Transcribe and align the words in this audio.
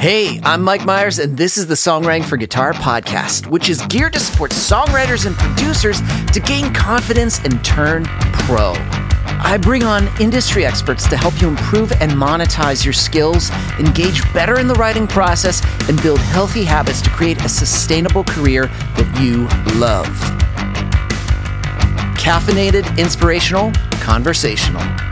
Hey, 0.00 0.40
I'm 0.44 0.62
Mike 0.62 0.80
Meiers, 0.86 1.22
and 1.22 1.36
this 1.36 1.58
is 1.58 1.66
the 1.66 1.74
Songwriting 1.74 2.24
for 2.24 2.38
Guitar 2.38 2.72
podcast, 2.72 3.48
which 3.48 3.68
is 3.68 3.82
geared 3.88 4.14
to 4.14 4.18
support 4.18 4.50
songwriters 4.50 5.26
and 5.26 5.36
producers 5.36 6.00
to 6.32 6.40
gain 6.40 6.72
confidence 6.72 7.38
and 7.44 7.62
turn 7.62 8.06
pro. 8.32 8.72
I 9.42 9.58
bring 9.60 9.82
on 9.82 10.08
industry 10.18 10.64
experts 10.64 11.06
to 11.10 11.18
help 11.18 11.42
you 11.42 11.48
improve 11.48 11.92
and 12.00 12.12
monetize 12.12 12.82
your 12.82 12.94
skills, 12.94 13.50
engage 13.78 14.22
better 14.32 14.58
in 14.58 14.68
the 14.68 14.74
writing 14.76 15.06
process, 15.06 15.62
and 15.86 16.00
build 16.00 16.20
healthy 16.20 16.64
habits 16.64 17.02
to 17.02 17.10
create 17.10 17.44
a 17.44 17.48
sustainable 17.50 18.24
career 18.24 18.68
that 18.96 19.20
you 19.20 19.48
love. 19.78 20.06
Caffeinated, 22.16 22.96
inspirational, 22.96 23.70
conversational. 24.00 25.09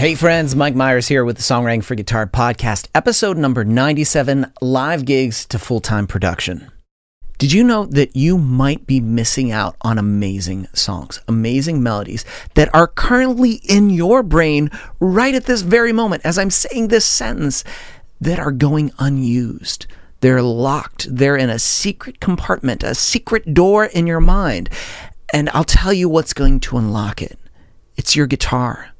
Hey 0.00 0.14
friends, 0.14 0.56
Mike 0.56 0.72
Meiers 0.72 1.08
here 1.08 1.26
with 1.26 1.36
the 1.36 1.42
Songwriting 1.42 1.84
for 1.84 1.94
Guitar 1.94 2.26
podcast, 2.26 2.88
episode 2.94 3.36
number 3.36 3.66
97 3.66 4.50
Live 4.62 5.04
Gigs 5.04 5.44
to 5.44 5.58
Full 5.58 5.82
Time 5.82 6.06
Production. 6.06 6.72
Did 7.36 7.52
you 7.52 7.62
know 7.62 7.84
that 7.84 8.16
you 8.16 8.38
might 8.38 8.86
be 8.86 8.98
missing 8.98 9.52
out 9.52 9.76
on 9.82 9.98
amazing 9.98 10.68
songs, 10.72 11.20
amazing 11.28 11.82
melodies 11.82 12.24
that 12.54 12.74
are 12.74 12.86
currently 12.86 13.60
in 13.68 13.90
your 13.90 14.22
brain 14.22 14.70
right 15.00 15.34
at 15.34 15.44
this 15.44 15.60
very 15.60 15.92
moment 15.92 16.24
as 16.24 16.38
I'm 16.38 16.48
saying 16.48 16.88
this 16.88 17.04
sentence 17.04 17.62
that 18.22 18.38
are 18.38 18.52
going 18.52 18.92
unused? 18.98 19.86
They're 20.20 20.40
locked. 20.40 21.14
They're 21.14 21.36
in 21.36 21.50
a 21.50 21.58
secret 21.58 22.20
compartment, 22.20 22.82
a 22.82 22.94
secret 22.94 23.52
door 23.52 23.84
in 23.84 24.06
your 24.06 24.20
mind. 24.20 24.70
And 25.30 25.50
I'll 25.50 25.62
tell 25.62 25.92
you 25.92 26.08
what's 26.08 26.32
going 26.32 26.60
to 26.60 26.78
unlock 26.78 27.20
it. 27.20 27.38
It's 27.96 28.16
your 28.16 28.26
guitar. 28.26 28.94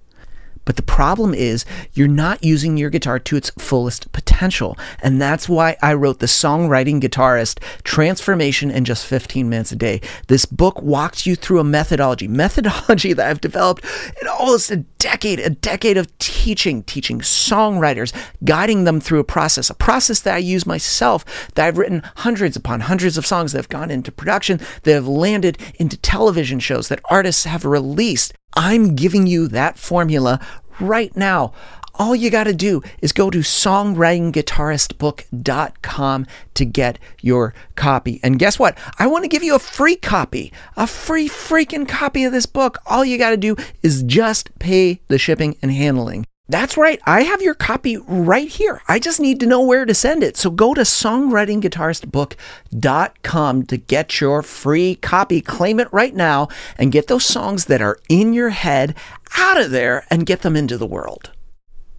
But 0.64 0.76
the 0.76 0.82
problem 0.82 1.34
is 1.34 1.64
you're 1.94 2.08
not 2.08 2.44
using 2.44 2.76
your 2.76 2.90
guitar 2.90 3.18
to 3.18 3.36
its 3.36 3.50
fullest 3.58 4.12
potential. 4.12 4.78
And 5.02 5.20
that's 5.20 5.48
why 5.48 5.76
I 5.82 5.94
wrote 5.94 6.20
the 6.20 6.26
Songwriting 6.26 7.00
Guitarist 7.00 7.60
Transformation 7.82 8.70
in 8.70 8.84
Just 8.84 9.06
15 9.06 9.48
Minutes 9.48 9.72
a 9.72 9.76
Day. 9.76 10.00
This 10.28 10.44
book 10.44 10.80
walks 10.82 11.26
you 11.26 11.34
through 11.34 11.60
a 11.60 11.64
methodology, 11.64 12.28
methodology 12.28 13.12
that 13.12 13.26
I've 13.26 13.40
developed 13.40 13.84
in 14.20 14.28
almost 14.28 14.70
a 14.70 14.84
decade, 14.98 15.40
a 15.40 15.50
decade 15.50 15.96
of 15.96 16.16
teaching, 16.18 16.82
teaching 16.82 17.20
songwriters, 17.20 18.12
guiding 18.44 18.84
them 18.84 19.00
through 19.00 19.20
a 19.20 19.24
process, 19.24 19.70
a 19.70 19.74
process 19.74 20.20
that 20.20 20.34
I 20.34 20.38
use 20.38 20.66
myself, 20.66 21.24
that 21.54 21.66
I've 21.66 21.78
written 21.78 22.02
hundreds 22.16 22.56
upon 22.56 22.80
hundreds 22.80 23.16
of 23.16 23.26
songs 23.26 23.52
that 23.52 23.58
have 23.58 23.68
gone 23.68 23.90
into 23.90 24.12
production, 24.12 24.60
that 24.82 24.92
have 24.92 25.08
landed 25.08 25.58
into 25.76 25.96
television 25.96 26.60
shows 26.60 26.88
that 26.88 27.00
artists 27.10 27.44
have 27.44 27.64
released. 27.64 28.34
I'm 28.62 28.94
giving 28.94 29.26
you 29.26 29.48
that 29.48 29.78
formula 29.78 30.38
right 30.80 31.16
now. 31.16 31.54
All 31.94 32.14
you 32.14 32.28
got 32.28 32.44
to 32.44 32.52
do 32.52 32.82
is 33.00 33.10
go 33.10 33.30
to 33.30 33.38
songwritingguitaristbook.com 33.38 36.26
to 36.52 36.64
get 36.66 36.98
your 37.22 37.54
copy. 37.74 38.20
And 38.22 38.38
guess 38.38 38.58
what? 38.58 38.76
I 38.98 39.06
want 39.06 39.24
to 39.24 39.28
give 39.28 39.42
you 39.42 39.54
a 39.54 39.58
free 39.58 39.96
copy, 39.96 40.52
a 40.76 40.86
free 40.86 41.26
freaking 41.26 41.88
copy 41.88 42.24
of 42.24 42.32
this 42.32 42.44
book. 42.44 42.76
All 42.84 43.02
you 43.02 43.16
got 43.16 43.30
to 43.30 43.38
do 43.38 43.56
is 43.82 44.02
just 44.02 44.50
pay 44.58 45.00
the 45.08 45.16
shipping 45.16 45.56
and 45.62 45.72
handling. 45.72 46.26
That's 46.50 46.76
right. 46.76 47.00
I 47.04 47.22
have 47.22 47.40
your 47.40 47.54
copy 47.54 47.96
right 47.96 48.48
here. 48.48 48.82
I 48.88 48.98
just 48.98 49.20
need 49.20 49.38
to 49.38 49.46
know 49.46 49.62
where 49.62 49.84
to 49.84 49.94
send 49.94 50.24
it. 50.24 50.36
So 50.36 50.50
go 50.50 50.74
to 50.74 50.80
songwritingguitaristbook.com 50.80 53.66
to 53.66 53.76
get 53.76 54.20
your 54.20 54.42
free 54.42 54.96
copy. 54.96 55.40
Claim 55.40 55.78
it 55.78 55.86
right 55.92 56.12
now 56.12 56.48
and 56.76 56.90
get 56.90 57.06
those 57.06 57.24
songs 57.24 57.66
that 57.66 57.80
are 57.80 58.00
in 58.08 58.32
your 58.32 58.50
head 58.50 58.96
out 59.36 59.60
of 59.60 59.70
there 59.70 60.04
and 60.10 60.26
get 60.26 60.42
them 60.42 60.56
into 60.56 60.76
the 60.76 60.88
world. 60.88 61.30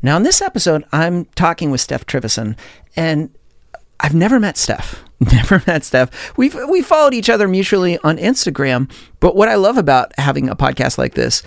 Now, 0.01 0.17
in 0.17 0.23
this 0.23 0.41
episode, 0.41 0.83
I'm 0.91 1.23
talking 1.35 1.71
with 1.71 1.79
Steph 1.79 2.05
Trivison, 2.05 2.57
and 2.97 3.33
I've 4.01 4.15
never 4.15 4.37
met 4.37 4.57
Steph. 4.57 5.01
Never 5.31 5.61
met 5.67 5.83
Steph. 5.83 6.35
We've 6.35 6.57
we 6.67 6.81
followed 6.81 7.13
each 7.13 7.29
other 7.29 7.47
mutually 7.47 7.99
on 7.99 8.17
Instagram. 8.17 8.91
But 9.19 9.35
what 9.35 9.49
I 9.49 9.53
love 9.53 9.77
about 9.77 10.17
having 10.17 10.49
a 10.49 10.55
podcast 10.55 10.97
like 10.97 11.13
this 11.13 11.43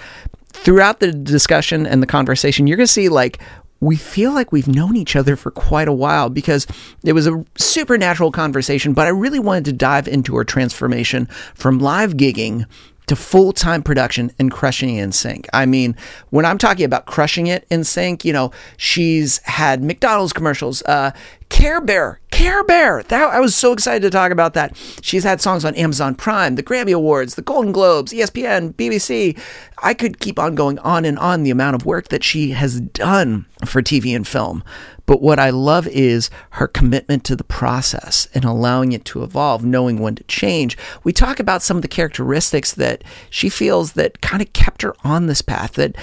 throughout 0.54 1.00
the 1.00 1.12
discussion 1.12 1.86
and 1.86 2.02
the 2.02 2.06
conversation, 2.06 2.66
you're 2.66 2.76
going 2.76 2.86
to 2.86 2.92
see 2.92 3.08
like 3.08 3.38
we 3.80 3.96
feel 3.96 4.32
like 4.32 4.50
we've 4.50 4.68
known 4.68 4.96
each 4.96 5.14
other 5.14 5.36
for 5.36 5.50
quite 5.50 5.88
a 5.88 5.92
while 5.92 6.30
because 6.30 6.66
it 7.04 7.12
was 7.12 7.26
a 7.26 7.44
supernatural 7.58 8.32
conversation, 8.32 8.94
but 8.94 9.06
I 9.06 9.10
really 9.10 9.38
wanted 9.38 9.66
to 9.66 9.72
dive 9.72 10.08
into 10.08 10.36
her 10.36 10.44
transformation 10.44 11.26
from 11.54 11.78
live 11.78 12.14
gigging 12.14 12.64
to 13.06 13.16
full 13.16 13.52
time 13.52 13.82
production 13.82 14.30
and 14.38 14.50
crushing 14.50 14.96
it 14.96 15.02
in 15.02 15.12
sync. 15.12 15.46
I 15.52 15.66
mean, 15.66 15.96
when 16.30 16.46
I'm 16.46 16.56
talking 16.56 16.86
about 16.86 17.04
crushing 17.06 17.46
it 17.46 17.66
in 17.70 17.84
sync, 17.84 18.24
you 18.24 18.32
know, 18.32 18.50
she's 18.78 19.38
had 19.44 19.82
McDonald's 19.82 20.32
commercials, 20.32 20.82
uh, 20.84 21.10
Care 21.50 21.82
Bear, 21.82 22.20
Care 22.34 22.64
Bear. 22.64 23.04
That, 23.04 23.32
I 23.32 23.38
was 23.38 23.54
so 23.54 23.72
excited 23.72 24.02
to 24.02 24.10
talk 24.10 24.32
about 24.32 24.54
that. 24.54 24.76
She's 25.00 25.22
had 25.22 25.40
songs 25.40 25.64
on 25.64 25.76
Amazon 25.76 26.16
Prime, 26.16 26.56
the 26.56 26.64
Grammy 26.64 26.92
Awards, 26.92 27.36
the 27.36 27.42
Golden 27.42 27.70
Globes, 27.70 28.12
ESPN, 28.12 28.74
BBC. 28.74 29.38
I 29.78 29.94
could 29.94 30.18
keep 30.18 30.36
on 30.40 30.56
going 30.56 30.80
on 30.80 31.04
and 31.04 31.16
on 31.20 31.44
the 31.44 31.52
amount 31.52 31.76
of 31.76 31.86
work 31.86 32.08
that 32.08 32.24
she 32.24 32.50
has 32.50 32.80
done 32.80 33.46
for 33.64 33.82
TV 33.82 34.16
and 34.16 34.26
film. 34.26 34.64
But 35.06 35.22
what 35.22 35.38
I 35.38 35.50
love 35.50 35.86
is 35.86 36.28
her 36.50 36.66
commitment 36.66 37.22
to 37.24 37.36
the 37.36 37.44
process 37.44 38.26
and 38.34 38.44
allowing 38.44 38.90
it 38.90 39.04
to 39.06 39.22
evolve, 39.22 39.64
knowing 39.64 40.00
when 40.00 40.16
to 40.16 40.24
change. 40.24 40.76
We 41.04 41.12
talk 41.12 41.38
about 41.38 41.62
some 41.62 41.76
of 41.76 41.82
the 41.82 41.88
characteristics 41.88 42.72
that 42.74 43.04
she 43.30 43.48
feels 43.48 43.92
that 43.92 44.20
kind 44.22 44.42
of 44.42 44.52
kept 44.52 44.82
her 44.82 44.96
on 45.04 45.26
this 45.26 45.40
path, 45.40 45.74
that 45.74 45.94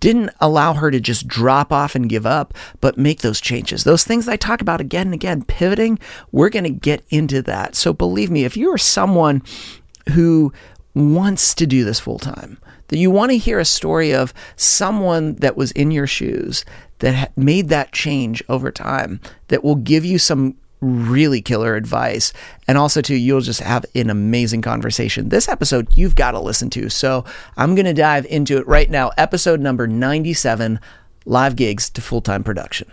didn't 0.00 0.30
allow 0.40 0.74
her 0.74 0.90
to 0.90 0.98
just 0.98 1.28
drop 1.28 1.72
off 1.72 1.94
and 1.94 2.08
give 2.08 2.26
up, 2.26 2.54
but 2.80 2.98
make 2.98 3.20
those 3.20 3.40
changes. 3.40 3.84
Those 3.84 4.04
things 4.04 4.28
I 4.28 4.36
talk 4.36 4.60
about 4.60 4.80
again 4.80 5.08
and 5.08 5.14
again, 5.14 5.44
pivoting, 5.44 5.98
we're 6.32 6.48
going 6.48 6.64
to 6.64 6.70
get 6.70 7.04
into 7.10 7.42
that. 7.42 7.76
So 7.76 7.92
believe 7.92 8.30
me, 8.30 8.44
if 8.44 8.56
you 8.56 8.72
are 8.72 8.78
someone 8.78 9.42
who 10.14 10.52
wants 10.94 11.54
to 11.54 11.66
do 11.66 11.84
this 11.84 12.00
full 12.00 12.18
time, 12.18 12.58
that 12.88 12.98
you 12.98 13.10
want 13.10 13.30
to 13.30 13.38
hear 13.38 13.60
a 13.60 13.64
story 13.64 14.12
of 14.12 14.34
someone 14.56 15.36
that 15.36 15.56
was 15.56 15.70
in 15.72 15.92
your 15.92 16.08
shoes 16.08 16.64
that 16.98 17.36
made 17.36 17.68
that 17.68 17.92
change 17.92 18.42
over 18.48 18.72
time 18.72 19.20
that 19.48 19.62
will 19.62 19.76
give 19.76 20.04
you 20.04 20.18
some 20.18 20.56
really 20.80 21.42
killer 21.42 21.74
advice. 21.76 22.32
And 22.66 22.78
also, 22.78 23.00
too, 23.00 23.16
you'll 23.16 23.40
just 23.40 23.60
have 23.60 23.84
an 23.94 24.10
amazing 24.10 24.62
conversation. 24.62 25.28
This 25.28 25.48
episode 25.48 25.88
you've 25.96 26.14
got 26.14 26.32
to 26.32 26.40
listen 26.40 26.70
to. 26.70 26.88
So 26.88 27.24
I'm 27.56 27.74
going 27.74 27.86
to 27.86 27.94
dive 27.94 28.26
into 28.26 28.58
it 28.58 28.66
right 28.66 28.90
now. 28.90 29.10
Episode 29.16 29.60
number 29.60 29.86
97 29.86 30.80
Live 31.26 31.56
Gigs 31.56 31.90
to 31.90 32.00
Full 32.00 32.20
Time 32.22 32.42
Production. 32.42 32.90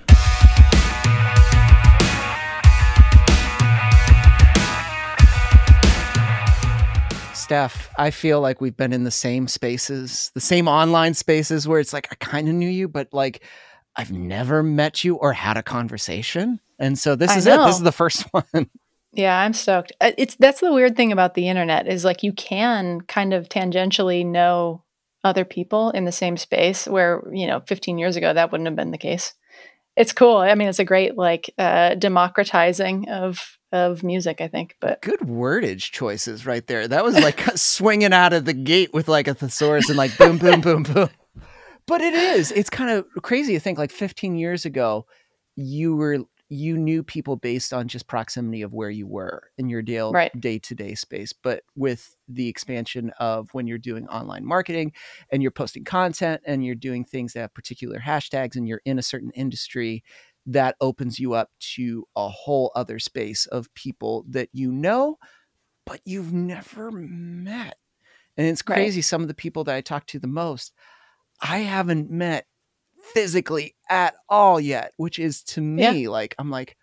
Steph, 7.34 7.90
I 7.98 8.12
feel 8.12 8.42
like 8.42 8.60
we've 8.60 8.76
been 8.76 8.92
in 8.92 9.06
the 9.06 9.12
same 9.12 9.48
spaces, 9.48 10.32
the 10.34 10.42
same 10.42 10.68
online 10.68 11.14
spaces 11.14 11.66
where 11.66 11.80
it's 11.80 11.94
like 11.94 12.10
I 12.12 12.16
kind 12.16 12.50
of 12.50 12.54
knew 12.54 12.68
you, 12.68 12.90
but 12.90 13.14
like 13.14 13.42
I've 13.96 14.12
never 14.12 14.62
met 14.62 15.06
you 15.06 15.16
or 15.16 15.32
had 15.32 15.56
a 15.56 15.64
conversation. 15.64 16.60
And 16.80 16.98
so 16.98 17.16
this 17.16 17.32
I 17.32 17.38
is 17.38 17.46
know. 17.46 17.64
it. 17.64 17.66
This 17.68 17.78
is 17.78 17.82
the 17.84 17.92
first 17.92 18.24
one. 18.32 18.70
Yeah, 19.14 19.40
I'm 19.40 19.54
stoked. 19.54 19.92
Uh, 20.02 20.12
It's 20.18 20.36
that's 20.36 20.60
the 20.62 20.74
weird 20.74 20.96
thing 20.96 21.12
about 21.12 21.34
the 21.34 21.48
internet 21.50 21.88
is 21.88 22.06
like 22.06 22.24
you 22.24 22.34
can 22.34 23.02
kind 23.02 23.34
of 23.34 23.50
tangentially 23.50 24.26
know 24.26 24.84
other 25.24 25.44
people 25.46 25.90
in 25.92 26.06
the 26.06 26.12
same 26.12 26.38
space 26.38 26.88
where, 26.88 27.24
you 27.34 27.48
know, 27.48 27.62
15 27.68 27.98
years 27.98 28.16
ago 28.16 28.34
that 28.34 28.52
wouldn't 28.52 28.68
have 28.68 28.76
been 28.76 28.92
the 28.92 28.98
case. 28.98 29.34
It's 29.96 30.14
cool. 30.14 30.38
I 30.38 30.54
mean, 30.54 30.68
it's 30.68 30.78
a 30.80 30.86
great 30.86 31.18
like 31.18 31.52
uh 31.58 31.96
democratizing 31.96 33.10
of 33.10 33.58
of 33.72 34.04
music, 34.04 34.40
I 34.40 34.48
think. 34.48 34.76
But 34.80 35.02
Good 35.02 35.22
wordage 35.22 35.92
choices 35.92 36.46
right 36.46 36.66
there. 36.68 36.88
That 36.88 37.04
was 37.04 37.16
like 37.16 37.42
swinging 37.58 38.14
out 38.14 38.34
of 38.34 38.46
the 38.46 38.54
gate 38.54 38.94
with 38.94 39.08
like 39.08 39.28
a 39.28 39.34
thesaurus 39.34 39.90
and 39.90 39.98
like 39.98 40.16
boom, 40.18 40.38
boom, 40.38 40.62
boom, 40.62 40.84
boom. 40.84 41.10
But 41.88 42.02
it 42.02 42.14
is. 42.14 42.52
It's 42.52 42.70
kind 42.70 42.92
of 42.92 43.06
crazy 43.24 43.54
to 43.54 43.60
think 43.60 43.78
like 43.78 43.92
15 43.92 44.36
years 44.36 44.66
ago, 44.66 45.06
you 45.56 45.96
were 45.96 46.20
you 46.50 46.78
knew 46.78 47.04
people 47.04 47.36
based 47.36 47.74
on 47.74 47.88
just 47.88 48.08
proximity 48.08 48.62
of 48.62 48.74
where 48.74 48.90
you 48.90 49.06
were 49.08 49.52
in 49.58 49.70
your 49.70 49.82
day 49.82 50.02
Right. 50.10 50.32
day 50.40 50.60
to 50.60 50.76
day 50.76 50.96
space. 50.96 51.34
But 51.34 51.64
with 51.76 52.16
the 52.28 52.48
expansion 52.48 53.12
of 53.20 53.50
when 53.54 53.68
you're 53.68 53.78
doing 53.78 54.08
online 54.08 54.46
marketing 54.46 54.94
and 55.32 55.42
you're 55.42 55.52
posting 55.52 55.84
content 55.84 56.42
and 56.46 56.66
you're 56.66 56.76
doing 56.76 57.04
things 57.04 57.34
that 57.34 57.42
have 57.42 57.54
particular 57.54 58.00
hashtags 58.00 58.56
and 58.56 58.68
you're 58.68 58.82
in 58.86 59.00
a 59.00 59.04
certain 59.04 59.32
industry, 59.32 60.04
that 60.46 60.76
opens 60.80 61.20
you 61.20 61.34
up 61.34 61.52
to 61.60 62.06
a 62.16 62.30
whole 62.30 62.72
other 62.76 63.00
space 63.00 63.46
of 63.48 63.74
people 63.74 64.26
that 64.30 64.50
you 64.54 64.72
know, 64.72 65.18
but 65.86 66.02
you've 66.06 66.34
never 66.34 66.92
met. 66.92 67.78
And 68.38 68.48
it's 68.48 68.62
Right. 68.66 68.92
crazy. 68.92 69.02
Some 69.02 69.22
of 69.22 69.28
the 69.28 69.34
people 69.34 69.64
that 69.66 69.76
I 69.76 69.82
talk 69.82 70.06
to 70.08 70.20
the 70.20 70.28
most, 70.28 70.74
I 71.42 71.60
haven't 71.60 72.12
met 72.12 72.48
physically 73.14 73.76
at 73.90 74.16
all 74.30 74.60
yet, 74.60 74.94
which 74.98 75.20
is 75.20 75.44
to 75.44 75.62
Yeah. 75.62 75.92
me 75.94 76.08
like, 76.08 76.36
I'm 76.40 76.50
like, 76.52 76.76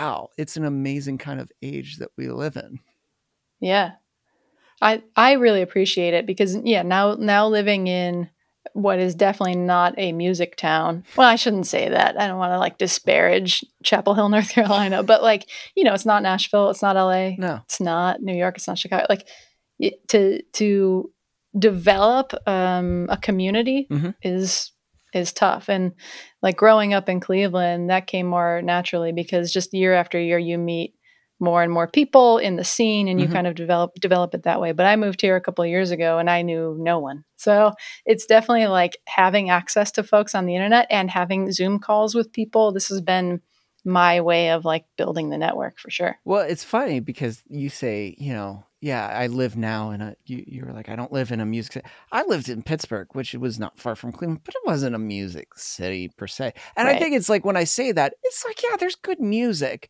wow, 0.00 0.28
it's 0.38 0.56
an 0.56 0.64
amazing 0.64 1.18
kind 1.18 1.40
of 1.40 1.50
age 1.62 1.98
that 1.98 2.10
we 2.16 2.28
live 2.28 2.56
in. 2.56 2.80
yeah. 3.60 3.92
I 4.80 5.00
I 5.14 5.32
really 5.34 5.62
appreciate 5.62 6.12
it 6.12 6.26
because 6.26 6.56
yeah, 6.64 6.82
now 6.82 7.14
now 7.14 7.46
living 7.46 7.86
in 7.86 8.28
what 8.72 8.98
is 8.98 9.14
definitely 9.14 9.54
not 9.54 9.94
a 9.96 10.10
music 10.10 10.56
town. 10.56 11.04
Well, 11.16 11.28
I 11.28 11.36
shouldn't 11.36 11.68
say 11.68 11.88
that. 11.88 12.20
I 12.20 12.26
don't 12.26 12.38
want 12.38 12.52
to 12.52 12.58
like 12.58 12.78
disparage 12.78 13.64
Chapel 13.84 14.14
Hill, 14.14 14.28
North 14.28 14.48
Carolina, 14.50 15.04
but 15.04 15.22
like, 15.22 15.48
you 15.76 15.84
know, 15.84 15.94
it's 15.94 16.04
not 16.06 16.24
Nashville, 16.24 16.70
it's 16.70 16.82
not 16.82 16.96
LA. 16.96 17.36
No. 17.38 17.60
It's 17.64 17.80
not 17.80 18.22
New 18.22 18.34
York, 18.34 18.56
it's 18.56 18.66
not 18.66 18.76
Chicago. 18.78 19.06
Like 19.08 19.28
it, 19.78 20.08
to 20.08 20.42
to 20.54 21.12
develop 21.56 22.32
um, 22.48 23.06
a 23.08 23.16
community 23.18 23.86
Mhm. 23.88 24.14
is 24.22 24.71
is 25.12 25.32
tough 25.32 25.68
and 25.68 25.92
like 26.42 26.56
growing 26.56 26.94
up 26.94 27.08
in 27.08 27.20
Cleveland 27.20 27.90
that 27.90 28.06
came 28.06 28.26
more 28.26 28.62
naturally 28.62 29.12
because 29.12 29.52
just 29.52 29.74
year 29.74 29.94
after 29.94 30.18
year 30.20 30.38
you 30.38 30.58
meet 30.58 30.94
more 31.40 31.62
and 31.62 31.72
more 31.72 31.88
people 31.88 32.38
in 32.38 32.54
the 32.56 32.62
scene 32.64 33.08
and 33.08 33.20
you 33.20 33.26
Mhm. 33.26 33.32
kind 33.32 33.46
of 33.48 33.54
develop 33.56 33.94
develop 33.96 34.32
it 34.34 34.44
that 34.44 34.60
way 34.60 34.72
but 34.72 34.86
I 34.86 34.94
moved 34.96 35.20
here 35.20 35.34
a 35.36 35.40
couple 35.40 35.64
of 35.64 35.70
years 35.70 35.90
ago 35.90 36.18
and 36.18 36.30
I 36.30 36.42
knew 36.42 36.76
no 36.78 36.98
one 37.00 37.24
so 37.36 37.72
it's 38.06 38.26
definitely 38.26 38.68
like 38.68 38.96
having 39.08 39.50
access 39.50 39.90
to 39.92 40.04
folks 40.04 40.34
on 40.34 40.46
the 40.46 40.54
internet 40.54 40.86
and 40.88 41.10
having 41.10 41.50
Zoom 41.50 41.78
calls 41.80 42.14
with 42.14 42.32
people 42.32 42.70
this 42.72 42.88
has 42.88 43.00
been 43.00 43.40
my 43.84 44.20
way 44.20 44.50
of 44.50 44.64
like 44.64 44.84
building 44.96 45.30
the 45.30 45.38
network 45.38 45.78
for 45.80 45.90
sure 45.90 46.16
Well, 46.24 46.42
it's 46.42 46.62
funny 46.62 47.00
because 47.00 47.42
you 47.48 47.68
say, 47.68 48.14
you 48.16 48.32
know, 48.32 48.64
yeah, 48.82 49.06
I 49.06 49.28
live 49.28 49.56
now 49.56 49.92
in 49.92 50.00
a. 50.00 50.16
You, 50.26 50.42
you 50.44 50.64
were 50.64 50.72
like, 50.72 50.88
I 50.88 50.96
don't 50.96 51.12
live 51.12 51.30
in 51.30 51.38
a 51.38 51.46
music. 51.46 51.74
City. 51.74 51.86
I 52.10 52.24
lived 52.24 52.48
in 52.48 52.64
Pittsburgh, 52.64 53.06
which 53.12 53.32
was 53.34 53.56
not 53.56 53.78
far 53.78 53.94
from 53.94 54.10
Cleveland, 54.10 54.40
but 54.44 54.56
it 54.56 54.66
wasn't 54.66 54.96
a 54.96 54.98
music 54.98 55.54
city 55.56 56.08
per 56.08 56.26
se. 56.26 56.54
And 56.76 56.88
I 56.88 56.98
think 56.98 57.14
it's 57.14 57.28
like 57.28 57.44
when 57.44 57.56
I 57.56 57.62
say 57.62 57.92
that, 57.92 58.14
it's 58.24 58.44
like, 58.44 58.60
yeah, 58.60 58.76
there's 58.76 58.96
good 58.96 59.20
music, 59.20 59.88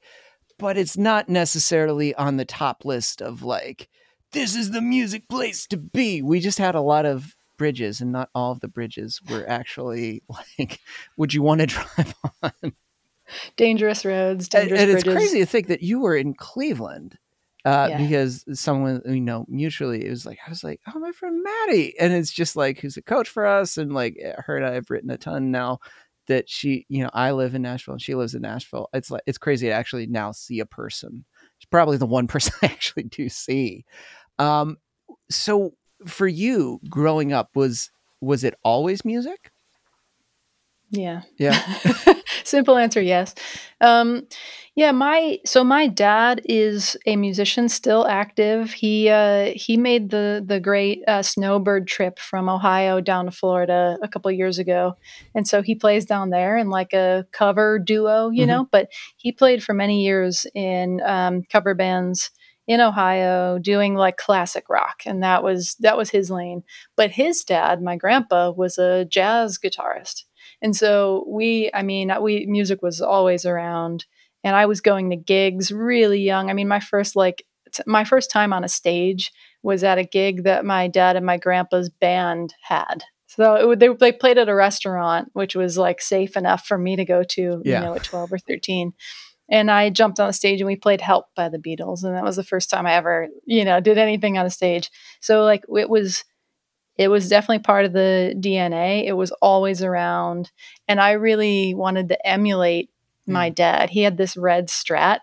but 0.58 0.76
it's 0.76 0.98
not 0.98 1.30
necessarily 1.30 2.14
on 2.16 2.36
the 2.36 2.44
top 2.44 2.84
list 2.84 3.22
of 3.22 3.42
like, 3.42 3.88
this 4.32 4.54
is 4.54 4.72
the 4.72 4.82
music 4.82 5.26
place 5.26 5.66
to 5.68 5.78
be. 5.78 6.20
We 6.20 6.38
just 6.38 6.58
had 6.58 6.74
a 6.74 6.82
lot 6.82 7.06
of 7.06 7.34
bridges, 7.56 8.02
and 8.02 8.12
not 8.12 8.28
all 8.34 8.52
of 8.52 8.60
the 8.60 8.68
bridges 8.68 9.22
were 9.30 9.48
actually 9.48 10.22
like, 10.58 10.80
would 11.16 11.32
you 11.32 11.42
want 11.42 11.62
to 11.62 11.66
drive 11.96 12.14
on? 12.42 12.74
dangerous 13.56 14.04
roads 14.04 14.48
and, 14.52 14.68
dangerous 14.68 14.80
and 14.82 14.90
it's 14.90 15.04
crazy 15.04 15.38
to 15.38 15.46
think 15.46 15.68
that 15.68 15.82
you 15.82 16.00
were 16.00 16.14
in 16.14 16.34
Cleveland 16.34 17.16
uh, 17.64 17.86
Yeah. 17.90 17.98
because 17.98 18.44
someone 18.58 19.02
you 19.06 19.20
know 19.20 19.44
mutually 19.48 20.04
it 20.04 20.10
was 20.10 20.26
like 20.26 20.38
I 20.46 20.50
was 20.50 20.64
like 20.64 20.80
oh 20.92 20.98
my 20.98 21.12
friend 21.12 21.42
Maddie 21.42 21.98
and 21.98 22.12
it's 22.12 22.32
just 22.32 22.56
like 22.56 22.80
who's 22.80 22.96
a 22.96 23.02
coach 23.02 23.28
for 23.28 23.46
us? 23.46 23.78
And 23.78 23.92
like 23.92 24.16
her 24.38 24.56
and 24.56 24.66
I 24.66 24.74
have 24.74 24.90
written 24.90 25.10
a 25.10 25.16
ton 25.18 25.50
now 25.50 25.78
that 26.28 26.48
she 26.48 26.86
you 26.88 27.02
know 27.02 27.10
I 27.12 27.32
live 27.32 27.54
in 27.54 27.62
Nashville 27.62 27.94
and 27.94 28.02
she 28.02 28.14
lives 28.14 28.34
in 28.34 28.42
Nashville. 28.42 28.88
It's 28.92 29.10
like 29.10 29.22
it's 29.26 29.38
crazy 29.38 29.66
to 29.68 29.72
actually 29.72 30.06
now 30.06 30.32
see 30.32 30.60
a 30.60 30.66
person. 30.66 31.24
It's 31.58 31.66
probably 31.70 31.96
the 31.96 32.06
one 32.06 32.26
person 32.28 32.52
I 32.62 32.66
actually 32.66 33.04
do 33.04 33.28
see. 33.28 33.84
Um 34.38 34.78
so 35.30 35.74
for 36.06 36.26
you 36.26 36.80
growing 36.88 37.32
up 37.32 37.50
was 37.54 37.90
was 38.20 38.44
it 38.44 38.54
always 38.64 39.04
music 39.04 39.50
Yeah. 40.92 41.22
Yeah. 41.38 41.58
Simple 42.44 42.76
answer, 42.76 43.00
yes. 43.00 43.34
Um, 43.80 44.26
yeah, 44.74 44.92
my 44.92 45.38
so 45.46 45.64
my 45.64 45.86
dad 45.86 46.42
is 46.44 46.96
a 47.06 47.16
musician, 47.16 47.68
still 47.68 48.06
active. 48.06 48.72
He 48.72 49.08
uh, 49.08 49.52
he 49.54 49.76
made 49.76 50.10
the 50.10 50.42
the 50.46 50.60
great 50.60 51.02
uh, 51.08 51.22
snowbird 51.22 51.86
trip 51.88 52.18
from 52.18 52.48
Ohio 52.48 53.00
down 53.00 53.24
to 53.26 53.30
Florida 53.30 53.98
a 54.02 54.08
couple 54.08 54.30
years 54.30 54.58
ago, 54.58 54.96
and 55.34 55.46
so 55.48 55.62
he 55.62 55.74
plays 55.74 56.04
down 56.06 56.30
there 56.30 56.56
in 56.58 56.68
like 56.70 56.92
a 56.94 57.26
cover 57.32 57.78
duo, 57.78 58.30
you 58.30 58.44
Mhm. 58.44 58.48
know. 58.48 58.68
But 58.70 58.88
he 59.16 59.32
played 59.32 59.62
for 59.62 59.74
many 59.74 60.04
years 60.04 60.46
in 60.54 61.00
um, 61.04 61.42
cover 61.50 61.74
bands 61.74 62.30
in 62.66 62.80
Ohio, 62.80 63.58
doing 63.58 63.94
like 63.94 64.16
classic 64.16 64.68
rock, 64.70 65.02
and 65.04 65.22
that 65.22 65.42
was 65.42 65.74
that 65.80 65.96
was 65.98 66.10
his 66.10 66.30
lane. 66.30 66.62
But 66.96 67.10
his 67.10 67.44
dad, 67.44 67.82
my 67.82 67.96
grandpa, 67.96 68.50
was 68.52 68.78
a 68.78 69.04
jazz 69.04 69.58
guitarist. 69.58 70.24
And 70.62 70.74
so 70.76 71.24
we, 71.28 71.70
I 71.74 71.82
mean, 71.82 72.12
we 72.22 72.46
music 72.46 72.80
was 72.82 73.00
always 73.00 73.44
around, 73.44 74.06
and 74.44 74.54
I 74.56 74.66
was 74.66 74.80
going 74.80 75.10
to 75.10 75.16
gigs 75.16 75.72
really 75.72 76.20
young. 76.20 76.48
I 76.50 76.52
mean, 76.54 76.68
my 76.68 76.80
first 76.80 77.16
like 77.16 77.44
t- 77.72 77.82
my 77.86 78.04
first 78.04 78.30
time 78.30 78.52
on 78.52 78.64
a 78.64 78.68
stage 78.68 79.32
was 79.62 79.82
at 79.84 79.98
a 79.98 80.04
gig 80.04 80.44
that 80.44 80.64
my 80.64 80.88
dad 80.88 81.16
and 81.16 81.26
my 81.26 81.36
grandpa's 81.36 81.90
band 81.90 82.54
had. 82.62 83.04
So 83.26 83.56
it, 83.56 83.66
would- 83.66 83.80
they 83.80 83.88
they 83.88 84.12
played 84.12 84.38
at 84.38 84.48
a 84.48 84.54
restaurant, 84.54 85.30
which 85.32 85.56
was 85.56 85.76
like 85.76 86.00
safe 86.00 86.36
enough 86.36 86.64
for 86.66 86.78
me 86.78 86.96
to 86.96 87.04
go 87.04 87.22
to, 87.24 87.62
Yeah. 87.64 87.80
you 87.80 87.84
know, 87.86 87.94
at 87.94 88.04
twelve 88.04 88.32
or 88.32 88.38
thirteen. 88.38 88.92
And 89.50 89.70
I 89.70 89.90
jumped 89.90 90.20
on 90.20 90.28
the 90.28 90.32
stage 90.32 90.60
and 90.60 90.66
we 90.68 90.76
played 90.76 91.00
"Help" 91.00 91.26
by 91.34 91.48
the 91.48 91.58
Beatles, 91.58 92.04
and 92.04 92.14
that 92.14 92.22
was 92.24 92.36
the 92.36 92.44
first 92.44 92.70
time 92.70 92.86
I 92.86 92.94
ever, 92.94 93.28
you 93.44 93.64
know, 93.64 93.80
did 93.80 93.98
anything 93.98 94.38
on 94.38 94.46
a 94.46 94.50
stage. 94.50 94.90
So 95.20 95.42
like 95.44 95.64
it 95.76 95.90
was 95.90 96.24
it 96.98 97.08
was 97.08 97.28
definitely 97.28 97.60
part 97.60 97.84
of 97.84 97.92
the 97.92 98.34
DNA. 98.38 99.06
It 99.06 99.14
was 99.14 99.30
always 99.42 99.82
around. 99.82 100.50
And 100.88 101.00
I 101.00 101.12
really 101.12 101.74
wanted 101.74 102.08
to 102.08 102.26
emulate 102.26 102.90
my 103.26 103.48
dad. 103.48 103.90
He 103.90 104.02
had 104.02 104.16
this 104.16 104.36
red 104.36 104.68
strat. 104.68 105.20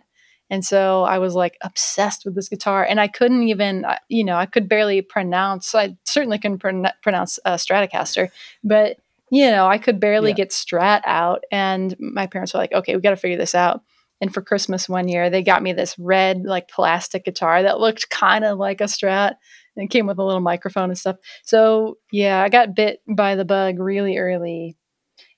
And 0.50 0.66
so 0.66 1.04
I 1.04 1.20
was 1.20 1.36
like 1.36 1.58
obsessed 1.62 2.26
with 2.26 2.34
this 2.34 2.50
guitar. 2.50 2.84
And 2.84 3.00
I 3.00 3.08
couldn't 3.08 3.44
even, 3.44 3.86
you 4.08 4.24
know, 4.24 4.36
I 4.36 4.48
could 4.48 4.68
barely 4.68 5.02
pronounce, 5.02 5.76
I 5.76 5.96
certainly 6.06 6.40
couldn't 6.40 6.58
pron- 6.60 6.88
pronounce 7.04 7.38
uh, 7.46 7.54
Stratocaster, 7.56 8.30
but, 8.64 8.98
you 9.32 9.52
know, 9.52 9.68
I 9.68 9.78
could 9.78 10.00
barely 10.00 10.30
Yeah. 10.32 10.38
get 10.38 10.50
strat 10.50 11.02
out. 11.06 11.44
And 11.52 11.96
my 12.00 12.26
parents 12.26 12.54
were 12.54 12.62
like, 12.62 12.74
okay, 12.74 12.96
we 12.96 13.02
got 13.02 13.12
to 13.12 13.16
figure 13.16 13.38
this 13.38 13.54
out. 13.54 13.82
And 14.22 14.34
for 14.34 14.42
Christmas 14.42 14.90
one 14.90 15.08
year, 15.08 15.30
they 15.30 15.44
got 15.44 15.62
me 15.62 15.72
this 15.72 15.98
red, 16.00 16.44
like 16.44 16.68
plastic 16.68 17.26
guitar 17.26 17.62
that 17.62 17.80
looked 17.80 18.10
kind 18.10 18.44
of 18.44 18.58
like 18.58 18.82
a 18.82 18.86
strat 18.86 19.36
and 19.76 19.86
it 19.86 19.90
came 19.90 20.08
with 20.08 20.18
a 20.20 20.24
little 20.24 20.42
microphone 20.42 20.90
and 20.90 20.98
stuff. 20.98 21.18
So 21.44 21.98
yeah, 22.12 22.42
I 22.44 22.50
got 22.50 22.76
bit 22.76 23.02
by 23.08 23.36
the 23.36 23.46
bug 23.46 23.80
really 23.80 24.18
early. 24.18 24.76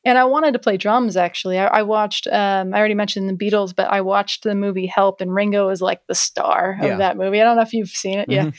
And 0.04 0.18
I 0.18 0.24
wanted 0.24 0.54
to 0.54 0.60
play 0.60 0.78
drums 0.78 1.16
actually. 1.16 1.60
I, 1.60 1.68
I 1.68 1.82
watched 1.84 2.26
um, 2.28 2.74
I 2.74 2.80
already 2.80 2.96
mentioned 2.96 3.30
the 3.30 3.34
Beatles, 3.46 3.76
but 3.76 3.88
I 3.92 4.02
watched 4.02 4.44
the 4.44 4.56
movie 4.56 4.88
Help 4.88 5.22
and 5.22 5.34
Ringo 5.34 5.70
is 5.70 5.82
like 5.82 6.02
the 6.08 6.16
star 6.16 6.78
of 6.80 6.86
Yeah. 6.88 6.98
that 6.98 7.18
movie. 7.18 7.40
I 7.40 7.44
don't 7.44 7.56
know 7.56 7.62
if 7.62 7.74
you've 7.74 7.90
seen 7.90 8.18
it. 8.20 8.30
Yeah. 8.30 8.46
Mhm. 8.46 8.56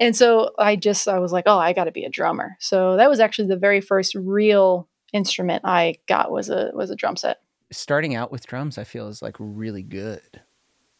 And 0.00 0.16
so 0.16 0.50
I 0.58 0.76
just 0.76 1.06
I 1.08 1.18
was 1.18 1.32
like, 1.32 1.44
oh, 1.46 1.58
I 1.58 1.72
gotta 1.72 1.92
be 1.92 2.04
a 2.04 2.08
drummer. 2.10 2.56
So 2.60 2.96
that 2.96 3.08
was 3.10 3.20
actually 3.20 3.48
the 3.48 3.56
very 3.56 3.80
first 3.80 4.14
real 4.14 4.88
instrument 5.12 5.62
I 5.64 5.96
got 6.08 6.30
was 6.32 6.50
a 6.50 6.70
was 6.74 6.90
a 6.90 6.96
drum 6.96 7.16
set. 7.16 7.38
starting 7.72 8.14
out 8.14 8.30
with 8.30 8.46
drums 8.46 8.78
I 8.78 8.84
feel 8.84 9.08
is 9.08 9.22
like 9.22 9.36
really 9.38 9.82
good 9.82 10.40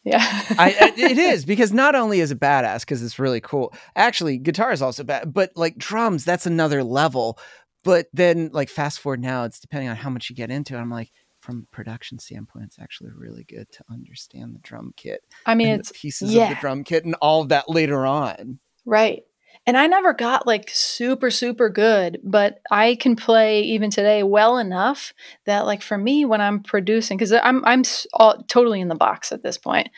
Yeah. 0.05 0.19
I, 0.57 0.93
it 0.95 1.17
is 1.17 1.45
because 1.45 1.73
not 1.73 1.95
only 1.95 2.19
is 2.19 2.31
it 2.31 2.39
badass 2.39 2.81
because 2.81 3.03
it's 3.03 3.19
really 3.19 3.41
cool. 3.41 3.73
Actually, 3.95 4.37
guitar 4.37 4.71
is 4.71 4.81
also 4.81 5.03
bad, 5.03 5.33
but 5.33 5.51
like 5.55 5.77
drums, 5.77 6.23
that's 6.23 6.45
another 6.45 6.83
level. 6.83 7.37
But 7.83 8.07
then, 8.13 8.49
like 8.53 8.69
fast 8.69 8.99
forward 8.99 9.21
now, 9.21 9.43
it's 9.43 9.59
depending 9.59 9.89
on 9.89 9.95
how 9.95 10.09
much 10.09 10.29
you 10.29 10.35
get 10.35 10.49
into. 10.51 10.75
it. 10.75 10.79
I'm 10.79 10.89
like, 10.89 11.11
from 11.39 11.67
a 11.71 11.75
production 11.75 12.17
standpoint, 12.17 12.65
it's 12.65 12.79
actually 12.79 13.11
really 13.15 13.43
good 13.43 13.71
to 13.71 13.83
understand 13.91 14.55
the 14.55 14.59
drum 14.59 14.93
kit. 14.97 15.21
I 15.45 15.55
mean 15.55 15.67
it's 15.67 15.89
the 15.89 15.93
pieces 15.95 16.35
of 16.35 16.49
the 16.49 16.57
drum 16.59 16.83
kit 16.83 17.05
and 17.05 17.15
all 17.21 17.41
of 17.41 17.49
that 17.49 17.69
later 17.69 18.05
on. 18.05 18.59
Right. 18.85 19.23
And 19.67 19.75
I 19.77 19.87
never 19.87 20.13
got 20.13 20.45
like 20.45 20.69
super, 20.71 21.31
super 21.31 21.69
good, 21.69 22.19
but 22.23 22.59
I 22.69 22.95
can 22.95 23.15
play 23.15 23.61
even 23.61 23.89
today 23.89 24.21
well 24.21 24.57
enough 24.59 25.11
that 25.45 25.65
like 25.65 25.81
for 25.81 25.97
me 25.97 26.23
when 26.23 26.39
I'm 26.39 26.61
producing, 26.61 27.17
because 27.17 27.31
I'm 27.31 27.65
I'm 27.65 27.83
all, 28.13 28.43
totally 28.43 28.79
in 28.79 28.89
the 28.89 28.95
box 28.95 29.31
at 29.31 29.41
this 29.41 29.57
point. 29.57 29.89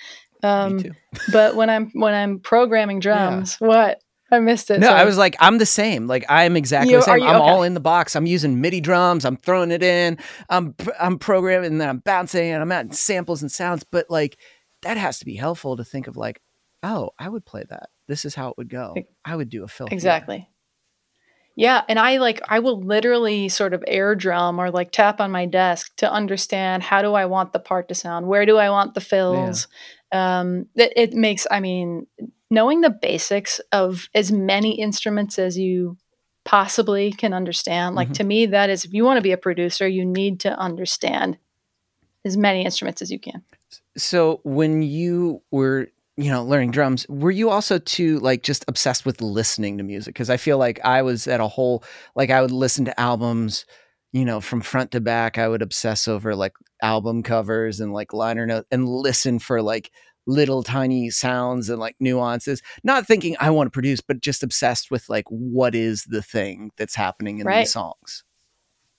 Um, 0.42 0.78
Me 0.78 0.84
too. 0.84 0.92
but 1.32 1.56
when 1.56 1.70
I'm 1.70 1.92
when 1.94 2.14
I'm 2.14 2.40
programming 2.40 3.00
drums, 3.00 3.56
what 3.60 4.02
I 4.32 4.40
missed 4.40 4.72
it. 4.72 4.80
No, 4.80 4.90
I 4.90 5.06
was 5.06 5.18
like, 5.18 5.36
I'm 5.40 5.58
the 5.58 5.66
same. 5.66 6.08
Like 6.08 6.26
I'm 6.30 6.56
exactly 6.56 6.92
You- 6.92 7.00
the 7.00 7.04
same. 7.04 7.20
you? 7.20 7.26
I'm 7.26 7.42
all 7.42 7.64
in 7.64 7.74
the 7.74 7.80
box. 7.80 8.16
I'm 8.16 8.26
using 8.26 8.62
MIDI 8.62 8.80
drums. 8.82 9.26
I'm 9.26 9.38
throwing 9.38 9.72
it 9.72 9.84
in. 9.84 10.18
I'm 10.50 10.76
I'm 11.00 11.20
programming 11.20 11.72
and 11.72 11.82
then 11.82 11.90
I'm 11.90 12.00
bouncing 12.00 12.52
and 12.52 12.62
I'm 12.62 12.72
adding 12.72 12.94
samples 12.94 13.42
and 13.42 13.52
sounds. 13.52 13.84
But 13.84 14.06
like 14.10 14.38
that 14.84 14.96
has 14.96 15.20
to 15.20 15.26
be 15.26 15.36
helpful 15.36 15.76
to 15.78 15.84
think 15.84 16.08
of 16.08 16.16
like, 16.16 16.42
oh, 16.84 17.12
I 17.20 17.28
would 17.30 17.46
play 17.46 17.64
that. 17.70 17.90
This 18.08 18.26
is 18.26 18.36
how 18.36 18.50
it 18.50 18.58
would 18.58 18.70
go. 18.70 18.96
I 19.26 19.36
would 19.36 19.50
do 19.50 19.64
a 19.64 19.68
fill. 19.68 19.88
here. 19.88 19.96
Exactly. 19.96 20.50
Yeah, 21.56 21.82
and 21.90 21.98
I 21.98 22.18
like 22.18 22.40
I 22.48 22.60
will 22.60 22.80
literally 22.82 23.50
sort 23.50 23.74
of 23.74 23.84
air 23.88 24.14
drum 24.14 24.60
or 24.60 24.70
like 24.70 24.92
tap 24.92 25.20
on 25.20 25.32
my 25.32 25.48
desk 25.48 25.92
to 25.98 26.12
understand 26.12 26.84
how 26.84 27.02
do 27.02 27.16
I 27.16 27.26
want 27.26 27.52
the 27.52 27.60
part 27.60 27.88
to 27.90 27.96
sound? 27.96 28.28
Where 28.28 28.46
do 28.46 28.58
I 28.58 28.70
want 28.70 28.94
the 28.94 29.02
fills? 29.02 29.68
Um 30.12 30.68
it, 30.76 30.94
it 30.96 31.14
makes 31.14 31.48
I 31.50 31.60
mean 31.60 32.06
knowing 32.52 32.82
the 32.82 32.92
basics 32.92 33.60
of 33.72 34.08
as 34.14 34.32
many 34.32 34.80
instruments 34.80 35.40
as 35.40 35.58
you 35.58 35.98
possibly 36.46 37.12
can 37.12 37.34
understand. 37.34 37.96
Like 37.96 38.10
Mhm. 38.10 38.14
to 38.14 38.24
me 38.24 38.46
that 38.46 38.70
is 38.70 38.86
if 38.86 38.94
you 38.94 39.04
want 39.04 39.18
to 39.18 39.24
be 39.24 39.32
a 39.32 39.38
producer, 39.38 39.88
you 39.88 40.06
need 40.06 40.40
to 40.42 40.52
understand 40.60 41.40
as 42.24 42.38
many 42.38 42.64
instruments 42.66 43.02
as 43.02 43.10
you 43.10 43.20
can. 43.20 43.44
So 43.98 44.42
when 44.44 44.84
you 44.84 45.42
were, 45.50 45.88
you 46.18 46.32
know, 46.32 46.44
learning 46.44 46.72
drums, 46.72 47.06
were 47.10 47.32
you 47.32 47.50
also 47.50 47.78
too 47.78 48.20
like 48.20 48.44
just 48.44 48.66
obsessed 48.68 49.06
with 49.06 49.22
listening 49.22 49.78
to 49.78 49.84
music? 49.84 50.14
Because 50.16 50.30
I 50.30 50.38
feel 50.38 50.58
like 50.58 50.80
I 50.84 51.02
was 51.04 51.28
at 51.28 51.40
a 51.40 51.48
whole 51.48 51.84
like 52.16 52.30
I 52.32 52.42
would 52.42 52.52
listen 52.52 52.86
to 52.86 53.00
albums, 53.00 53.66
you 54.14 54.26
know, 54.26 54.42
from 54.42 54.62
front 54.62 54.92
to 54.92 55.02
back. 55.02 55.38
I 55.38 55.48
would 55.48 55.62
obsess 55.62 56.08
over 56.08 56.36
like 56.36 56.54
album 56.82 57.22
covers 57.24 57.80
and 57.80 57.94
like 57.94 58.14
liner 58.14 58.46
notes 58.48 58.68
and 58.72 58.88
listen 58.90 59.38
for 59.40 59.62
like 59.62 59.92
little 60.26 60.64
tiny 60.64 61.10
sounds 61.10 61.70
and 61.70 61.80
like 61.80 61.96
nuances. 62.00 62.62
Not 62.84 63.06
thinking 63.08 63.36
I 63.40 63.52
want 63.52 63.68
to 63.68 63.72
produce, 63.72 64.02
but 64.02 64.20
just 64.22 64.44
obsessed 64.44 64.90
with 64.92 65.08
like 65.10 65.26
what 65.30 65.76
is 65.76 66.04
the 66.06 66.22
thing 66.24 66.72
that's 66.78 66.96
happening 66.96 67.40
in 67.40 67.46
Right. 67.46 67.60
these 67.62 67.74
songs. 67.74 68.24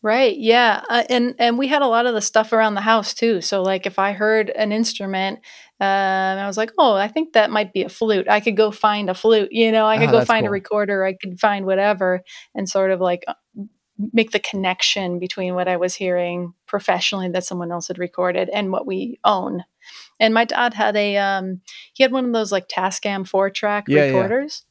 Right. 0.00 0.36
Yeah. 0.38 0.82
Uh, 0.88 1.02
and 1.10 1.34
and 1.40 1.58
we 1.58 1.66
had 1.66 1.82
a 1.82 1.88
lot 1.88 2.06
of 2.06 2.14
the 2.14 2.20
stuff 2.20 2.52
around 2.52 2.74
the 2.74 2.80
house 2.80 3.14
too. 3.14 3.40
So 3.40 3.62
like 3.62 3.84
if 3.84 3.98
I 3.98 4.12
heard 4.12 4.48
an 4.50 4.70
instrument, 4.70 5.40
um, 5.80 5.86
I 5.88 6.46
was 6.46 6.56
like, 6.56 6.70
oh, 6.78 6.94
I 6.94 7.08
think 7.08 7.32
that 7.32 7.50
might 7.50 7.72
be 7.72 7.82
a 7.82 7.88
flute. 7.88 8.28
I 8.28 8.38
could 8.38 8.56
go 8.56 8.70
find 8.70 9.10
a 9.10 9.14
flute. 9.14 9.48
You 9.50 9.72
know, 9.72 9.86
I 9.86 9.98
could 9.98 10.10
Oh, 10.10 10.12
go 10.12 10.18
that's 10.18 10.28
find 10.28 10.46
a 10.46 10.48
cool. 10.48 10.52
recorder. 10.52 11.04
I 11.04 11.14
could 11.14 11.40
find 11.40 11.66
whatever, 11.66 12.22
and 12.54 12.68
sort 12.68 12.92
of 12.92 13.00
like 13.00 13.24
uh, 13.26 13.34
make 14.12 14.30
the 14.30 14.38
connection 14.38 15.18
between 15.18 15.54
what 15.56 15.66
I 15.66 15.76
was 15.76 15.96
hearing 15.96 16.54
professionally 16.66 17.28
that 17.30 17.44
someone 17.44 17.72
else 17.72 17.88
had 17.88 17.98
recorded 17.98 18.48
and 18.50 18.70
what 18.70 18.86
we 18.86 19.18
own. 19.24 19.64
And 20.20 20.34
my 20.34 20.44
dad 20.44 20.74
had 20.74 20.96
a 20.96 21.16
um, 21.16 21.60
he 21.94 22.04
had 22.04 22.12
one 22.12 22.24
of 22.26 22.32
those 22.32 22.52
like 22.52 22.68
Tascam 22.68 23.26
four 23.26 23.50
track 23.50 23.86
Yeah, 23.88 24.04
yeah. 24.04 24.06
recorders. 24.12 24.64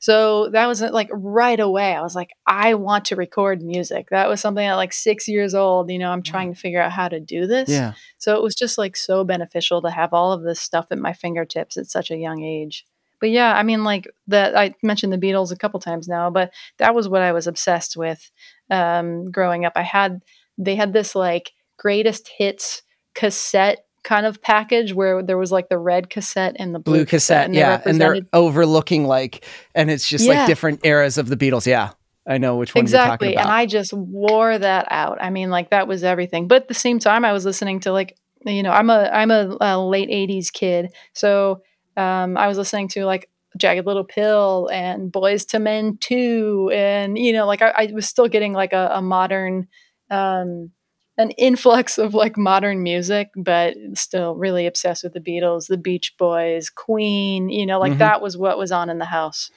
So 0.00 0.48
that 0.50 0.66
was 0.66 0.80
like 0.80 1.08
right 1.12 1.58
away. 1.58 1.94
I 1.94 2.02
was 2.02 2.14
like, 2.14 2.30
I 2.46 2.74
want 2.74 3.06
to 3.06 3.16
record 3.16 3.62
music. 3.62 4.08
That 4.10 4.28
was 4.28 4.40
something 4.40 4.64
at 4.64 4.74
like 4.74 4.92
six 4.92 5.28
years 5.28 5.54
old. 5.54 5.90
You 5.90 5.98
know, 5.98 6.10
I'm 6.10 6.22
trying 6.22 6.52
to 6.52 6.58
figure 6.58 6.80
out 6.80 6.92
how 6.92 7.08
to 7.08 7.20
do 7.20 7.46
this. 7.46 7.68
Yeah. 7.68 7.94
So 8.18 8.36
it 8.36 8.42
was 8.42 8.54
just 8.54 8.78
like 8.78 8.96
so 8.96 9.24
beneficial 9.24 9.82
to 9.82 9.90
have 9.90 10.12
all 10.12 10.32
of 10.32 10.42
this 10.42 10.60
stuff 10.60 10.86
at 10.90 10.98
my 10.98 11.12
fingertips 11.12 11.76
at 11.76 11.86
such 11.86 12.10
a 12.10 12.16
young 12.16 12.42
age. 12.42 12.84
But 13.20 13.30
yeah, 13.30 13.52
I 13.54 13.64
mean, 13.64 13.82
like 13.82 14.06
that, 14.28 14.56
I 14.56 14.74
mentioned 14.82 15.12
the 15.12 15.18
Beatles 15.18 15.50
a 15.50 15.56
couple 15.56 15.80
times 15.80 16.06
now, 16.06 16.30
but 16.30 16.52
that 16.78 16.94
was 16.94 17.08
what 17.08 17.22
I 17.22 17.32
was 17.32 17.46
obsessed 17.46 17.96
with 17.96 18.30
um, 18.70 19.30
growing 19.30 19.64
up. 19.64 19.72
I 19.74 19.82
had, 19.82 20.22
they 20.56 20.76
had 20.76 20.92
this 20.92 21.16
like 21.16 21.52
greatest 21.78 22.30
hits 22.38 22.82
cassette 23.14 23.87
kind 24.04 24.26
of 24.26 24.40
package 24.40 24.94
where 24.94 25.22
there 25.22 25.38
was 25.38 25.52
like 25.52 25.68
the 25.68 25.78
red 25.78 26.10
cassette 26.10 26.56
and 26.58 26.74
the 26.74 26.78
blue, 26.78 26.98
Blue 26.98 27.06
cassette, 27.06 27.46
and 27.46 27.54
they 27.54 27.60
yeah. 27.60 27.82
And 27.84 28.00
they're 28.00 28.20
overlooking 28.32 29.06
like 29.06 29.44
and 29.74 29.90
it's 29.90 30.08
just 30.08 30.26
like 30.26 30.46
different 30.46 30.84
eras 30.84 31.18
of 31.18 31.28
the 31.28 31.36
Beatles. 31.36 31.66
Yeah. 31.66 31.92
I 32.26 32.36
know 32.36 32.56
which 32.56 32.74
one 32.74 32.84
you're 32.84 32.90
talking 32.90 33.04
exactly 33.04 33.32
about. 33.32 33.46
and 33.46 33.52
i 33.52 33.64
just 33.64 33.92
wore 33.94 34.58
that 34.58 34.86
out 34.90 35.16
i 35.22 35.30
mean 35.30 35.48
like 35.48 35.70
that 35.70 35.88
was 35.88 36.04
everything 36.04 36.46
but 36.46 36.62
at 36.62 36.68
the 36.68 36.74
same 36.74 36.98
time 36.98 37.24
i 37.24 37.32
was 37.32 37.46
listening 37.46 37.80
to 37.80 37.90
like 37.90 38.18
you 38.44 38.62
know 38.62 38.70
i'm 38.70 38.90
a 38.90 39.08
i'm 39.10 39.30
a, 39.30 39.56
a 39.62 39.80
late 39.80 40.10
80s 40.10 40.52
kid 40.52 40.92
so 41.14 41.62
um, 41.96 42.36
i 42.36 42.46
was 42.46 42.58
listening 42.58 42.88
to 42.88 43.06
like 43.06 43.30
jagged 43.56 43.86
little 43.86 44.04
pill 44.04 44.68
and 44.70 45.10
Boyz 45.10 45.52
II 45.52 45.60
Men 45.60 45.96
2 46.00 46.70
and 46.74 47.18
you 47.18 47.32
know 47.32 47.46
like 47.46 47.62
i, 47.62 47.70
I 47.70 47.90
was 47.94 48.06
still 48.06 48.28
getting 48.28 48.52
like 48.52 48.74
a, 48.74 48.90
a 48.92 49.00
modern 49.00 49.68
um, 50.10 50.70
an 51.18 51.32
influx 51.32 51.98
of 51.98 52.14
like 52.14 52.38
modern 52.38 52.82
music 52.82 53.28
but 53.36 53.74
still 53.94 54.34
really 54.36 54.66
obsessed 54.66 55.02
with 55.04 55.12
the 55.12 55.20
beatles 55.20 55.66
the 55.66 55.76
beach 55.76 56.14
boys 56.16 56.70
queen 56.70 57.48
you 57.50 57.66
know 57.66 57.78
like 57.78 57.92
Mhm. 57.92 57.98
that 57.98 58.22
was 58.22 58.36
what 58.36 58.56
was 58.56 58.72
on 58.72 58.88
in 58.88 58.98
the 58.98 59.04
house 59.04 59.50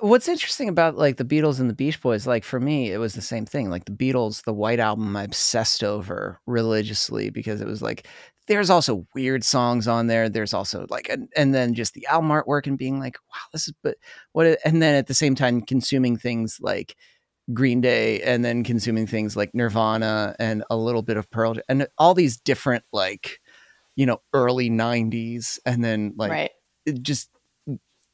What's 0.00 0.28
interesting 0.28 0.68
about 0.68 0.96
like 0.96 1.16
the 1.16 1.24
Beatles 1.24 1.58
and 1.58 1.68
the 1.68 1.74
Beach 1.74 2.00
Boys, 2.00 2.24
like 2.24 2.44
for 2.44 2.60
me, 2.60 2.92
it 2.92 2.98
was 2.98 3.14
the 3.14 3.20
same 3.20 3.44
thing. 3.44 3.68
Like 3.68 3.84
the 3.84 3.90
Beatles, 3.90 4.44
the 4.44 4.52
White 4.52 4.78
Album, 4.78 5.16
I 5.16 5.24
obsessed 5.24 5.82
over 5.82 6.38
religiously 6.46 7.30
because 7.30 7.60
it 7.60 7.66
was 7.66 7.82
like 7.82 8.06
there's 8.46 8.70
also 8.70 9.08
weird 9.12 9.42
songs 9.42 9.88
on 9.88 10.06
there. 10.06 10.28
There's 10.28 10.54
also 10.54 10.86
like, 10.88 11.08
and, 11.08 11.28
and 11.36 11.52
then 11.52 11.74
just 11.74 11.94
the 11.94 12.06
album 12.06 12.30
artwork 12.30 12.68
and 12.68 12.78
being 12.78 13.00
like, 13.00 13.16
wow, 13.32 13.40
this 13.52 13.66
is, 13.66 13.74
but 13.82 13.96
what, 14.30 14.56
and 14.64 14.80
then 14.80 14.94
at 14.94 15.08
the 15.08 15.14
same 15.14 15.34
time 15.34 15.60
consuming 15.62 16.16
things 16.16 16.58
like 16.60 16.94
Green 17.52 17.80
Day 17.80 18.20
and 18.22 18.44
then 18.44 18.64
consuming 18.64 19.06
things 19.06 19.36
like 19.36 19.54
Nirvana 19.54 20.34
and 20.38 20.64
a 20.70 20.76
little 20.76 21.02
bit 21.02 21.16
of 21.16 21.30
Pearl 21.30 21.56
and 21.68 21.86
all 21.98 22.14
these 22.14 22.36
different 22.36 22.84
like, 22.92 23.40
you 23.96 24.06
know, 24.06 24.22
early 24.32 24.70
90s 24.70 25.58
and 25.66 25.84
then 25.84 26.14
like 26.16 26.30
right 26.30 26.50
just 27.02 27.30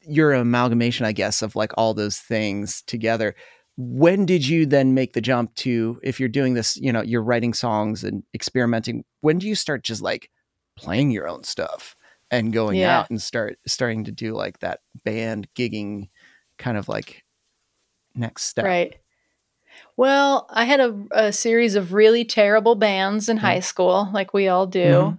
your 0.03 0.33
amalgamation, 0.33 1.05
I 1.07 1.13
guess, 1.13 1.43
of 1.43 1.57
like 1.57 1.73
all 1.77 1.95
those 1.95 2.19
things 2.19 2.83
together. 2.83 3.35
When 3.77 4.27
did 4.27 4.47
you 4.47 4.67
then 4.67 4.95
make 4.95 5.13
the 5.13 5.21
jump 5.21 5.55
to 5.57 6.01
if 6.03 6.19
you're 6.19 6.29
doing 6.29 6.55
this, 6.55 6.77
you 6.77 6.93
know, 6.93 7.03
you're 7.03 7.23
writing 7.23 7.53
songs 7.55 8.05
and 8.05 8.23
experimenting, 8.35 9.05
when 9.21 9.39
do 9.39 9.47
you 9.47 9.55
start 9.55 9.85
just 9.85 10.03
like 10.03 10.31
playing 10.77 11.11
your 11.11 11.29
own 11.29 11.45
stuff 11.45 11.95
and 12.31 12.53
going 12.53 12.79
Yeah. 12.79 13.01
out 13.01 13.11
and 13.11 13.21
start 13.21 13.59
starting 13.67 14.05
to 14.05 14.13
do 14.13 14.35
like 14.35 14.61
that 14.61 14.81
band 15.05 15.49
gigging 15.55 16.09
kind 16.59 16.77
of 16.79 16.89
like 16.89 17.25
next 18.15 18.45
step? 18.45 18.65
Right. 18.65 18.97
Well, 19.99 20.47
I 20.51 20.65
had 20.65 20.79
a, 20.79 20.95
a 21.11 21.33
series 21.33 21.75
of 21.75 21.93
really 21.93 22.25
terrible 22.25 22.77
bands 22.77 23.29
in 23.29 23.37
Yeah. 23.39 23.43
high 23.43 23.61
school, 23.61 24.09
like 24.15 24.33
we 24.33 24.47
all 24.47 24.67
do. 24.69 25.19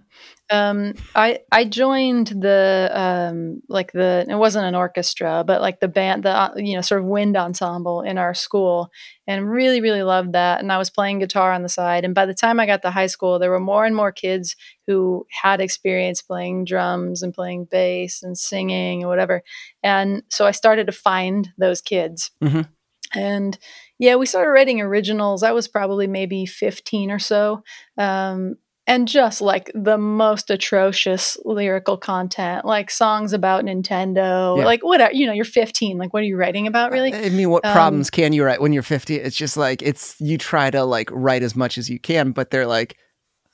Um, 0.52 0.94
I 1.14 1.40
I 1.52 1.64
joined 1.66 2.28
the 2.28 2.90
um, 2.92 3.62
like 3.68 3.92
the 3.92 4.26
it 4.28 4.34
wasn't 4.36 4.64
an 4.66 4.74
orchestra, 4.74 5.44
but 5.46 5.60
like 5.60 5.80
the 5.80 5.86
band, 5.86 6.22
the 6.24 6.30
uh, 6.30 6.54
you 6.56 6.76
know 6.76 6.80
sort 6.80 7.02
of 7.02 7.06
wind 7.08 7.36
ensemble 7.36 8.00
in 8.00 8.18
our 8.18 8.34
school, 8.34 8.90
and 9.28 9.50
really 9.50 9.82
really 9.82 10.02
loved 10.02 10.32
that. 10.32 10.60
And 10.60 10.72
I 10.72 10.78
was 10.78 10.90
playing 10.90 11.18
guitar 11.20 11.52
on 11.52 11.62
the 11.62 11.68
side. 11.68 12.04
And 12.06 12.14
by 12.14 12.26
the 12.26 12.34
time 12.34 12.58
I 12.58 12.66
got 12.66 12.82
to 12.82 12.90
high 12.90 13.06
school, 13.06 13.38
there 13.38 13.50
were 13.50 13.60
more 13.60 13.84
and 13.84 13.94
more 13.94 14.12
kids 14.12 14.56
who 14.86 15.26
had 15.42 15.60
experience 15.60 16.22
playing 16.22 16.64
drums 16.64 17.22
and 17.22 17.34
playing 17.34 17.66
bass 17.66 18.22
and 18.22 18.36
singing 18.36 19.02
and 19.02 19.10
whatever. 19.10 19.42
And 19.82 20.22
so 20.30 20.46
I 20.46 20.52
started 20.52 20.86
to 20.86 20.92
find 20.92 21.50
those 21.58 21.82
kids. 21.82 22.30
Mhm. 22.42 22.66
And 23.14 23.58
yeah, 24.00 24.16
we 24.16 24.26
started 24.26 24.50
writing 24.50 24.80
originals. 24.80 25.42
I 25.44 25.52
was 25.52 25.68
probably 25.68 26.06
maybe 26.08 26.46
15 26.46 27.10
or 27.12 27.18
so. 27.20 27.62
Um, 27.96 28.56
and 28.86 29.06
just 29.06 29.40
like 29.40 29.70
the 29.74 29.98
most 29.98 30.50
atrocious 30.50 31.36
lyrical 31.44 31.96
content, 31.96 32.64
like 32.64 32.90
songs 32.90 33.32
about 33.32 33.64
Nintendo, 33.64 34.58
Yeah. 34.58 34.64
like 34.64 34.82
whatever, 34.82 35.12
you 35.12 35.26
know, 35.26 35.32
you're 35.32 35.44
15. 35.44 35.96
Like, 35.98 36.12
what 36.12 36.22
are 36.22 36.26
you 36.26 36.36
writing 36.36 36.66
about, 36.66 36.90
really? 36.90 37.14
I 37.14 37.28
mean, 37.28 37.50
what 37.50 37.64
Um, 37.64 37.72
problems 37.72 38.10
can 38.10 38.32
you 38.32 38.42
write 38.42 38.60
when 38.60 38.72
you're 38.72 38.82
50? 38.82 39.14
It's 39.16 39.36
just 39.36 39.56
like 39.56 39.82
it's 39.82 40.16
you 40.18 40.38
try 40.38 40.70
to 40.70 40.82
like 40.84 41.08
write 41.12 41.42
as 41.44 41.54
much 41.54 41.78
as 41.78 41.88
you 41.88 42.00
can, 42.00 42.32
but 42.32 42.50
they're 42.50 42.66
like, 42.66 42.96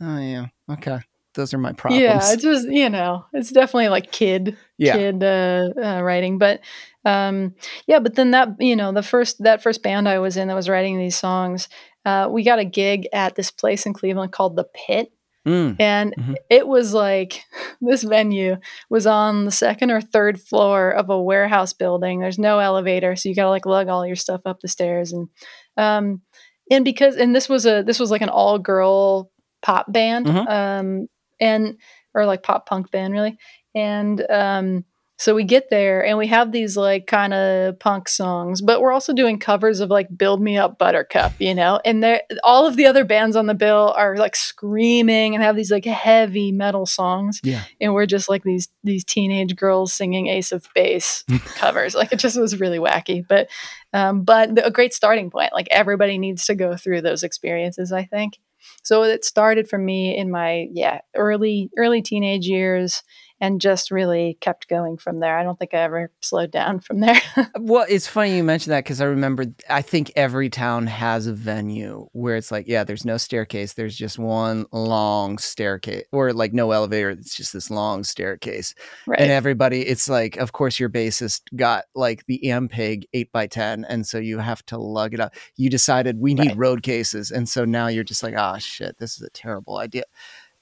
oh 0.01 0.19
yeah, 0.21 0.47
okay, 0.71 1.01
those 1.35 1.53
are 1.53 1.59
my 1.59 1.73
problems. 1.73 2.03
Yeah, 2.03 2.33
it's 2.33 2.43
just, 2.43 2.69
you 2.69 2.89
know, 2.89 3.27
it's 3.35 3.51
definitely 3.51 3.89
like 3.89 4.13
kid, 4.13 4.57
Yeah. 4.79 4.97
kid 4.97 5.23
uh, 5.23 5.69
uh, 5.83 6.01
writing. 6.03 6.39
But 6.39 6.61
um, 7.07 7.55
yeah, 7.87 8.01
but 8.01 8.15
then 8.17 8.33
that, 8.33 8.49
you 8.59 8.77
know, 8.77 8.93
the 8.93 9.03
first, 9.03 9.43
that 9.45 9.63
first 9.63 9.83
band 9.83 10.09
I 10.09 10.19
was 10.19 10.37
in 10.37 10.49
that 10.49 10.55
was 10.55 10.69
writing 10.69 10.99
these 10.99 11.17
songs, 11.17 11.69
uh, 12.05 12.29
we 12.31 12.43
got 12.45 12.59
a 12.59 12.65
gig 12.65 13.07
at 13.13 13.35
this 13.37 13.51
place 13.51 13.87
in 13.87 13.93
Cleveland 13.95 14.33
called 14.33 14.57
The 14.57 14.65
Pit. 14.65 15.13
Mm, 15.47 15.77
And 15.79 16.15
Mhm. 16.17 16.35
it 16.51 16.67
was 16.67 16.93
like 16.93 17.45
this 17.81 18.03
venue 18.03 18.57
was 18.91 19.07
on 19.07 19.45
the 19.45 19.53
second 19.53 19.93
or 19.93 20.01
third 20.01 20.41
floor 20.41 20.91
of 20.91 21.09
a 21.09 21.23
warehouse 21.23 21.73
building. 21.73 22.19
There's 22.19 22.39
no 22.39 22.59
elevator, 22.59 23.15
so 23.15 23.29
you 23.29 23.35
gotta 23.37 23.51
like 23.51 23.65
lug 23.67 23.89
all 23.89 24.05
your 24.05 24.17
stuff 24.17 24.41
up 24.45 24.59
the 24.61 24.67
stairs. 24.69 25.13
And 25.13 25.29
um, 25.77 26.23
and 26.71 26.85
because 26.85 27.15
and 27.17 27.33
this 27.35 27.49
was 27.49 27.65
a 27.65 27.83
this 27.87 28.01
was 28.01 28.11
like 28.11 28.23
an 28.23 28.29
all 28.29 28.59
girl 28.59 29.31
pop 29.63 29.87
band, 29.93 30.27
Mhm. 30.27 30.49
um, 30.51 31.07
and 31.39 31.77
or 32.15 32.27
like 32.27 32.43
pop 32.43 32.67
punk 32.67 32.91
band 32.91 33.13
really. 33.13 33.39
And 33.75 34.21
um, 34.29 34.85
so 35.19 35.35
we 35.35 35.45
get 35.45 35.71
there 35.71 36.05
and 36.05 36.19
we 36.19 36.27
have 36.27 36.53
these 36.53 36.77
like 36.77 37.07
kind 37.07 37.33
of 37.33 37.79
punk 37.79 38.07
songs, 38.09 38.61
but 38.61 38.83
we're 38.83 38.93
also 38.93 39.15
doing 39.15 39.39
covers 39.39 39.81
of 39.81 39.89
like 39.89 40.09
"Build 40.17 40.43
Me 40.43 40.59
Up, 40.59 40.79
Buttercup," 40.79 41.33
you 41.39 41.55
know. 41.55 41.81
And 41.87 42.03
there, 42.03 42.23
all 42.45 42.67
of 42.67 42.77
the 42.77 42.87
other 42.87 43.05
bands 43.05 43.35
on 43.35 43.47
the 43.47 43.55
bill 43.55 43.95
are 43.97 44.17
like 44.17 44.37
screaming 44.37 45.35
and 45.35 45.43
have 45.43 45.57
these 45.57 45.71
like 45.71 45.87
heavy 45.87 46.53
metal 46.53 46.85
songs, 46.85 47.41
yeah. 47.43 47.63
and 47.81 47.95
we're 47.95 48.07
just 48.07 48.29
like 48.29 48.43
these 48.43 48.69
these 48.85 49.05
teenage 49.05 49.57
girls 49.57 49.95
singing 49.95 50.27
Ace 50.27 50.53
of 50.53 50.69
Base 50.75 51.25
covers. 51.55 51.95
Like 51.95 52.13
it 52.13 52.19
just 52.19 52.39
was 52.39 52.61
really 52.61 52.79
wacky, 52.79 53.27
but 53.27 53.49
um, 53.95 54.23
but 54.23 54.55
the- 54.55 54.67
a 54.67 54.71
great 54.71 54.93
starting 54.93 55.31
point. 55.31 55.55
Like 55.55 55.69
everybody 55.71 56.19
needs 56.19 56.45
to 56.47 56.55
go 56.55 56.77
through 56.77 57.01
those 57.01 57.23
experiences, 57.23 57.91
I 57.91 58.05
think. 58.05 58.39
So 58.83 59.03
it 59.05 59.25
started 59.25 59.69
for 59.69 59.79
me 59.79 60.17
in 60.17 60.31
my 60.31 60.69
yeah 60.73 61.01
early 61.15 61.71
early 61.79 62.03
teenage 62.03 62.47
years 62.47 63.03
and 63.41 63.61
just 63.61 63.91
really 63.91 64.39
kept 64.41 64.69
going 64.69 64.97
from 64.97 65.21
there. 65.21 65.37
I 65.39 65.43
don't 65.43 65.59
think 65.59 65.75
I 65.75 65.79
ever 65.79 66.11
slowed 66.21 66.51
down 66.51 66.81
from 66.81 67.01
there. 67.01 67.21
Well, 67.59 67.87
it's 67.89 68.07
funny 68.07 68.37
you 68.37 68.45
mentioned 68.45 68.73
that 68.73 68.85
because 68.85 69.01
I 69.01 69.07
remember 69.07 69.47
I 69.69 69.83
think 69.83 70.13
every 70.17 70.49
town 70.51 70.87
has 70.87 71.27
a 71.27 71.33
venue 71.33 72.09
where 72.13 72.37
it's 72.37 72.51
like, 72.53 72.67
yeah, 72.69 72.85
there's 72.85 73.05
no 73.05 73.17
staircase. 73.17 73.73
There's 73.75 73.97
just 73.97 74.19
one 74.19 74.67
long 74.73 75.39
staircase, 75.39 76.05
or 76.13 76.33
like 76.33 76.53
no 76.53 76.71
elevator. 76.71 77.11
It's 77.11 77.37
just 77.37 77.53
this 77.53 77.71
long 77.71 78.05
staircase. 78.05 78.75
right. 79.07 79.21
And 79.21 79.31
everybody, 79.31 79.83
it's 79.83 80.09
like, 80.09 80.37
of 80.37 80.53
course, 80.53 80.79
your 80.79 80.89
bassist 80.91 81.43
got 81.57 81.85
like 81.95 82.25
the 82.27 82.41
Ampeg 82.45 83.05
8 83.13 83.33
by 83.33 83.47
10 83.47 83.85
And 83.89 84.07
so 84.07 84.19
you 84.19 84.39
have 84.39 84.65
to 84.67 84.79
lug 84.79 85.13
it 85.15 85.21
up. 85.21 85.35
You 85.57 85.69
decided 85.71 86.19
we 86.21 86.35
need 86.35 86.49
Right. 86.49 86.57
road 86.57 86.83
cases. 86.83 87.31
And 87.31 87.49
so 87.49 87.65
now 87.65 87.89
you're 87.89 88.05
just 88.05 88.23
like, 88.23 88.35
oh, 88.37 88.59
shit, 88.59 88.99
this 88.99 89.17
is 89.17 89.23
a 89.23 89.31
terrible 89.31 89.79
idea. 89.79 90.05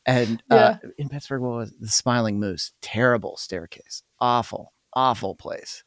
And 0.06 0.42
uh, 0.50 0.76
in 0.98 1.08
Pittsburgh, 1.08 1.40
what 1.42 1.56
was 1.56 1.70
it? 1.70 1.80
the 1.80 1.88
Smiling 1.88 2.38
Moose? 2.38 2.72
Terrible 2.82 3.36
staircase. 3.36 4.02
Awful, 4.20 4.72
awful 4.92 5.34
place. 5.34 5.82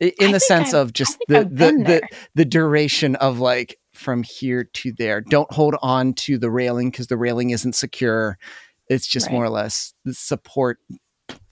In 0.00 0.12
I 0.30 0.32
the 0.32 0.40
sense 0.40 0.68
I've- 0.74 0.78
of 0.78 0.92
just 0.92 1.18
the 1.28 1.40
the, 1.44 1.72
the 1.72 2.02
the 2.34 2.44
duration 2.44 3.16
of 3.16 3.38
like 3.38 3.76
from 3.92 4.22
here 4.22 4.64
to 4.64 4.92
there. 4.92 5.20
Don't 5.20 5.52
hold 5.52 5.76
on 5.82 6.14
to 6.14 6.38
the 6.38 6.50
railing 6.50 6.90
because 6.90 7.08
the 7.08 7.16
railing 7.18 7.50
isn't 7.50 7.74
secure. 7.74 8.38
It's 8.88 9.06
just 9.06 9.26
Right. 9.26 9.34
more 9.34 9.44
or 9.44 9.50
less 9.50 9.92
the 10.04 10.14
support 10.14 10.78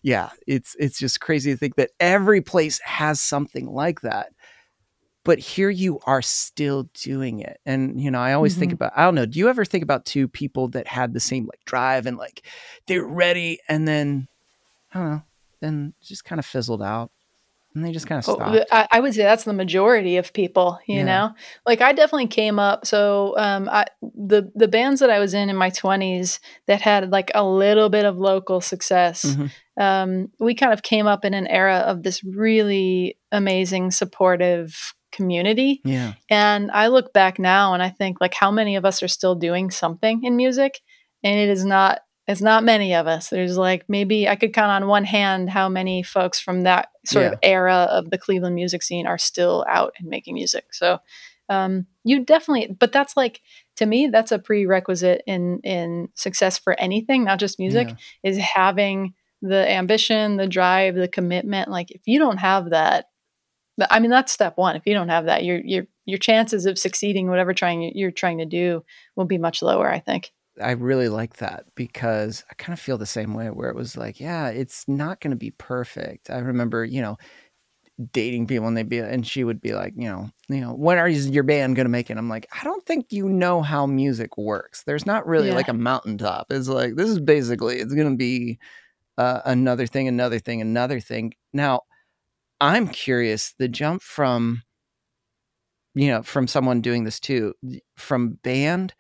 yeah, 0.03 0.31
it's 0.47 0.75
it's 0.79 0.99
just 0.99 1.21
crazy 1.21 1.51
to 1.53 1.57
think 1.57 1.77
that 1.77 1.91
every 2.01 2.41
place 2.41 2.81
has 2.81 3.21
something 3.21 3.67
like 3.67 4.01
that. 4.01 4.33
But 5.29 5.39
here 5.39 5.69
you 5.69 6.01
are 6.07 6.23
still 6.23 6.89
doing 6.95 7.41
it. 7.41 7.61
And 7.67 8.01
you 8.01 8.11
know, 8.11 8.19
I 8.19 8.33
always 8.33 8.57
think 8.57 8.71
Mhm. 8.73 8.77
about 8.77 8.93
I 8.97 9.05
don't 9.05 9.15
know, 9.15 9.27
do 9.27 9.39
you 9.39 9.49
ever 9.51 9.65
think 9.67 9.83
about 9.85 10.07
two 10.07 10.27
people 10.27 10.69
that 10.69 10.87
had 10.87 11.13
the 11.13 11.21
same 11.21 11.45
like 11.45 11.63
drive 11.67 12.07
and 12.07 12.17
like 12.17 12.47
they're 12.87 13.05
ready 13.05 13.59
and 13.69 13.87
then 13.87 14.27
I 14.95 14.99
don't 14.99 15.11
know, 15.11 15.23
then 15.61 15.93
just 16.03 16.25
kind 16.25 16.39
of 16.39 16.47
fizzled 16.47 16.83
out. 16.83 17.11
And 17.75 17.85
they 17.85 17.93
just 17.93 18.07
kind 18.07 18.19
of 18.19 18.27
Oh, 18.29 18.35
stopped. 18.37 18.53
the- 18.53 18.75
I, 18.75 18.89
I 18.91 19.01
would 19.01 19.13
say 19.15 19.23
that's 19.23 19.45
the 19.45 19.53
majority 19.53 20.17
of 20.17 20.33
people, 20.33 20.79
you 20.87 21.01
Yeah. 21.01 21.05
know. 21.05 21.35
Like 21.67 21.83
I 21.83 21.93
definitely 21.93 22.29
came 22.29 22.59
up. 22.59 22.87
So 22.87 23.35
um, 23.37 23.69
I, 23.69 23.85
the 24.01 24.51
the 24.55 24.67
bands 24.77 24.99
that 25.01 25.11
I 25.11 25.19
was 25.19 25.35
in 25.35 25.51
in 25.51 25.57
my 25.57 25.69
twenties 25.71 26.41
that 26.69 26.81
had 26.81 27.11
like 27.13 27.31
a 27.35 27.45
little 27.45 27.91
bit 27.91 28.07
of 28.07 28.17
local 28.17 28.63
success, 28.63 29.19
Mhm. 29.27 29.51
um, 29.79 30.33
we 30.41 30.55
kind 30.55 30.73
of 30.73 30.83
came 30.83 31.07
up 31.07 31.23
in 31.27 31.35
an 31.35 31.47
era 31.47 31.77
of 31.91 32.03
this 32.03 32.25
really 32.25 33.19
amazing, 33.31 33.91
supportive 33.91 34.95
community. 35.13 35.81
Yeah. 35.85 36.15
And 36.31 36.71
I 36.71 36.89
look 36.89 37.13
back 37.13 37.39
now 37.39 37.75
and 37.75 37.83
I 37.83 37.91
think 37.91 38.21
like 38.21 38.35
how 38.35 38.51
many 38.51 38.77
of 38.77 38.85
us 38.85 39.03
are 39.03 39.09
still 39.09 39.35
doing 39.35 39.71
something 39.71 40.25
in 40.25 40.37
music, 40.37 40.81
and 41.23 41.39
it 41.39 41.49
is 41.49 41.65
not. 41.65 42.01
It's 42.27 42.43
not 42.43 42.63
many 42.63 42.95
of 42.95 43.07
us. 43.07 43.31
There's 43.31 43.57
like 43.57 43.87
maybe 43.89 44.29
I 44.29 44.37
could 44.37 44.53
count 44.53 44.71
on 44.71 44.87
one 44.87 45.05
hand 45.05 45.49
how 45.49 45.71
many 45.71 46.03
folks 46.03 46.39
from 46.39 46.65
that 46.65 46.91
sort 47.07 47.25
of 47.33 47.39
era 47.43 47.89
of 47.91 48.11
the 48.11 48.19
Cleveland 48.19 48.55
music 48.55 48.83
scene 48.83 49.07
are 49.07 49.17
still 49.17 49.65
out 49.67 49.95
and 49.99 50.09
making 50.09 50.35
music. 50.35 50.75
So 50.75 50.99
um, 51.49 51.87
you 52.05 52.27
definitely, 52.27 52.77
but 52.79 52.93
that's 52.93 53.17
like 53.17 53.41
to 53.77 53.87
me, 53.87 54.09
that's 54.09 54.31
a 54.31 54.39
prerequisite 54.39 55.23
in 55.27 55.61
in 55.65 56.11
success 56.17 56.59
for 56.59 56.79
anything, 56.79 57.25
not 57.25 57.39
just 57.39 57.59
music, 57.59 57.89
Yeah. 57.89 58.31
is 58.31 58.37
having 58.37 59.15
the 59.41 59.67
ambition, 59.71 60.37
the 60.37 60.47
drive, 60.47 60.97
the 60.97 61.09
commitment. 61.09 61.71
Like 61.71 61.91
if 61.93 62.03
you 62.05 62.19
don't 62.19 62.39
have 62.39 62.71
that, 62.71 63.07
I 63.91 64.01
mean, 64.01 64.11
that's 64.11 64.33
step 64.33 64.57
one. 64.57 64.77
If 64.77 64.87
you 64.87 64.95
don't 64.95 65.09
have 65.09 65.27
that, 65.27 65.45
your 65.45 65.61
your 65.65 65.87
your 66.05 66.19
chances 66.19 66.67
of 66.67 66.79
succeeding, 66.79 67.29
whatever 67.29 67.53
trying 67.55 67.93
you're 67.95 68.11
trying 68.11 68.39
to 68.39 68.47
do, 68.47 68.85
will 69.17 69.25
be 69.25 69.39
much 69.39 69.63
lower. 69.63 69.91
I 69.91 70.01
think. 70.01 70.33
I 70.61 70.73
really 70.73 71.09
like 71.09 71.37
that 71.37 71.67
because 71.77 72.45
I 72.51 72.55
kind 72.55 72.73
of 72.77 72.81
feel 72.81 72.99
the 72.99 73.07
same 73.07 73.33
way 73.35 73.49
where 73.49 73.71
it 73.71 73.77
was 73.77 73.97
like, 73.97 74.19
yeah, 74.19 74.49
it's 74.49 74.89
not 74.89 75.21
going 75.21 75.31
to 75.31 75.37
be 75.37 75.53
perfect. 75.53 76.31
I 76.31 76.39
remember, 76.39 76.85
you 76.85 77.01
know, 77.01 77.17
dating 78.13 78.49
people 78.49 78.67
and 78.67 78.77
they'd 78.77 78.89
be, 78.89 78.99
and 78.99 79.25
she 79.25 79.45
would 79.45 79.61
be 79.61 79.73
like, 79.75 79.93
you 79.97 80.09
know, 80.09 80.31
you 80.49 80.61
know, 80.61 80.73
when 80.73 80.99
are 80.99 81.09
your 81.09 81.45
band 81.45 81.77
going 81.77 81.85
to 81.85 81.91
make 81.91 82.11
it? 82.11 82.17
I'm 82.17 82.29
like, 82.29 82.49
I 82.53 82.65
don't 82.65 82.85
think 82.87 83.13
you 83.13 83.29
know 83.29 83.63
how 83.63 83.87
music 83.87 84.37
works. 84.37 84.83
There's 84.83 85.07
not 85.07 85.29
really 85.29 85.49
Yeah. 85.49 85.55
like 85.55 85.69
a 85.69 85.73
mountaintop. 85.75 86.49
It's 86.51 86.67
like, 86.69 86.97
this 86.97 87.09
is 87.09 87.21
basically, 87.21 87.77
it's 87.77 87.95
going 87.95 88.11
to 88.11 88.17
be 88.17 88.59
uh, 89.17 89.43
another 89.45 89.87
thing, 89.87 90.09
another 90.09 90.41
thing, 90.41 90.61
another 90.61 90.99
thing. 90.99 91.35
Now, 91.53 91.83
I'm 92.61 92.89
curious 92.89 93.55
the 93.59 93.69
jump 93.69 94.03
from, 94.03 94.63
you 95.95 96.09
know, 96.09 96.23
from 96.23 96.47
someone 96.47 96.81
doing 96.81 97.05
this 97.05 97.21
too, 97.21 97.55
from 97.97 98.31
band 98.43 98.95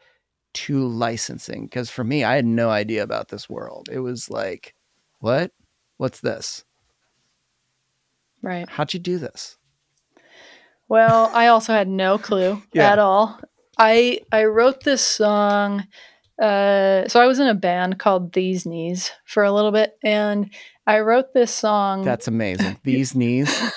to 0.55 0.87
licensing 0.88 1.65
because 1.67 1.91
for 1.91 2.03
me 2.03 2.25
i 2.25 2.35
had 2.35 2.47
no 2.47 2.71
idea 2.71 3.03
about 3.03 3.29
this 3.29 3.49
world 3.50 3.88
it 3.93 3.99
was 4.00 4.31
like 4.31 4.75
what 5.21 5.53
what's 5.99 6.21
this 6.21 6.65
Right. 8.43 8.69
how'd 8.69 8.95
you 8.95 9.00
do 9.00 9.19
this 9.19 9.59
Well, 10.88 11.31
I 11.35 11.49
also 11.49 11.73
had 11.73 11.88
no 11.88 12.19
clue 12.19 12.62
Yeah. 12.73 12.93
at 12.93 12.99
all. 12.99 13.38
I 13.77 14.21
I 14.33 14.45
wrote 14.45 14.85
this 14.85 15.03
song. 15.05 15.85
Uh, 16.38 17.09
so 17.09 17.21
I 17.21 17.26
was 17.26 17.38
in 17.40 17.49
a 17.49 17.54
band 17.54 17.99
called 17.99 18.33
These 18.33 18.64
Knees 18.64 19.11
for 19.25 19.42
a 19.42 19.52
little 19.52 19.73
bit, 19.73 19.99
and 20.04 20.50
I 20.87 21.00
wrote 21.00 21.35
this 21.35 21.52
song. 21.52 22.04
that's 22.04 22.28
amazing 22.28 22.78
these 22.85 23.14
knees 23.14 23.50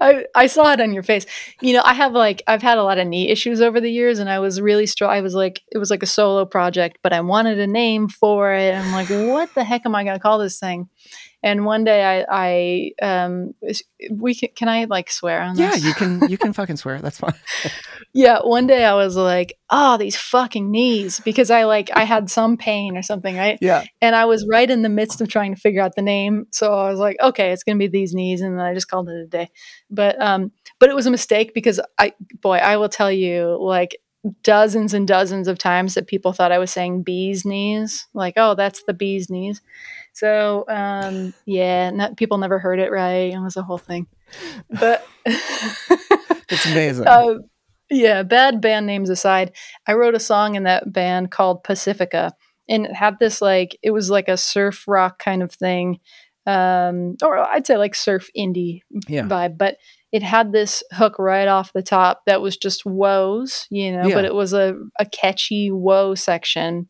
I, 0.00 0.26
I 0.34 0.46
saw 0.46 0.72
it 0.72 0.80
on 0.80 0.92
your 0.92 1.02
face. 1.02 1.24
You 1.60 1.72
know, 1.72 1.82
I 1.84 1.94
have 1.94 2.12
like 2.12 2.42
I've 2.46 2.62
had 2.62 2.78
a 2.78 2.82
lot 2.82 2.98
of 2.98 3.06
knee 3.06 3.30
issues 3.30 3.60
over 3.60 3.80
the 3.80 3.90
years, 3.90 4.18
and 4.18 4.28
I 4.28 4.38
was 4.38 4.60
really 4.60 4.86
strong. 4.86 5.10
I 5.10 5.20
was 5.20 5.34
like, 5.34 5.62
it 5.72 5.78
was 5.78 5.90
like 5.90 6.02
a 6.02 6.06
solo 6.06 6.44
project, 6.44 6.98
but 7.02 7.12
I 7.12 7.20
wanted 7.20 7.58
a 7.58 7.66
name 7.66 8.08
for 8.08 8.52
it. 8.52 8.74
I'm 8.74 8.92
like, 8.92 9.08
what 9.08 9.54
the 9.54 9.64
heck 9.64 9.86
am 9.86 9.94
I 9.94 10.04
going 10.04 10.16
to 10.16 10.22
call 10.22 10.38
this 10.38 10.58
thing? 10.58 10.88
And 11.46 11.64
one 11.64 11.84
day, 11.84 12.02
I, 12.02 12.26
I, 12.28 13.06
um, 13.10 13.54
we 14.10 14.34
can, 14.34 14.48
can 14.56 14.68
I 14.68 14.84
like 14.86 15.08
swear 15.10 15.40
on 15.40 15.56
yeah 15.56 15.72
this? 15.72 15.84
you 15.84 15.94
can 15.94 16.28
you 16.28 16.36
can 16.36 16.52
fucking 16.58 16.76
swear 16.76 16.98
that's 17.00 17.20
fine 17.20 17.34
Yeah, 18.12 18.38
one 18.42 18.66
day 18.66 18.84
I 18.84 18.94
was 18.94 19.14
like, 19.16 19.58
"Oh, 19.68 19.96
these 19.98 20.16
fucking 20.16 20.70
knees," 20.70 21.20
because 21.20 21.50
I 21.50 21.64
like 21.64 21.90
I 21.94 22.04
had 22.04 22.30
some 22.30 22.56
pain 22.56 22.96
or 22.96 23.02
something, 23.02 23.36
right? 23.36 23.58
yeah 23.60 23.84
And 24.00 24.16
I 24.16 24.24
was 24.24 24.46
right 24.50 24.68
in 24.70 24.82
the 24.82 24.88
midst 24.88 25.20
of 25.20 25.28
trying 25.28 25.54
to 25.54 25.60
figure 25.60 25.82
out 25.82 25.94
the 25.96 26.02
name, 26.02 26.46
so 26.50 26.72
I 26.72 26.90
was 26.90 26.98
like, 26.98 27.16
"Okay, 27.22 27.52
it's 27.52 27.62
gonna 27.62 27.78
be 27.78 27.88
these 27.88 28.14
knees," 28.14 28.40
and 28.40 28.58
then 28.58 28.64
I 28.64 28.74
just 28.74 28.88
called 28.88 29.08
it 29.08 29.22
a 29.22 29.26
day. 29.26 29.50
But 29.90 30.20
um, 30.20 30.50
but 30.78 30.88
it 30.88 30.96
was 30.96 31.06
a 31.06 31.10
mistake 31.10 31.52
because 31.54 31.78
I, 31.98 32.12
boy, 32.40 32.56
I 32.56 32.76
will 32.78 32.88
tell 32.88 33.12
you, 33.12 33.58
like 33.60 33.98
dozens 34.42 34.92
and 34.94 35.06
dozens 35.06 35.46
of 35.46 35.58
times 35.58 35.94
that 35.94 36.08
people 36.08 36.32
thought 36.32 36.50
I 36.52 36.58
was 36.58 36.70
saying 36.72 37.02
bees 37.02 37.44
knees, 37.44 38.06
like, 38.14 38.34
"Oh, 38.36 38.54
that's 38.54 38.82
the 38.84 38.94
bees 38.94 39.28
knees." 39.30 39.60
So 40.16 40.64
um, 40.66 41.34
yeah, 41.44 41.90
not, 41.90 42.16
people 42.16 42.38
never 42.38 42.58
heard 42.58 42.78
it 42.80 42.90
right. 42.90 43.34
It 43.34 43.38
was 43.38 43.56
a 43.58 43.62
whole 43.62 43.76
thing, 43.78 44.06
but. 44.70 45.06
it's 45.26 46.64
amazing 46.66 47.06
Uh, 47.06 47.34
yeah, 47.90 48.22
bad 48.22 48.62
band 48.62 48.86
names 48.86 49.10
aside, 49.10 49.52
I 49.86 49.92
wrote 49.92 50.14
a 50.14 50.20
song 50.20 50.54
in 50.54 50.62
that 50.62 50.90
band 50.90 51.30
called 51.30 51.64
Pacifica, 51.64 52.32
and 52.66 52.86
it 52.86 52.94
had 52.94 53.18
this 53.20 53.42
like 53.42 53.76
it 53.82 53.90
was 53.90 54.08
like 54.08 54.28
a 54.28 54.38
surf 54.38 54.84
rock 54.88 55.18
kind 55.18 55.42
of 55.42 55.52
thing, 55.52 56.00
um, 56.46 57.16
or 57.22 57.38
I'd 57.38 57.66
say 57.66 57.76
like 57.76 57.94
surf 57.94 58.28
indie 58.36 58.80
yeah 59.08 59.22
vibe, 59.22 59.58
but 59.58 59.76
it 60.12 60.22
had 60.22 60.50
this 60.50 60.82
hook 60.92 61.18
right 61.18 61.46
off 61.46 61.74
the 61.74 61.82
top 61.82 62.22
that 62.26 62.40
was 62.40 62.56
just 62.56 62.86
woes, 62.86 63.66
you 63.70 63.92
know, 63.92 64.06
Yeah. 64.08 64.14
but 64.14 64.24
it 64.24 64.34
was 64.34 64.54
a, 64.54 64.74
a 64.98 65.04
catchy 65.04 65.70
woe 65.70 66.14
section. 66.14 66.88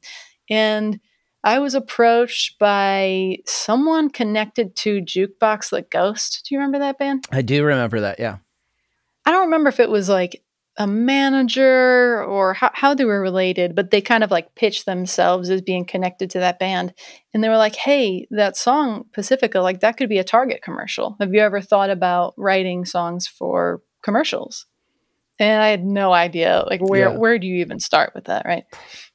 And 0.49 1.01
I 1.47 1.61
was 1.61 1.75
approached 1.75 2.59
by 2.59 3.37
someone 3.47 4.11
connected 4.11 4.75
to 4.77 5.01
Jukebox 5.01 5.71
the 5.71 5.83
Ghost. 5.83 6.45
Do 6.45 6.55
you 6.55 6.59
remember 6.59 6.81
that 6.81 6.99
band? 6.99 7.25
i 7.31 7.41
do 7.41 7.65
remember 7.65 8.01
that 8.01 8.19
yeah 8.19 8.39
I 9.25 9.31
don't 9.33 9.47
remember 9.47 9.69
if 9.69 9.81
it 9.81 9.91
was 9.91 10.09
like 10.09 10.43
a 10.79 10.87
manager 10.87 12.23
or 12.25 12.55
how, 12.55 12.71
how 12.75 12.95
they 12.95 13.05
were 13.05 13.21
related, 13.21 13.75
but 13.75 13.91
they 13.91 14.01
kind 14.01 14.23
of 14.23 14.31
like 14.31 14.55
pitched 14.55 14.87
themselves 14.87 15.51
as 15.51 15.63
being 15.63 15.85
connected 15.85 16.31
to 16.31 16.39
that 16.41 16.59
band. 16.61 16.95
And 17.33 17.43
they 17.43 17.49
were 17.49 17.57
like, 17.57 17.75
hey, 17.75 18.29
that 18.31 18.57
song 18.57 19.05
Pacifica, 19.13 19.61
like 19.61 19.81
that 19.81 19.97
could 19.97 20.09
be 20.09 20.19
a 20.19 20.25
Target 20.25 20.63
commercial. 20.63 21.17
Have 21.19 21.35
you 21.35 21.41
ever 21.41 21.61
thought 21.61 21.91
about 21.91 22.35
writing 22.37 22.85
songs 22.85 23.27
for 23.27 23.83
commercials? 24.05 24.67
And 25.39 25.63
I 25.63 25.69
had 25.69 25.85
no 25.85 26.13
idea, 26.13 26.65
like 26.67 26.81
where 26.81 27.11
Yeah. 27.11 27.19
where 27.19 27.39
do 27.39 27.47
you 27.47 27.57
even 27.57 27.81
start 27.81 28.13
with 28.15 28.25
that, 28.27 28.47
right? 28.47 28.65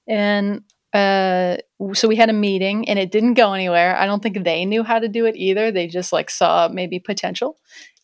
And 0.08 0.64
uh, 0.94 1.58
so 1.94 2.08
we 2.08 2.16
had 2.16 2.30
a 2.30 2.34
meeting, 2.34 2.88
and 2.90 3.00
it 3.00 3.12
didn't 3.12 3.36
go 3.36 3.54
anywhere. 3.54 3.96
I 3.96 4.06
don't 4.06 4.22
think 4.22 4.44
they 4.44 4.66
knew 4.66 4.84
how 4.84 5.00
to 5.00 5.08
do 5.08 5.26
it 5.26 5.36
either. 5.36 5.72
They 5.72 5.88
just 5.88 6.12
like 6.14 6.30
saw 6.30 6.70
maybe 6.72 7.00
potential, 7.00 7.58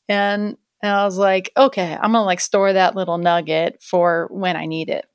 and 0.08 0.58
and 0.82 0.92
I 0.92 1.06
was 1.06 1.18
like, 1.18 1.52
okay, 1.58 1.94
I'm 1.96 2.12
gonna 2.12 2.24
like 2.24 2.40
store 2.40 2.74
that 2.74 2.96
little 2.96 3.18
nugget 3.18 3.82
for 3.82 4.28
when 4.32 4.56
I 4.56 4.66
need 4.66 4.90
it. 4.90 5.06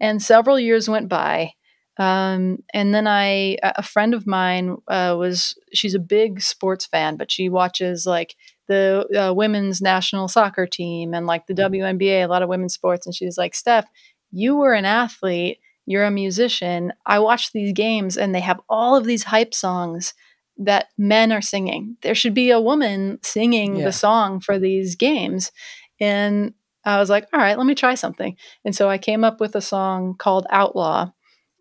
And 0.00 0.22
several 0.22 0.58
years 0.60 0.88
went 0.88 1.08
by. 1.08 1.52
Um, 1.98 2.58
and 2.74 2.94
then 2.94 3.06
I, 3.06 3.56
a 3.62 3.82
friend 3.82 4.12
of 4.12 4.26
mine 4.26 4.76
uh, 4.88 5.16
was, 5.18 5.54
she's 5.72 5.94
a 5.94 5.98
big 5.98 6.42
sports 6.42 6.84
fan, 6.84 7.16
but 7.16 7.30
she 7.30 7.48
watches 7.48 8.04
like 8.04 8.36
the 8.68 9.06
uh, 9.18 9.32
women's 9.32 9.80
national 9.80 10.28
soccer 10.28 10.66
team 10.66 11.14
and 11.14 11.26
like 11.26 11.46
the 11.46 11.54
WNBA, 11.54 12.22
a 12.22 12.26
lot 12.26 12.42
of 12.42 12.50
women's 12.50 12.74
sports. 12.74 13.06
And 13.06 13.14
she's 13.14 13.38
like, 13.38 13.54
Steph, 13.54 13.86
you 14.30 14.56
were 14.56 14.74
an 14.74 14.84
athlete, 14.84 15.58
you're 15.86 16.04
a 16.04 16.10
musician. 16.10 16.92
I 17.06 17.18
watch 17.20 17.52
these 17.52 17.72
games 17.72 18.16
and 18.16 18.34
they 18.34 18.40
have 18.40 18.60
all 18.68 18.96
of 18.96 19.04
these 19.04 19.22
hype 19.24 19.54
songs 19.54 20.12
that 20.58 20.86
men 20.98 21.32
are 21.32 21.42
singing. 21.42 21.96
There 22.02 22.14
should 22.14 22.34
be 22.34 22.50
a 22.50 22.60
woman 22.60 23.18
singing 23.22 23.76
Yeah. 23.76 23.84
the 23.86 23.92
song 23.92 24.40
for 24.40 24.58
these 24.58 24.96
games. 24.96 25.52
And 26.00 26.54
I 26.84 26.98
was 26.98 27.10
like, 27.10 27.26
all 27.32 27.40
right, 27.40 27.56
let 27.58 27.66
me 27.66 27.74
try 27.74 27.94
something. 27.94 28.36
And 28.64 28.74
so 28.74 28.88
I 28.88 28.98
came 28.98 29.24
up 29.24 29.40
with 29.40 29.54
a 29.56 29.60
song 29.60 30.14
called 30.18 30.46
Outlaw 30.50 31.10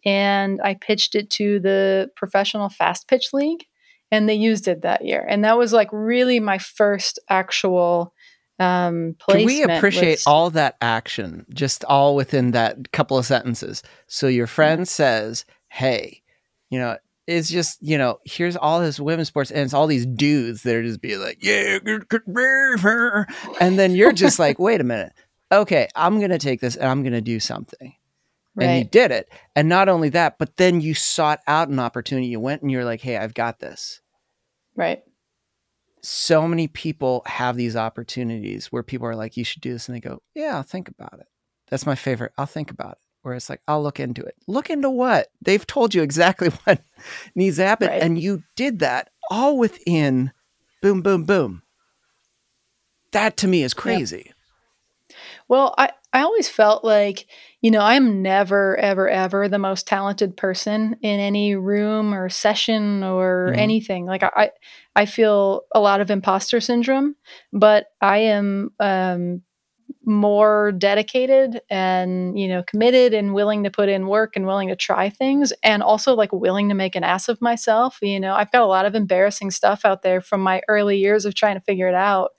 and 0.06 0.62
I 0.64 0.76
pitched 0.76 1.16
it 1.16 1.30
to 1.32 1.60
the 1.60 2.10
Professional 2.16 2.70
Fast 2.70 3.08
Pitch 3.08 3.30
League 3.34 3.66
and 4.12 4.30
they 4.30 4.36
used 4.36 4.68
it 4.68 4.84
that 4.84 5.04
year. 5.04 5.26
And 5.28 5.44
that 5.44 5.58
was 5.58 5.74
like 5.74 5.90
really 5.92 6.40
my 6.40 6.58
first 6.58 7.20
actual 7.30 8.14
um 8.60 9.15
Can 9.30 9.46
we 9.46 9.63
appreciate 9.63 10.12
was- 10.20 10.28
all 10.28 10.50
that 10.52 10.78
action 10.82 11.46
just 11.54 11.84
all 11.86 12.15
within 12.15 12.52
that 12.52 12.91
couple 12.91 13.18
of 13.18 13.26
sentences? 13.26 13.84
So 14.08 14.28
your 14.28 14.48
friend 14.48 14.88
says, 14.88 15.46
"Hey, 15.70 16.22
you 16.70 16.80
know, 16.80 16.98
it's 17.28 17.50
just 17.50 17.82
you 17.82 17.98
know, 17.98 18.20
here's 18.24 18.56
all 18.56 18.80
this 18.80 19.00
women's 19.00 19.28
sports, 19.28 19.52
and 19.52 19.62
it's 19.62 19.74
all 19.74 19.88
these 19.88 20.06
dudes 20.06 20.63
that 20.63 20.76
are 20.76 20.84
just 20.84 21.02
being 21.02 21.20
like, 21.20 21.39
yeah, 21.41 21.80
good- 21.80 22.08
good 22.08 22.22
river," 22.26 23.28
and 23.60 23.78
then 23.78 23.94
you're 23.96 24.12
just 24.24 24.39
like, 24.39 24.58
"Wait 24.60 24.80
a 24.80 24.86
minute, 24.86 25.12
okay, 25.52 25.88
I'm 25.96 26.20
gonna 26.22 26.38
take 26.39 26.62
this 26.62 26.76
and 26.76 26.88
I'm 26.88 27.04
gonna 27.04 27.22
do 27.22 27.39
something." 27.39 27.94
And 28.58 28.78
you 28.78 28.84
did 28.86 29.12
it, 29.12 29.28
and 29.54 29.68
not 29.68 29.89
only 29.89 30.08
that, 30.10 30.38
but 30.38 30.56
then 30.56 30.80
you 30.80 30.94
sought 30.94 31.41
out 31.46 31.68
an 31.68 31.78
opportunity. 31.78 32.28
You 32.28 32.39
went 32.39 32.62
and 32.62 32.72
you're 32.72 32.86
like, 32.86 33.02
"Hey, 33.02 33.18
I've 33.18 33.34
got 33.34 33.60
this." 33.60 34.00
Right. 34.78 35.04
So 36.06 36.48
many 36.48 36.68
people 36.68 37.24
have 37.26 37.58
these 37.58 37.76
opportunities 37.76 38.68
where 38.68 38.84
people 38.84 39.08
are 39.08 39.15
like, 39.15 39.38
you 39.38 39.44
should 39.44 39.62
do 39.63 39.74
this. 39.74 39.89
And 39.89 39.96
they 39.96 40.00
go, 40.00 40.22
yeah, 40.36 40.56
I'll 40.56 40.63
think 40.63 40.88
about 40.88 41.20
it. 41.20 41.26
That's 41.70 41.88
my 41.88 41.96
favorite. 41.96 42.32
I'll 42.38 42.46
think 42.46 42.70
about 42.70 42.91
it. 42.91 42.98
Where 43.24 43.34
it's 43.34 43.50
like, 43.50 43.62
I'll 43.68 43.82
look 43.82 44.00
into 44.00 44.22
it. 44.22 44.36
Look 44.46 44.70
into 44.70 44.91
what? 44.91 45.30
They've 45.41 45.65
told 45.65 45.96
you 45.96 46.04
exactly 46.04 46.50
what 46.63 46.82
needs 47.34 47.58
to 47.58 47.65
happen. 47.65 47.88
Right. 47.88 48.04
And 48.04 48.20
you 48.20 48.44
did 48.56 48.80
that 48.80 49.10
all 49.32 49.58
within 49.58 50.32
boom, 50.84 51.02
boom, 51.02 51.24
boom. 51.24 51.63
That 53.12 53.38
to 53.38 53.48
me 53.48 53.63
is 53.63 53.74
crazy. 53.74 54.32
Well, 55.48 55.74
I, 55.76 55.89
I 56.15 56.21
always 56.21 56.49
felt 56.49 56.86
like, 56.86 57.28
you 57.62 57.71
know, 57.71 57.82
I'm 57.82 58.21
never, 58.21 58.78
ever, 58.78 59.10
ever 59.10 59.49
the 59.49 59.60
most 59.60 59.88
talented 59.88 60.38
person 60.38 60.97
in 61.01 61.19
any 61.19 61.56
room 61.58 62.13
or 62.13 62.30
session 62.30 63.04
or 63.04 63.54
Mhm. 63.56 63.60
anything. 63.60 64.06
Like 64.06 64.23
I, 64.23 64.51
I 64.95 65.06
feel 65.08 65.63
a 65.75 65.82
lot 65.82 66.01
of 66.01 66.10
imposter 66.12 66.62
syndrome, 66.62 67.17
but 67.54 67.88
I 68.01 68.19
am 68.19 68.71
um, 68.80 69.43
more 70.06 70.71
dedicated 70.71 71.62
and 71.69 72.39
you 72.39 72.47
know 72.47 72.63
committed 72.63 73.13
and 73.13 73.34
willing 73.34 73.63
to 73.63 73.71
put 73.71 73.89
in 73.89 74.08
work 74.08 74.36
and 74.36 74.47
willing 74.47 74.69
to 74.69 74.75
try 74.75 75.10
things 75.10 75.54
and 75.63 75.84
also 75.84 76.15
like 76.15 76.32
willing 76.32 76.69
to 76.69 76.75
make 76.75 76.95
an 76.95 77.04
ass 77.04 77.30
of 77.30 77.41
myself 77.41 77.99
you 78.01 78.19
know 78.19 78.34
i've 78.36 78.51
got 78.51 78.62
a 78.63 78.67
lot 78.67 78.86
of 78.86 78.95
embarrassing 78.95 79.51
stuff 79.51 79.86
out 79.86 80.01
there 80.04 80.21
from 80.21 80.41
my 80.41 80.62
early 80.69 80.97
years 80.97 81.25
of 81.25 81.36
trying 81.36 81.56
to 81.56 81.62
figure 81.62 81.88
it 81.89 81.95
out 81.95 82.32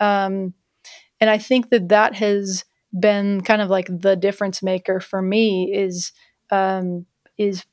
um, 0.00 0.54
and 1.20 1.30
i 1.30 1.38
think 1.38 1.70
that 1.70 1.88
that 1.90 2.14
has 2.14 2.64
been 2.98 3.40
kind 3.42 3.60
of 3.62 3.68
like 3.70 3.86
the 3.88 4.16
difference 4.16 4.62
maker 4.62 5.00
for 5.00 5.20
me 5.22 5.72
is 5.74 6.12
um, 6.50 7.06
is 7.36 7.64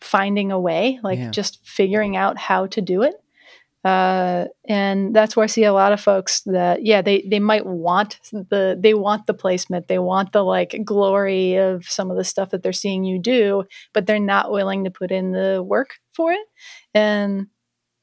finding 0.00 0.52
a 0.52 0.60
way 0.60 0.98
like 1.02 1.18
Yeah. 1.18 1.30
just 1.30 1.66
figuring 1.66 2.16
out 2.16 2.38
how 2.38 2.66
to 2.66 2.80
do 2.80 3.02
it. 3.02 3.14
Uh, 3.84 4.46
and 4.66 5.14
that's 5.14 5.36
where 5.36 5.44
I 5.44 5.46
see 5.46 5.64
a 5.64 5.72
lot 5.74 5.92
of 5.92 6.00
folks 6.00 6.40
that 6.46 6.86
yeah 6.86 7.02
they 7.02 7.20
they 7.28 7.38
might 7.38 7.66
want 7.66 8.18
the 8.32 8.78
they 8.80 8.94
want 8.94 9.26
the 9.26 9.34
placement. 9.34 9.88
They 9.88 9.98
want 9.98 10.32
the 10.32 10.42
like 10.42 10.74
glory 10.84 11.56
of 11.56 11.84
some 11.84 12.10
of 12.10 12.16
the 12.16 12.24
stuff 12.24 12.48
that 12.50 12.62
they're 12.62 12.72
seeing 12.72 13.04
you 13.04 13.18
do 13.18 13.64
but 13.92 14.06
they're 14.06 14.18
not 14.18 14.50
willing 14.50 14.84
to 14.84 14.90
put 14.90 15.10
in 15.10 15.32
the 15.32 15.62
work 15.62 15.96
for 16.14 16.32
it. 16.32 16.46
And 16.94 17.48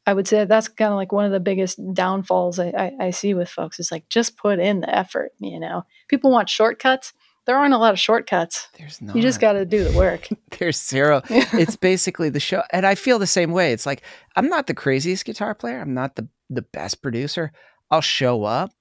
I 0.05 0.13
would 0.13 0.27
say 0.27 0.45
that's 0.45 0.67
kind 0.67 0.91
of 0.91 0.95
like 0.95 1.11
one 1.11 1.25
of 1.25 1.31
the 1.31 1.39
biggest 1.39 1.79
downfalls 1.93 2.59
I, 2.59 2.69
I, 2.69 3.05
I 3.05 3.09
see 3.11 3.33
with 3.33 3.49
folks 3.49 3.79
is 3.79 3.91
like 3.91 4.09
just 4.09 4.37
put 4.37 4.59
in 4.59 4.81
the 4.81 4.95
effort 4.95 5.31
you 5.39 5.59
know? 5.59 5.83
People 6.07 6.31
want 6.31 6.49
shortcuts. 6.49 7.13
There 7.45 7.57
aren't 7.57 7.73
a 7.73 7.77
lot 7.77 7.93
of 7.93 7.99
shortcuts. 7.99 8.67
There's 8.77 9.01
not. 9.01 9.15
you 9.15 9.21
just 9.21 9.39
got 9.39 9.53
to 9.53 9.65
do 9.65 9.83
the 9.83 9.97
work. 9.97 10.27
There's 10.59 10.81
zero. 10.81 11.21
it's 11.29 11.75
basically 11.75 12.29
the 12.29 12.39
show 12.39 12.63
and 12.71 12.85
i 12.85 12.95
feel 12.95 13.19
the 13.19 13.27
same 13.27 13.51
way. 13.51 13.73
It's 13.73 13.85
like 13.85 14.01
i'm 14.35 14.47
not 14.47 14.67
the 14.67 14.73
craziest 14.73 15.25
guitar 15.25 15.53
player. 15.53 15.79
I'm 15.79 15.93
not 15.93 16.15
the 16.15 16.27
the 16.49 16.61
best 16.61 17.01
producer. 17.01 17.51
I'll 17.89 18.01
show 18.01 18.43
up. 18.43 18.71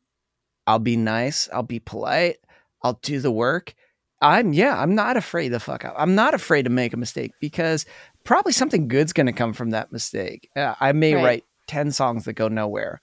I'll 0.66 0.78
be 0.78 0.96
nice. 0.96 1.48
I'll 1.52 1.62
be 1.62 1.80
polite. 1.80 2.36
I'll 2.82 2.98
do 3.02 3.20
the 3.20 3.32
work. 3.32 3.74
I'm 4.22 4.52
yeah 4.52 4.78
i'm 4.78 4.94
not 4.94 5.16
afraid 5.16 5.50
to 5.50 5.60
fuck 5.60 5.84
up. 5.84 5.94
I'm 5.96 6.14
not 6.14 6.34
afraid 6.34 6.64
to 6.64 6.70
make 6.70 6.92
a 6.92 6.98
mistake 6.98 7.32
because 7.40 7.86
probably 8.24 8.52
something 8.52 8.88
good's 8.88 9.12
going 9.12 9.26
to 9.26 9.32
come 9.32 9.52
from 9.52 9.70
that 9.70 9.90
mistake 9.92 10.48
uh, 10.56 10.74
i 10.80 10.92
may 10.92 11.14
Right. 11.14 11.24
write 11.24 11.44
10 11.66 11.92
songs 11.92 12.24
that 12.24 12.34
go 12.34 12.48
nowhere 12.48 13.00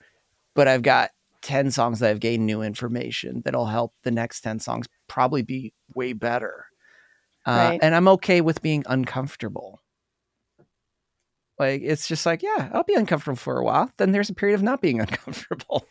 but 0.54 0.68
i've 0.68 0.82
got 0.82 1.10
10 1.42 1.70
songs 1.70 2.00
that 2.00 2.10
I've 2.10 2.18
gained 2.20 2.44
new 2.46 2.62
information 2.62 3.42
that'll 3.44 3.66
help 3.66 3.94
the 4.02 4.10
next 4.10 4.40
10 4.40 4.58
songs 4.58 4.86
probably 5.06 5.42
be 5.42 5.72
way 5.94 6.12
better 6.12 6.66
uh, 7.46 7.56
Right. 7.56 7.78
and 7.80 7.94
I'm 7.94 8.08
okay 8.08 8.40
with 8.40 8.60
being 8.60 8.82
uncomfortable. 8.88 9.80
Like 11.58 11.80
it's 11.84 12.06
just 12.08 12.26
like, 12.26 12.42
yeah, 12.42 12.68
I'll 12.74 12.82
be 12.84 12.94
uncomfortable 12.94 13.36
for 13.36 13.56
a 13.58 13.64
while. 13.64 13.90
Then 13.96 14.12
there's 14.12 14.28
a 14.30 14.34
period 14.34 14.56
of 14.56 14.62
not 14.62 14.82
being 14.82 15.00
uncomfortable. 15.06 15.86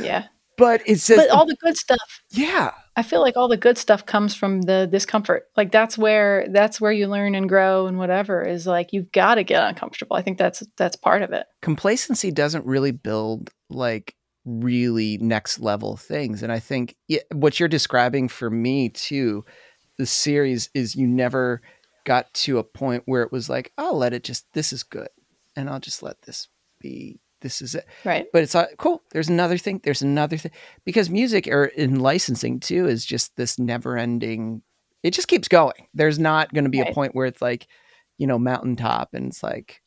yeah 0.00 0.26
But 0.58 0.82
it's 0.86 1.06
just, 1.06 1.18
but 1.18 1.30
all 1.30 1.46
the 1.46 1.56
good 1.56 1.76
stuff 1.76 1.98
yeah, 2.30 2.72
I 2.96 3.02
feel 3.02 3.20
like 3.20 3.36
all 3.36 3.48
the 3.48 3.56
good 3.56 3.78
stuff 3.78 4.04
comes 4.04 4.34
from 4.34 4.62
the 4.62 4.88
discomfort. 4.90 5.44
Like 5.56 5.72
that's 5.72 5.96
where 5.96 6.46
that's 6.50 6.80
where 6.80 6.92
you 6.92 7.06
learn 7.06 7.34
and 7.34 7.48
grow 7.48 7.86
and 7.86 7.96
whatever 7.96 8.42
is 8.42 8.66
like 8.66 8.92
you've 8.92 9.12
got 9.12 9.36
to 9.36 9.44
get 9.44 9.62
uncomfortable. 9.62 10.16
I 10.16 10.22
think 10.22 10.36
that's 10.36 10.62
that's 10.76 10.96
part 10.96 11.22
of 11.22 11.32
it. 11.32 11.46
complacency 11.62 12.30
doesn't 12.30 12.66
really 12.66 12.90
build 12.90 13.50
like 13.70 14.14
really 14.44 15.18
next 15.18 15.60
level 15.60 15.96
things. 15.96 16.42
And 16.42 16.50
I 16.50 16.58
think 16.58 16.96
what 17.32 17.60
you're 17.60 17.68
describing 17.68 18.28
for 18.28 18.50
me 18.50 18.88
too, 18.88 19.44
the 19.98 20.06
series 20.06 20.70
is 20.74 20.96
you 20.96 21.06
never 21.06 21.60
got 22.04 22.32
to 22.32 22.58
a 22.58 22.64
point 22.64 23.02
where 23.06 23.22
it 23.22 23.32
was 23.32 23.48
like, 23.48 23.72
I'll 23.76 23.96
let 23.98 24.14
it 24.14 24.24
just, 24.24 24.46
this 24.54 24.72
is 24.72 24.82
good. 24.82 25.08
And 25.54 25.68
I'll 25.68 25.80
just 25.80 26.02
let 26.02 26.22
this 26.22 26.48
be, 26.80 27.20
this 27.40 27.62
is 27.62 27.74
it. 27.74 27.86
Right. 28.04 28.26
but 28.32 28.42
it's 28.42 28.54
like 28.54 28.76
cool 28.78 29.02
there's 29.12 29.28
another 29.28 29.58
thing 29.58 29.80
there's 29.84 30.02
another 30.02 30.36
thing 30.36 30.52
because 30.84 31.08
music 31.10 31.46
or 31.48 31.66
in 31.66 32.00
licensing 32.00 32.60
too 32.60 32.86
is 32.86 33.04
just 33.04 33.36
this 33.36 33.58
never 33.58 33.96
ending 33.96 34.62
it 35.02 35.12
just 35.12 35.28
keeps 35.28 35.48
going 35.48 35.86
there's 35.94 36.18
not 36.18 36.52
going 36.52 36.64
to 36.64 36.70
be 36.70 36.80
a 36.80 36.92
point 36.92 37.14
where 37.14 37.26
it's 37.26 37.40
like 37.42 37.66
you 38.16 38.26
know 38.26 38.38
mountaintop 38.38 39.14
and 39.14 39.26
it's 39.28 39.42
like 39.42 39.82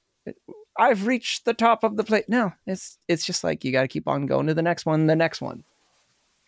i've 0.77 1.05
reached 1.05 1.43
the 1.45 1.53
top 1.53 1.83
of 1.83 1.97
the 1.97 2.03
plate 2.03 2.25
no 2.29 2.53
it's 2.65 2.97
it's 3.07 3.25
just 3.25 3.43
like 3.43 3.63
you 3.65 3.71
got 3.71 3.81
to 3.81 3.87
keep 3.87 4.07
on 4.07 4.25
going 4.25 4.47
to 4.47 4.53
the 4.53 4.61
next 4.61 4.85
one 4.85 5.07
the 5.07 5.15
next 5.15 5.41
one 5.41 5.63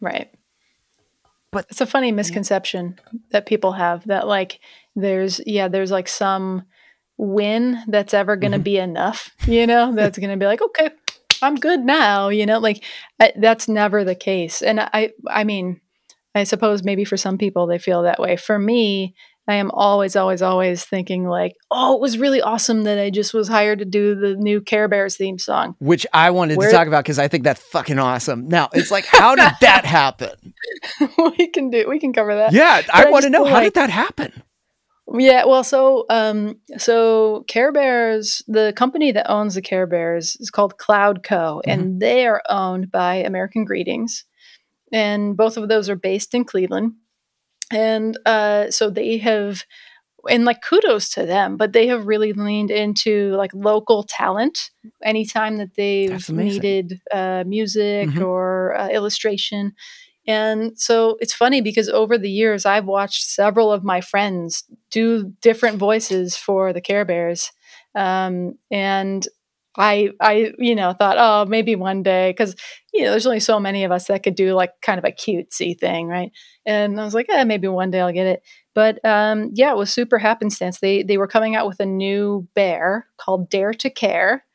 Right. 0.01 0.29
But- 1.51 1.67
it's 1.69 1.81
a 1.81 1.85
funny 1.85 2.11
misconception 2.11 2.99
that 3.31 3.45
people 3.45 3.73
have 3.73 4.05
that 4.07 4.27
like 4.27 4.59
there's 4.95 5.39
yeah, 5.45 5.67
there's 5.69 5.91
like 5.91 6.07
some 6.09 6.63
win 7.17 7.79
that's 7.87 8.13
ever 8.13 8.35
going 8.35 8.51
to 8.53 8.59
Mhm. 8.59 8.63
be 8.63 8.77
enough, 8.77 9.31
you 9.47 9.67
know, 9.67 9.93
that's 9.93 10.17
going 10.17 10.31
to 10.31 10.37
be 10.37 10.45
like, 10.45 10.61
okay, 10.61 10.89
I'm 11.41 11.55
good 11.55 11.81
now, 11.81 12.29
you 12.29 12.45
know, 12.45 12.59
like 12.59 12.83
I, 13.19 13.33
that's 13.35 13.67
never 13.67 14.03
the 14.03 14.15
case. 14.15 14.61
And 14.61 14.79
I 14.79 15.11
I 15.29 15.43
mean, 15.43 15.79
I 16.35 16.43
suppose 16.45 16.83
maybe 16.83 17.05
for 17.05 17.17
some 17.17 17.37
people 17.37 17.67
they 17.67 17.77
feel 17.79 18.03
that 18.03 18.19
way. 18.19 18.35
For 18.37 18.57
me, 18.57 19.13
I 19.45 19.55
am 19.55 19.71
always, 19.71 20.15
always, 20.15 20.41
always 20.41 20.85
thinking 20.85 21.27
like, 21.27 21.53
oh, 21.69 21.95
it 21.95 21.99
was 22.01 22.17
really 22.17 22.41
awesome 22.41 22.83
that 22.83 22.97
I 22.97 23.09
just 23.09 23.33
was 23.33 23.49
hired 23.49 23.79
to 23.79 23.85
do 23.85 24.15
the 24.15 24.35
new 24.35 24.61
Care 24.61 24.87
Bears 24.87 25.17
theme 25.17 25.37
song. 25.37 25.75
which 25.79 26.07
i 26.13 26.31
wanted 26.31 26.57
Where- 26.57 26.69
to 26.71 26.75
talk 26.75 26.87
about 26.87 27.03
because 27.03 27.19
i 27.19 27.27
think 27.27 27.43
that's 27.43 27.61
fucking 27.61 27.99
awesome 27.99 28.47
now 28.47 28.69
it's 28.73 28.89
like 28.89 29.05
how 29.05 29.35
did 29.35 29.51
that 29.59 29.83
happen 29.99 30.53
we 31.37 31.47
can 31.47 31.69
do, 31.69 31.87
we 31.89 31.99
can 31.99 32.13
cover 32.13 32.33
that. 32.35 32.53
yeah 32.53 32.81
i 32.93 33.03
I 33.03 33.09
want 33.11 33.23
to 33.25 33.29
know 33.29 33.43
feel 33.43 33.53
how 33.53 33.59
did 33.59 33.73
that 33.73 33.89
happen 33.89 34.31
Yeah, 35.11 35.45
well, 35.45 35.63
so 35.63 36.05
um, 36.09 36.59
so 36.77 37.43
Care 37.47 37.71
Bears, 37.71 38.41
the 38.47 38.73
company 38.75 39.11
that 39.11 39.29
owns 39.29 39.55
the 39.55 39.61
Care 39.61 39.85
Bears 39.85 40.37
is 40.39 40.49
called 40.49 40.77
Cloud 40.77 41.23
Co, 41.23 41.61
and 41.67 41.99
they 41.99 42.25
are 42.25 42.41
owned 42.49 42.89
by 42.89 43.15
American 43.15 43.65
Greetings, 43.65 44.23
and 44.93 45.35
both 45.35 45.57
of 45.57 45.67
those 45.67 45.89
are 45.89 45.97
based 45.97 46.33
in 46.33 46.45
Cleveland, 46.45 46.93
and 47.69 48.17
uh, 48.25 48.71
so 48.71 48.89
they 48.89 49.17
have, 49.17 49.65
and 50.29 50.45
like 50.45 50.61
kudos 50.61 51.09
to 51.11 51.25
them, 51.25 51.57
but 51.57 51.73
they 51.73 51.87
have 51.87 52.07
really 52.07 52.31
leaned 52.33 52.71
into 52.71 53.35
like 53.35 53.51
local 53.53 54.03
talent. 54.03 54.71
Anytime 55.03 55.57
that 55.57 55.75
they've 55.75 56.11
needed 56.29 57.01
uh, 57.11 57.43
music 57.45 58.09
Mhm. 58.09 58.25
or 58.25 58.73
uh, 58.77 58.87
illustration. 58.89 59.73
And 60.25 60.79
so 60.79 61.17
it's 61.19 61.33
funny 61.33 61.61
because 61.61 61.89
over 61.89 62.17
the 62.17 62.29
years, 62.31 62.65
I've 62.65 62.85
watched 62.85 63.25
several 63.25 63.71
of 63.71 63.83
my 63.83 64.01
friends 64.01 64.63
do 64.91 65.33
different 65.41 65.77
voices 65.77 66.37
for 66.37 66.71
the 66.71 66.81
Care 66.81 67.05
Bears. 67.05 67.51
Um, 67.95 68.53
and 68.71 69.27
I, 69.75 70.11
I, 70.21 70.53
you 70.59 70.75
know, 70.75 70.93
thought, 70.93 71.17
oh, 71.19 71.49
maybe 71.49 71.75
one 71.75 72.03
day, 72.03 72.29
because, 72.29 72.55
you 72.93 73.03
know, 73.03 73.09
there's 73.11 73.25
only 73.25 73.39
so 73.39 73.59
many 73.59 73.83
of 73.83 73.91
us 73.91 74.05
that 74.07 74.21
could 74.23 74.35
do 74.35 74.53
like 74.53 74.71
kind 74.81 74.99
of 74.99 75.03
a 75.05 75.11
cutesy 75.11 75.77
thing, 75.77 76.07
right? 76.07 76.31
And 76.65 76.99
I 76.99 77.03
was 77.03 77.15
like, 77.15 77.25
eh, 77.29 77.43
maybe 77.43 77.67
one 77.67 77.89
day 77.89 77.99
I'll 77.99 78.13
get 78.13 78.27
it. 78.27 78.43
But 78.75 79.03
um, 79.03 79.49
yeah, 79.53 79.71
it 79.71 79.77
was 79.77 79.91
super 79.91 80.17
happenstance. 80.19 80.79
They 80.79 81.03
they 81.03 81.17
were 81.17 81.27
coming 81.27 81.55
out 81.55 81.67
with 81.67 81.79
a 81.79 81.85
new 81.85 82.47
bear 82.55 83.07
called 83.17 83.49
Dare 83.49 83.73
to 83.73 83.89
Care, 83.89 84.45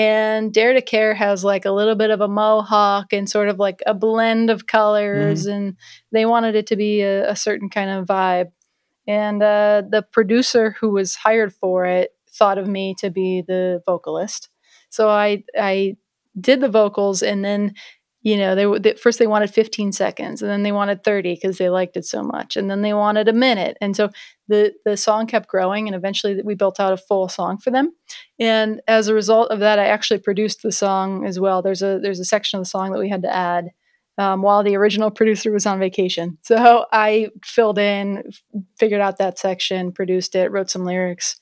and 0.00 0.50
Dare 0.50 0.72
to 0.72 0.80
Care 0.80 1.12
has 1.12 1.44
like 1.44 1.66
a 1.66 1.70
little 1.70 1.94
bit 1.94 2.08
of 2.08 2.22
a 2.22 2.28
mohawk 2.28 3.12
and 3.12 3.28
sort 3.28 3.50
of 3.50 3.58
like 3.58 3.82
a 3.86 3.92
blend 3.92 4.48
of 4.48 4.66
colors, 4.66 5.44
and 5.44 5.76
they 6.10 6.24
wanted 6.24 6.54
it 6.54 6.66
to 6.68 6.76
be 6.76 7.02
a, 7.02 7.30
a 7.30 7.36
certain 7.36 7.68
kind 7.68 7.90
of 7.90 8.06
vibe. 8.06 8.50
And 9.06 9.42
uh, 9.42 9.82
the 9.86 10.00
producer 10.00 10.74
who 10.80 10.88
was 10.88 11.16
hired 11.16 11.52
for 11.52 11.84
it 11.84 12.12
thought 12.30 12.56
of 12.56 12.66
me 12.66 12.94
to 13.00 13.10
be 13.10 13.42
the 13.46 13.82
vocalist, 13.84 14.48
so 14.88 15.10
I 15.10 15.44
I 15.54 15.96
did 16.40 16.60
the 16.62 16.70
vocals, 16.70 17.22
and 17.22 17.44
then 17.44 17.74
you 18.22 18.36
know 18.36 18.54
they, 18.54 18.78
they 18.78 18.96
first 18.96 19.18
they 19.18 19.26
wanted 19.26 19.50
15 19.50 19.92
seconds, 19.92 20.42
and 20.42 20.50
then 20.50 20.62
they 20.62 20.72
wanted 20.72 21.04
30 21.04 21.34
because 21.34 21.58
they 21.58 21.70
liked 21.70 21.96
it 21.96 22.04
so 22.04 22.22
much, 22.22 22.56
and 22.56 22.70
then 22.70 22.82
they 22.82 22.92
wanted 22.92 23.28
a 23.28 23.32
minute, 23.32 23.76
and 23.80 23.96
so 23.96 24.10
the 24.48 24.72
the 24.84 24.96
song 24.96 25.26
kept 25.26 25.48
growing, 25.48 25.86
and 25.86 25.94
eventually 25.94 26.40
we 26.42 26.54
built 26.54 26.80
out 26.80 26.92
a 26.92 26.96
full 26.96 27.28
song 27.28 27.58
for 27.58 27.70
them. 27.70 27.92
And 28.38 28.80
as 28.88 29.08
a 29.08 29.14
result 29.14 29.50
of 29.50 29.60
that, 29.60 29.78
I 29.78 29.86
actually 29.86 30.20
produced 30.20 30.62
the 30.62 30.72
song 30.72 31.26
as 31.26 31.40
well. 31.40 31.62
There's 31.62 31.82
a 31.82 31.98
there's 32.02 32.20
a 32.20 32.24
section 32.24 32.58
of 32.58 32.64
the 32.64 32.70
song 32.70 32.92
that 32.92 32.98
we 32.98 33.08
had 33.08 33.22
to 33.22 33.34
add 33.34 33.70
um, 34.20 34.42
while 34.42 34.62
the 34.62 34.76
original 34.76 35.10
producer 35.10 35.50
was 35.50 35.64
on 35.64 35.78
vacation. 35.78 36.36
So 36.42 36.84
I 36.92 37.30
filled 37.42 37.78
in, 37.78 38.24
figured 38.78 39.00
out 39.00 39.16
that 39.16 39.38
section, 39.38 39.92
produced 39.92 40.34
it, 40.34 40.50
wrote 40.50 40.68
some 40.68 40.84
lyrics, 40.84 41.36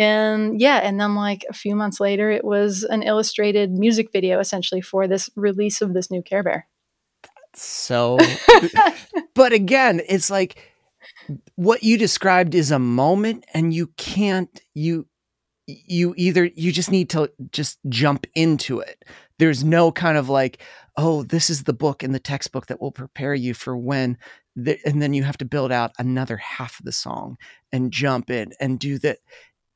And 0.00 0.58
yeah, 0.58 0.78
and 0.78 0.98
then 0.98 1.14
like 1.14 1.44
a 1.50 1.52
few 1.52 1.76
months 1.76 2.00
later, 2.00 2.30
it 2.30 2.42
was 2.42 2.84
an 2.84 3.02
illustrated 3.02 3.72
music 3.72 4.10
video 4.10 4.40
essentially 4.40 4.80
for 4.80 5.06
this 5.06 5.28
release 5.36 5.82
of 5.82 5.92
this 5.92 6.10
new 6.10 6.22
Care 6.22 6.42
Bear. 6.42 6.66
So, 7.54 8.18
but 9.34 9.52
again, 9.52 10.00
it's 10.08 10.30
like 10.30 10.72
what 11.56 11.82
you 11.82 11.98
described 11.98 12.54
is 12.54 12.70
a 12.70 12.78
moment, 12.78 13.44
and 13.52 13.74
you 13.74 13.88
can't, 13.98 14.48
you, 14.72 15.06
you 15.66 16.14
either, 16.16 16.46
you 16.46 16.72
just 16.72 16.90
need 16.90 17.10
to 17.10 17.30
just 17.52 17.78
jump 17.90 18.26
into 18.34 18.80
it. 18.80 19.04
There's 19.38 19.64
no 19.64 19.92
kind 19.92 20.16
of 20.16 20.30
like, 20.30 20.62
oh, 20.96 21.24
this 21.24 21.50
is 21.50 21.64
the 21.64 21.74
book 21.74 22.02
and 22.02 22.14
the 22.14 22.18
textbook 22.18 22.68
that 22.68 22.80
will 22.80 22.92
prepare 22.92 23.34
you 23.34 23.52
for 23.52 23.76
when 23.76 24.16
the, 24.56 24.78
and 24.84 25.00
then 25.00 25.12
you 25.12 25.24
have 25.24 25.38
to 25.38 25.44
build 25.44 25.72
out 25.72 25.92
another 25.98 26.36
half 26.38 26.78
of 26.78 26.84
the 26.84 26.92
song 26.92 27.36
and 27.70 27.92
jump 27.92 28.30
in 28.30 28.52
and 28.60 28.78
do 28.78 28.98
that 28.98 29.18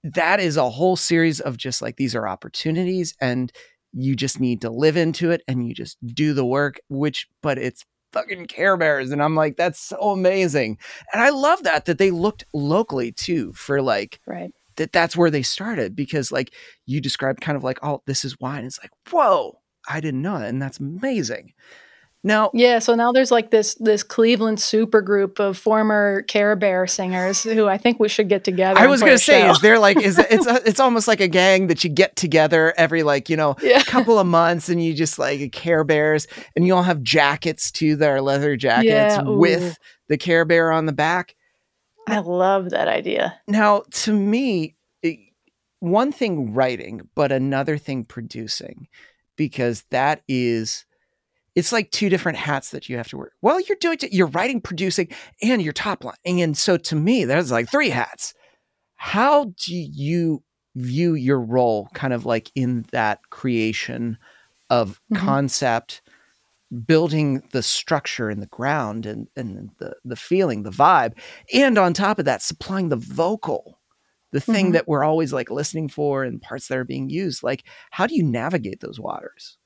that 0.04 0.38
is 0.38 0.56
a 0.56 0.68
whole 0.68 0.96
series 0.96 1.40
of 1.40 1.56
just 1.56 1.80
like 1.80 1.96
these 1.96 2.14
are 2.14 2.28
opportunities 2.28 3.14
and 3.20 3.50
you 3.94 4.14
just 4.14 4.38
need 4.38 4.60
to 4.60 4.70
live 4.70 4.96
into 4.96 5.30
it 5.30 5.42
and 5.48 5.66
you 5.66 5.74
just 5.74 5.96
do 6.06 6.34
the 6.34 6.44
work 6.44 6.78
which 6.88 7.26
but 7.42 7.58
it's 7.58 7.84
fucking 8.12 8.46
care 8.46 8.76
bears 8.76 9.10
and 9.10 9.22
i'm 9.22 9.34
like 9.34 9.56
that's 9.56 9.80
so 9.80 9.96
amazing. 10.10 10.78
And 11.12 11.22
i 11.22 11.30
love 11.30 11.62
that 11.64 11.86
that 11.86 11.98
they 11.98 12.10
looked 12.10 12.44
locally 12.52 13.10
too 13.10 13.52
for 13.54 13.82
like 13.82 14.20
right. 14.26 14.52
that 14.76 14.92
that's 14.92 15.16
where 15.16 15.30
they 15.30 15.42
started 15.42 15.96
because 15.96 16.30
like 16.30 16.52
you 16.86 17.00
described 17.00 17.40
kind 17.40 17.56
of 17.56 17.64
like 17.64 17.78
oh 17.82 18.02
this 18.06 18.24
is 18.24 18.38
wine 18.38 18.64
it's 18.64 18.78
like 18.80 18.92
whoa 19.10 19.58
i 19.88 20.00
didn't 20.00 20.22
know 20.22 20.38
that 20.38 20.50
and 20.50 20.62
that's 20.62 20.78
amazing 20.78 21.52
now, 22.26 22.50
yeah, 22.54 22.78
so 22.78 22.94
now 22.94 23.12
there's 23.12 23.30
like 23.30 23.50
this 23.50 23.74
this 23.74 24.02
Cleveland 24.02 24.58
super 24.58 25.02
group 25.02 25.38
of 25.38 25.58
former 25.58 26.22
Care 26.22 26.56
Bear 26.56 26.86
singers 26.86 27.42
who 27.42 27.68
I 27.68 27.76
think 27.76 28.00
we 28.00 28.08
should 28.08 28.30
get 28.30 28.44
together. 28.44 28.80
I 28.80 28.86
was 28.86 29.02
going 29.02 29.12
to 29.12 29.18
say, 29.18 29.48
is 29.48 29.60
there 29.60 29.78
like 29.78 30.00
is 30.00 30.18
it's 30.18 30.46
a, 30.46 30.66
it's 30.66 30.80
almost 30.80 31.06
like 31.06 31.20
a 31.20 31.28
gang 31.28 31.66
that 31.66 31.84
you 31.84 31.90
get 31.90 32.16
together 32.16 32.72
every 32.78 33.02
like 33.02 33.28
you 33.28 33.36
know 33.36 33.56
yeah. 33.60 33.82
couple 33.82 34.18
of 34.18 34.26
months 34.26 34.70
and 34.70 34.82
you 34.82 34.94
just 34.94 35.18
like 35.18 35.52
Care 35.52 35.84
Bears 35.84 36.26
and 36.56 36.66
you 36.66 36.74
all 36.74 36.82
have 36.82 37.02
jackets 37.02 37.70
too 37.70 37.94
that 37.96 38.08
are 38.08 38.22
leather 38.22 38.56
jackets 38.56 38.86
yeah, 38.86 39.22
with 39.22 39.76
the 40.08 40.16
Care 40.16 40.46
Bear 40.46 40.72
on 40.72 40.86
the 40.86 40.92
back. 40.92 41.34
I 42.06 42.20
love 42.20 42.70
that 42.70 42.88
idea. 42.88 43.38
Now, 43.46 43.84
to 43.90 44.14
me, 44.14 44.76
one 45.80 46.10
thing 46.10 46.54
writing, 46.54 47.02
but 47.14 47.32
another 47.32 47.76
thing 47.76 48.04
producing, 48.04 48.88
because 49.36 49.84
that 49.90 50.22
is 50.26 50.86
it's 51.54 51.72
like 51.72 51.90
two 51.90 52.08
different 52.08 52.38
hats 52.38 52.70
that 52.70 52.88
you 52.88 52.96
have 52.96 53.08
to 53.08 53.16
wear. 53.16 53.32
Well, 53.42 53.60
you're 53.60 53.78
doing 53.80 53.98
you're 54.10 54.26
writing, 54.28 54.60
producing, 54.60 55.08
and 55.42 55.62
your 55.62 55.72
top 55.72 56.04
line. 56.04 56.16
And 56.24 56.56
so 56.56 56.76
to 56.76 56.96
me, 56.96 57.24
there's 57.24 57.52
like 57.52 57.70
three 57.70 57.90
hats. 57.90 58.34
How 58.96 59.52
do 59.64 59.74
you 59.74 60.42
view 60.74 61.14
your 61.14 61.40
role 61.40 61.88
kind 61.94 62.12
of 62.12 62.26
like 62.26 62.50
in 62.54 62.86
that 62.90 63.20
creation 63.30 64.18
of 64.70 65.00
mm-hmm. 65.12 65.24
concept, 65.24 66.02
building 66.86 67.42
the 67.52 67.62
structure 67.62 68.30
in 68.30 68.40
the 68.40 68.46
ground 68.46 69.06
and, 69.06 69.28
and 69.36 69.70
the, 69.78 69.94
the 70.04 70.16
feeling, 70.16 70.62
the 70.62 70.70
vibe, 70.70 71.12
and 71.52 71.78
on 71.78 71.92
top 71.92 72.18
of 72.18 72.24
that, 72.24 72.42
supplying 72.42 72.88
the 72.88 72.96
vocal, 72.96 73.78
the 74.32 74.40
thing 74.40 74.66
mm-hmm. 74.66 74.72
that 74.72 74.88
we're 74.88 75.04
always 75.04 75.32
like 75.32 75.50
listening 75.50 75.88
for 75.88 76.24
and 76.24 76.42
parts 76.42 76.66
that 76.66 76.78
are 76.78 76.84
being 76.84 77.08
used. 77.08 77.42
Like, 77.42 77.62
how 77.90 78.06
do 78.06 78.16
you 78.16 78.24
navigate 78.24 78.80
those 78.80 78.98
waters? 78.98 79.58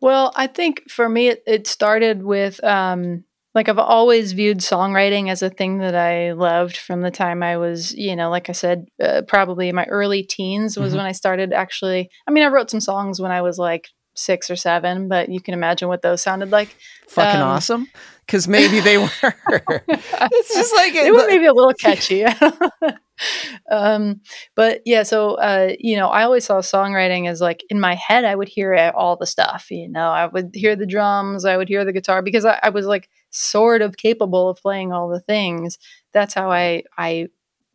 Well, 0.00 0.32
I 0.34 0.46
think 0.46 0.90
for 0.90 1.08
me, 1.08 1.28
it, 1.28 1.42
it 1.46 1.66
started 1.66 2.22
with 2.22 2.62
um, 2.64 3.24
like 3.54 3.68
I've 3.68 3.78
always 3.78 4.32
viewed 4.32 4.58
songwriting 4.58 5.30
as 5.30 5.42
a 5.42 5.50
thing 5.50 5.78
that 5.78 5.94
I 5.94 6.32
loved 6.32 6.76
from 6.76 7.02
the 7.02 7.10
time 7.10 7.42
I 7.42 7.56
was, 7.56 7.92
you 7.94 8.14
know, 8.14 8.30
like 8.30 8.48
I 8.48 8.52
said, 8.52 8.86
uh, 9.02 9.22
probably 9.26 9.72
my 9.72 9.84
early 9.86 10.22
teens 10.22 10.78
was 10.78 10.90
mm-hmm. 10.90 10.98
when 10.98 11.06
I 11.06 11.12
started 11.12 11.52
actually. 11.52 12.10
I 12.26 12.30
mean, 12.30 12.44
I 12.44 12.48
wrote 12.48 12.70
some 12.70 12.80
songs 12.80 13.20
when 13.20 13.32
I 13.32 13.42
was 13.42 13.58
like 13.58 13.88
six 14.14 14.50
or 14.50 14.56
seven, 14.56 15.08
but 15.08 15.28
you 15.28 15.40
can 15.40 15.54
imagine 15.54 15.88
what 15.88 16.02
those 16.02 16.22
sounded 16.22 16.50
like. 16.50 16.76
Fucking 17.08 17.40
um, 17.40 17.48
awesome. 17.48 17.88
Because 18.30 18.46
maybe 18.46 18.78
they 18.78 18.96
were. 18.98 19.10
it's 19.48 20.54
just 20.54 20.72
like 20.76 20.94
it, 20.94 21.12
were 21.12 21.26
maybe 21.26 21.46
a 21.46 21.52
little 21.52 21.74
catchy. 21.74 22.24
um, 23.70 24.20
but 24.54 24.82
yeah, 24.86 25.02
so 25.02 25.34
uh, 25.34 25.72
you 25.80 25.96
know, 25.96 26.08
I 26.08 26.22
always 26.22 26.44
saw 26.44 26.60
songwriting 26.60 27.28
as 27.28 27.40
like 27.40 27.64
in 27.70 27.80
my 27.80 27.96
head, 27.96 28.24
I 28.24 28.36
would 28.36 28.48
hear 28.48 28.92
all 28.94 29.16
the 29.16 29.26
stuff. 29.26 29.66
You 29.70 29.88
know, 29.88 30.10
I 30.10 30.26
would 30.26 30.50
hear 30.54 30.76
the 30.76 30.86
drums, 30.86 31.44
I 31.44 31.56
would 31.56 31.68
hear 31.68 31.84
the 31.84 31.92
guitar 31.92 32.22
because 32.22 32.44
I, 32.44 32.60
I 32.62 32.68
was 32.70 32.86
like 32.86 33.08
sort 33.30 33.82
of 33.82 33.96
capable 33.96 34.48
of 34.48 34.58
playing 34.62 34.92
all 34.92 35.08
the 35.08 35.20
things. 35.20 35.76
That's 36.12 36.34
how 36.34 36.52
I 36.52 36.84
I 36.96 37.26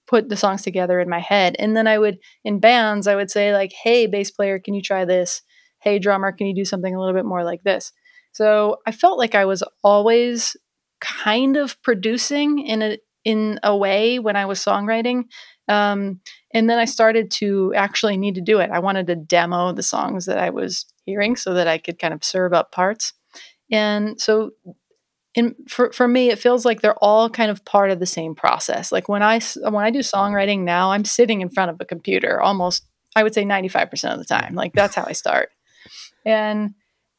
put 0.08 0.30
the 0.30 0.38
songs 0.38 0.62
together 0.62 1.02
in 1.02 1.10
my 1.10 1.20
head. 1.20 1.58
And 1.60 1.76
then 1.76 1.86
I 1.86 1.98
would 1.98 2.20
in 2.46 2.62
bands, 2.62 3.08
I 3.08 3.16
would 3.16 3.30
say 3.30 3.54
like, 3.54 3.74
"Hey, 3.74 4.08
bass 4.08 4.32
player, 4.32 4.58
can 4.58 4.74
you 4.74 4.82
try 4.82 5.04
this?" 5.04 5.42
hey, 5.86 6.00
drummer, 6.00 6.32
can 6.32 6.48
you 6.48 6.56
do 6.56 6.66
something 6.66 6.94
a 6.94 7.00
little 7.00 7.14
bit 7.14 7.26
more 7.26 7.44
like 7.44 7.64
this? 7.64 7.94
So 8.36 8.80
I 8.86 8.92
felt 8.92 9.18
like 9.18 9.34
I 9.34 9.46
was 9.46 9.64
always 9.82 10.58
kind 11.00 11.56
of 11.56 11.82
producing 11.82 12.60
in 12.60 12.82
a 12.82 12.98
in 13.24 13.62
a 13.64 13.76
way 13.76 14.20
when 14.20 14.36
I 14.36 14.46
was 14.46 14.60
songwriting. 14.60 15.24
Um, 15.70 16.20
and 16.54 16.70
then 16.70 16.78
I 16.78 16.84
started 16.84 17.32
to 17.32 17.74
actually 17.76 18.18
need 18.18 18.36
to 18.36 18.42
do 18.42 18.60
it. 18.60 18.72
I 18.72 18.80
wanted 18.80 19.08
to 19.08 19.16
demo 19.16 19.72
the 19.72 19.82
songs 19.82 20.26
that 20.26 20.38
I 20.38 20.50
was 20.50 20.86
hearing 21.06 21.38
so 21.38 21.54
that 21.54 21.70
I 21.70 21.78
could 21.78 21.98
kind 21.98 22.14
of 22.14 22.26
serve 22.26 22.52
up 22.52 22.74
parts. 22.74 23.14
And 23.72 24.20
so 24.20 24.52
in 25.34 25.56
for, 25.70 25.94
for 25.94 26.06
me 26.06 26.30
it 26.30 26.38
feels 26.38 26.66
like 26.66 26.82
they're 26.82 27.02
all 27.02 27.30
kind 27.30 27.50
of 27.50 27.64
part 27.64 27.90
of 27.90 28.02
the 28.02 28.06
same 28.06 28.36
process. 28.36 28.92
Like 28.92 29.08
when 29.08 29.24
I 29.24 29.40
when 29.62 29.86
I 29.86 29.92
do 29.92 30.00
songwriting 30.00 30.66
now, 30.66 30.92
I'm 30.92 31.06
sitting 31.06 31.40
in 31.40 31.50
front 31.50 31.72
of 31.72 31.78
a 31.80 31.86
computer 31.86 32.42
almost 32.42 32.86
I 33.16 33.24
would 33.24 33.34
say 33.34 33.46
95% 33.46 34.12
of 34.12 34.20
the 34.20 34.26
time. 34.26 34.56
Like 34.56 34.74
that's 34.74 34.94
how 34.94 35.06
I 35.08 35.14
start. 35.14 35.52
And 36.26 36.74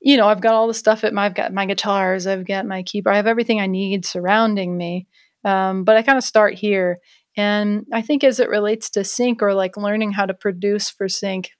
you 0.06 0.16
know, 0.16 0.28
I've 0.28 0.40
got 0.40 0.54
all 0.54 0.68
the 0.68 0.74
stuff 0.74 1.02
at 1.02 1.12
my 1.12 1.24
I've 1.24 1.34
got 1.34 1.52
my 1.52 1.66
guitars, 1.66 2.28
I've 2.28 2.46
got 2.46 2.64
my 2.64 2.84
keyboard, 2.84 3.14
I 3.14 3.16
have 3.16 3.26
everything 3.26 3.60
I 3.60 3.66
need 3.66 4.06
surrounding 4.06 4.76
me. 4.76 5.08
Um, 5.44 5.82
but 5.82 5.96
I 5.96 6.02
kind 6.02 6.16
of 6.16 6.22
start 6.22 6.54
here. 6.54 7.00
And 7.36 7.86
I 7.92 8.02
think 8.02 8.22
as 8.22 8.38
it 8.38 8.48
relates 8.48 8.88
to 8.90 9.02
sync 9.02 9.42
or 9.42 9.52
like 9.52 9.76
learning 9.76 10.12
how 10.12 10.24
to 10.24 10.32
produce 10.32 10.88
for 10.90 11.08
sync, 11.08 11.50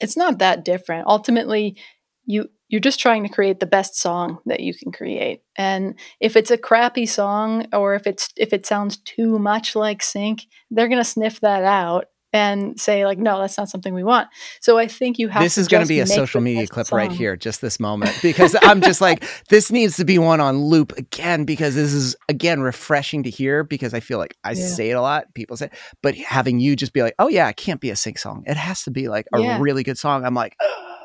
it's 0.00 0.16
not 0.16 0.38
that 0.38 0.64
different. 0.64 1.08
Ultimately, 1.08 1.76
you 2.24 2.48
you're 2.68 2.80
just 2.80 3.00
trying 3.00 3.24
to 3.24 3.28
create 3.28 3.58
the 3.58 3.66
best 3.66 3.96
song 3.96 4.38
that 4.46 4.60
you 4.60 4.72
can 4.72 4.92
create. 4.92 5.42
And 5.56 5.98
if 6.20 6.36
it's 6.36 6.52
a 6.52 6.58
crappy 6.58 7.06
song 7.06 7.66
or 7.72 7.96
if 7.96 8.06
it's 8.06 8.28
if 8.36 8.52
it 8.52 8.64
sounds 8.64 8.98
too 8.98 9.40
much 9.40 9.74
like 9.74 10.04
sync, 10.04 10.42
they're 10.70 10.88
going 10.88 11.02
to 11.02 11.04
sniff 11.04 11.40
that 11.40 11.64
out 11.64 12.04
and 12.36 12.78
say 12.78 13.06
like 13.06 13.18
no 13.18 13.40
that's 13.40 13.56
not 13.56 13.68
something 13.68 13.94
we 13.94 14.04
want 14.04 14.28
so 14.60 14.78
i 14.78 14.86
think 14.86 15.18
you 15.18 15.28
have 15.28 15.42
this 15.42 15.56
is 15.56 15.68
going 15.68 15.82
to 15.82 15.88
be 15.88 16.00
a 16.00 16.06
social 16.06 16.40
media 16.40 16.66
clip 16.66 16.86
song. 16.86 16.98
right 16.98 17.12
here 17.12 17.36
just 17.36 17.60
this 17.60 17.80
moment 17.80 18.16
because 18.22 18.54
i'm 18.62 18.80
just 18.80 19.00
like 19.00 19.24
this 19.48 19.72
needs 19.72 19.96
to 19.96 20.04
be 20.04 20.18
one 20.18 20.40
on 20.40 20.58
loop 20.58 20.96
again 20.98 21.44
because 21.44 21.74
this 21.74 21.92
is 21.92 22.14
again 22.28 22.60
refreshing 22.60 23.22
to 23.22 23.30
hear 23.30 23.64
because 23.64 23.94
i 23.94 24.00
feel 24.00 24.18
like 24.18 24.36
i 24.44 24.52
yeah. 24.52 24.66
say 24.66 24.90
it 24.90 24.94
a 24.94 25.00
lot 25.00 25.32
people 25.34 25.56
say 25.56 25.70
but 26.02 26.14
having 26.14 26.60
you 26.60 26.76
just 26.76 26.92
be 26.92 27.02
like 27.02 27.14
oh 27.18 27.28
yeah 27.28 27.48
it 27.48 27.56
can't 27.56 27.80
be 27.80 27.90
a 27.90 27.96
sync 27.96 28.18
song 28.18 28.44
it 28.46 28.56
has 28.56 28.82
to 28.82 28.90
be 28.90 29.08
like 29.08 29.26
a 29.34 29.40
yeah. 29.40 29.58
really 29.60 29.82
good 29.82 29.98
song 29.98 30.24
i'm 30.24 30.34
like 30.34 30.54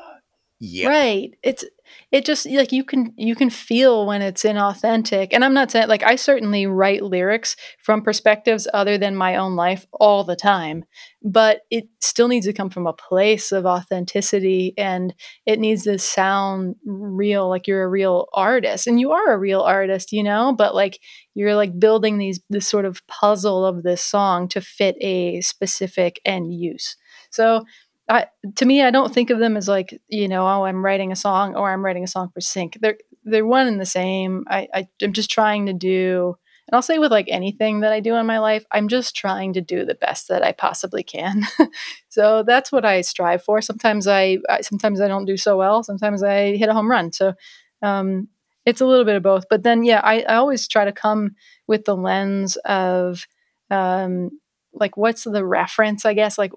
yeah 0.60 0.88
right 0.88 1.34
it's 1.42 1.64
it 2.10 2.24
just 2.24 2.48
like 2.50 2.72
you 2.72 2.84
can 2.84 3.12
you 3.16 3.34
can 3.34 3.50
feel 3.50 4.06
when 4.06 4.22
it's 4.22 4.42
inauthentic 4.42 5.28
and 5.32 5.44
i'm 5.44 5.54
not 5.54 5.70
saying 5.70 5.88
like 5.88 6.02
i 6.02 6.16
certainly 6.16 6.66
write 6.66 7.02
lyrics 7.02 7.56
from 7.82 8.02
perspectives 8.02 8.68
other 8.72 8.98
than 8.98 9.16
my 9.16 9.36
own 9.36 9.56
life 9.56 9.86
all 9.92 10.24
the 10.24 10.36
time 10.36 10.84
but 11.24 11.60
it 11.70 11.84
still 12.00 12.28
needs 12.28 12.46
to 12.46 12.52
come 12.52 12.70
from 12.70 12.86
a 12.86 12.92
place 12.92 13.52
of 13.52 13.64
authenticity 13.64 14.74
and 14.76 15.14
it 15.46 15.60
needs 15.60 15.84
to 15.84 15.98
sound 15.98 16.74
real 16.84 17.48
like 17.48 17.66
you're 17.66 17.84
a 17.84 17.88
real 17.88 18.26
artist 18.32 18.86
and 18.86 19.00
you 19.00 19.12
are 19.12 19.32
a 19.32 19.38
real 19.38 19.60
artist 19.60 20.12
you 20.12 20.22
know 20.22 20.54
but 20.56 20.74
like 20.74 20.98
you're 21.34 21.56
like 21.56 21.78
building 21.78 22.18
these 22.18 22.40
this 22.50 22.68
sort 22.68 22.84
of 22.84 23.06
puzzle 23.06 23.64
of 23.64 23.82
this 23.82 24.02
song 24.02 24.48
to 24.48 24.60
fit 24.60 24.96
a 25.00 25.40
specific 25.40 26.20
end 26.24 26.52
use. 26.54 26.96
So 27.30 27.64
I, 28.08 28.26
to 28.56 28.64
me, 28.64 28.82
I 28.82 28.90
don't 28.90 29.12
think 29.12 29.30
of 29.30 29.38
them 29.38 29.56
as 29.56 29.68
like 29.68 30.00
you 30.08 30.28
know, 30.28 30.46
oh, 30.46 30.64
I'm 30.64 30.84
writing 30.84 31.12
a 31.12 31.16
song 31.16 31.54
or 31.54 31.70
I'm 31.70 31.84
writing 31.84 32.04
a 32.04 32.08
song 32.08 32.30
for 32.32 32.40
sync. 32.40 32.78
They're 32.80 32.98
they're 33.24 33.46
one 33.46 33.66
and 33.66 33.80
the 33.80 33.86
same. 33.86 34.44
I, 34.48 34.68
I 34.74 34.88
I'm 35.02 35.12
just 35.12 35.30
trying 35.30 35.66
to 35.66 35.72
do, 35.72 36.36
and 36.68 36.74
I'll 36.74 36.82
say 36.82 36.98
with 36.98 37.12
like 37.12 37.26
anything 37.28 37.80
that 37.80 37.92
I 37.92 38.00
do 38.00 38.16
in 38.16 38.26
my 38.26 38.38
life, 38.38 38.64
I'm 38.72 38.88
just 38.88 39.14
trying 39.14 39.52
to 39.54 39.60
do 39.60 39.84
the 39.84 39.94
best 39.94 40.28
that 40.28 40.42
I 40.42 40.52
possibly 40.52 41.02
can. 41.02 41.44
so 42.08 42.42
that's 42.42 42.72
what 42.72 42.84
I 42.84 43.00
strive 43.02 43.44
for. 43.44 43.60
Sometimes 43.60 44.06
I, 44.08 44.38
I, 44.48 44.60
sometimes 44.62 45.00
I 45.00 45.08
don't 45.08 45.24
do 45.24 45.36
so 45.36 45.56
well. 45.56 45.82
Sometimes 45.82 46.22
I 46.22 46.56
hit 46.56 46.68
a 46.68 46.74
home 46.74 46.90
run. 46.90 47.12
So 47.12 47.34
um, 47.82 48.28
it's 48.66 48.80
a 48.80 48.86
little 48.86 49.04
bit 49.04 49.16
of 49.16 49.22
both. 49.22 49.44
But 49.48 49.62
then 49.62 49.84
yeah, 49.84 50.00
I, 50.02 50.22
I 50.22 50.34
always 50.36 50.66
try 50.68 50.84
to 50.84 50.92
come 50.92 51.36
with 51.66 51.84
the 51.84 51.96
lens 51.96 52.56
of 52.64 53.26
um, 53.70 54.30
like 54.74 54.96
what's 54.96 55.24
the 55.24 55.44
reference 55.44 56.04
i 56.04 56.14
guess 56.14 56.38
like 56.38 56.52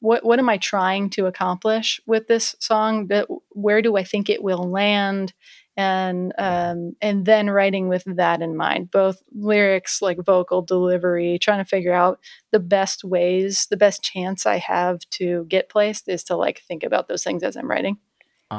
what 0.00 0.24
what 0.24 0.38
am 0.38 0.48
i 0.48 0.56
trying 0.56 1.08
to 1.10 1.26
accomplish 1.26 2.00
with 2.06 2.26
this 2.26 2.54
song 2.58 3.06
that 3.08 3.26
where 3.50 3.82
do 3.82 3.96
i 3.96 4.04
think 4.04 4.28
it 4.28 4.42
will 4.42 4.70
land 4.70 5.32
and 5.80 6.34
um, 6.36 6.94
and 7.00 7.24
then 7.24 7.48
writing 7.48 7.88
with 7.88 8.04
that 8.04 8.42
in 8.42 8.54
mind, 8.54 8.90
both 8.90 9.22
lyrics, 9.32 10.02
like 10.02 10.18
vocal 10.18 10.60
delivery, 10.60 11.38
trying 11.38 11.58
to 11.58 11.64
figure 11.64 11.94
out 11.94 12.20
the 12.50 12.60
best 12.60 13.02
ways, 13.02 13.66
the 13.70 13.78
best 13.78 14.02
chance 14.02 14.44
I 14.44 14.58
have 14.58 14.98
to 15.12 15.46
get 15.48 15.70
placed 15.70 16.08
is 16.08 16.22
to 16.24 16.36
like 16.36 16.60
think 16.60 16.82
about 16.82 17.08
those 17.08 17.24
things 17.24 17.42
as 17.42 17.56
I'm 17.56 17.70
writing. 17.70 17.98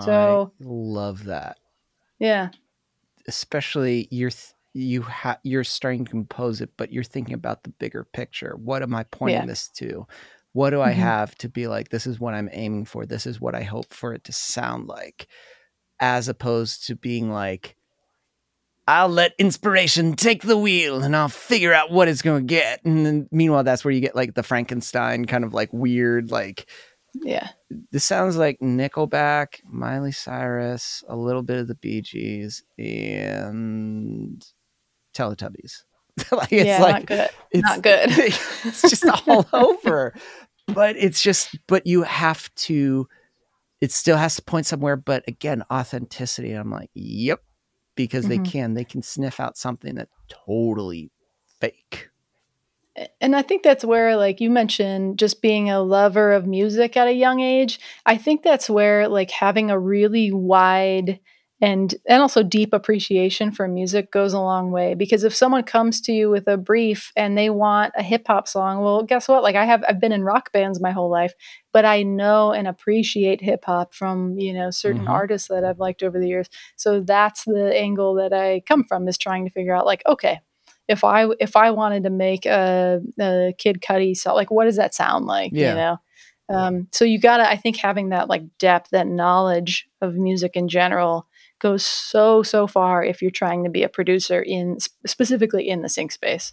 So 0.03 0.53
I 0.59 0.63
love 0.63 1.25
that. 1.25 1.57
Yeah. 2.17 2.49
Especially 3.27 4.07
you're 4.09 4.31
th- 4.31 4.53
you 4.73 5.01
have 5.03 5.39
you're 5.43 5.63
starting 5.63 6.05
to 6.05 6.11
compose 6.11 6.61
it, 6.61 6.69
but 6.77 6.91
you're 6.93 7.03
thinking 7.03 7.33
about 7.33 7.63
the 7.63 7.69
bigger 7.71 8.03
picture. 8.03 8.55
What 8.55 8.83
am 8.83 8.95
I 8.95 9.03
pointing 9.03 9.41
Yeah. 9.41 9.45
this 9.45 9.67
to? 9.75 10.07
What 10.53 10.69
do 10.71 10.81
I 10.81 10.91
Mhm. 10.91 10.95
have 10.97 11.35
to 11.39 11.49
be 11.49 11.67
like? 11.67 11.89
This 11.89 12.05
is 12.07 12.19
what 12.19 12.33
I'm 12.33 12.49
aiming 12.51 12.85
for. 12.85 13.05
This 13.05 13.25
is 13.25 13.39
what 13.41 13.55
I 13.55 13.63
hope 13.63 13.93
for 13.93 14.13
it 14.13 14.23
to 14.25 14.33
sound 14.33 14.87
like, 14.87 15.27
as 15.99 16.27
opposed 16.27 16.87
to 16.87 16.95
being 16.95 17.29
like, 17.31 17.75
I'll 18.87 19.09
let 19.09 19.33
inspiration 19.37 20.15
take 20.15 20.41
the 20.41 20.57
wheel 20.57 21.03
and 21.03 21.15
I'll 21.15 21.29
figure 21.29 21.73
out 21.73 21.91
what 21.91 22.07
it's 22.07 22.21
going 22.21 22.45
to 22.47 22.53
get. 22.53 22.83
And 22.83 23.05
then 23.05 23.27
meanwhile, 23.31 23.63
that's 23.63 23.85
where 23.85 23.93
you 23.93 24.01
get 24.01 24.15
like 24.15 24.33
the 24.33 24.43
Frankenstein 24.43 25.25
kind 25.25 25.43
of 25.45 25.53
like 25.53 25.71
weird, 25.71 26.31
like 26.31 26.65
Yeah. 27.13 27.49
this 27.91 28.03
sounds 28.03 28.35
like 28.37 28.59
Nickelback, 28.59 29.61
Miley 29.65 30.11
Cyrus, 30.11 31.03
a 31.07 31.15
little 31.15 31.43
bit 31.43 31.59
of 31.59 31.67
the 31.67 31.75
Bee 31.75 32.01
Gees, 32.01 32.63
and 32.77 34.43
Teletubbies. 35.13 35.83
like 36.31 36.51
it's 36.51 36.65
yeah. 36.67 36.81
like 36.81 36.93
not 36.93 37.05
good. 37.05 37.29
it's 37.51 37.63
not 37.63 37.81
good. 37.81 38.09
it's 38.65 38.81
just 38.81 39.05
all 39.27 39.47
over. 39.53 40.13
But 40.67 40.95
it's 40.97 41.21
just 41.21 41.57
but 41.67 41.87
you 41.87 42.03
have 42.03 42.53
to 42.55 43.07
it 43.79 43.91
still 43.91 44.17
has 44.17 44.35
to 44.35 44.41
point 44.43 44.67
somewhere, 44.67 44.95
but 44.95 45.23
again, 45.27 45.63
authenticity. 45.71 46.51
I'm 46.53 46.69
like, 46.69 46.91
yep. 46.93 47.41
Because 47.95 48.27
they 48.27 48.37
Mhm. 48.37 48.45
can. 48.51 48.73
They 48.75 48.83
can 48.83 49.01
sniff 49.01 49.39
out 49.39 49.57
something 49.57 49.95
that's 49.95 50.11
totally 50.29 51.11
fake. 51.59 52.09
and 53.19 53.35
I 53.35 53.41
think 53.41 53.63
that's 53.63 53.85
where, 53.85 54.15
like 54.17 54.39
you 54.41 54.49
mentioned, 54.49 55.17
just 55.17 55.41
being 55.41 55.69
a 55.69 55.81
lover 55.81 56.31
of 56.33 56.45
music 56.45 56.95
at 56.97 57.07
a 57.07 57.13
young 57.13 57.39
age. 57.39 57.79
I 58.05 58.17
think 58.17 58.43
that's 58.43 58.69
where, 58.69 59.07
like, 59.07 59.31
having 59.31 59.71
a 59.71 59.79
really 59.79 60.31
wide 60.31 61.19
and 61.61 61.93
and 62.07 62.21
also 62.21 62.43
deep 62.43 62.73
appreciation 62.73 63.51
for 63.51 63.67
music 63.67 64.11
goes 64.11 64.33
a 64.33 64.39
long 64.39 64.71
way. 64.71 64.95
Because 64.95 65.23
if 65.23 65.33
someone 65.35 65.63
comes 65.63 66.01
to 66.01 66.11
you 66.11 66.29
with 66.29 66.47
a 66.47 66.57
brief 66.57 67.11
and 67.15 67.37
they 67.37 67.49
want 67.49 67.93
a 67.95 68.03
hip 68.03 68.25
hop 68.27 68.47
song, 68.47 68.81
well, 68.81 69.03
guess 69.03 69.27
what? 69.27 69.43
Like, 69.43 69.55
I 69.55 69.65
have 69.65 69.83
I've 69.87 69.99
been 70.01 70.11
in 70.11 70.23
rock 70.23 70.51
bands 70.51 70.81
my 70.81 70.91
whole 70.91 71.09
life, 71.09 71.33
but 71.71 71.85
I 71.85 72.03
know 72.03 72.51
and 72.51 72.67
appreciate 72.67 73.41
hip 73.41 73.63
hop 73.65 73.93
from 73.93 74.37
you 74.39 74.53
know 74.53 74.71
certain 74.71 75.05
Mhm. 75.05 75.09
artists 75.09 75.47
that 75.49 75.63
I've 75.63 75.79
liked 75.79 76.03
over 76.03 76.19
the 76.19 76.27
years. 76.27 76.49
So 76.77 76.99
that's 77.01 77.43
the 77.45 77.71
angle 77.77 78.15
that 78.15 78.33
I 78.33 78.61
come 78.67 78.83
from 78.83 79.07
is 79.07 79.17
trying 79.17 79.45
to 79.45 79.51
figure 79.51 79.75
out, 79.75 79.85
like, 79.85 80.01
okay 80.07 80.39
if 80.87 81.03
I 81.03 81.27
if 81.39 81.55
I 81.55 81.71
wanted 81.71 82.03
to 82.03 82.09
make 82.09 82.45
a, 82.45 83.01
a 83.19 83.53
Kid 83.57 83.81
Cudi 83.81 84.15
song, 84.17 84.35
like 84.35 84.51
what 84.51 84.65
does 84.65 84.75
that 84.77 84.93
sound 84.95 85.25
like? 85.25 85.53
Yeah. 85.53 85.69
You 85.69 85.75
know. 85.75 85.97
Um, 86.49 86.87
so 86.91 87.05
you 87.05 87.17
gotta, 87.19 87.49
I 87.49 87.55
think, 87.55 87.77
having 87.77 88.09
that 88.09 88.27
like 88.27 88.43
depth, 88.59 88.89
that 88.91 89.07
knowledge 89.07 89.87
of 90.01 90.15
music 90.15 90.55
in 90.55 90.67
general 90.67 91.27
goes 91.61 91.85
so 91.85 92.43
so 92.43 92.67
far 92.67 93.03
if 93.03 93.21
you're 93.21 93.31
trying 93.31 93.63
to 93.63 93.69
be 93.69 93.83
a 93.83 93.89
producer 93.89 94.41
in 94.41 94.77
specifically 95.05 95.69
in 95.69 95.81
the 95.81 95.89
sync 95.89 96.11
space. 96.11 96.51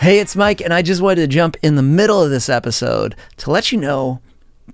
Hey, 0.00 0.18
it's 0.18 0.34
Mike, 0.34 0.62
and 0.62 0.72
I 0.72 0.80
just 0.80 1.02
wanted 1.02 1.20
to 1.20 1.26
jump 1.26 1.58
in 1.62 1.76
the 1.76 1.82
middle 1.82 2.22
of 2.22 2.30
this 2.30 2.48
episode 2.48 3.14
to 3.36 3.50
let 3.50 3.70
you 3.70 3.76
know 3.76 4.22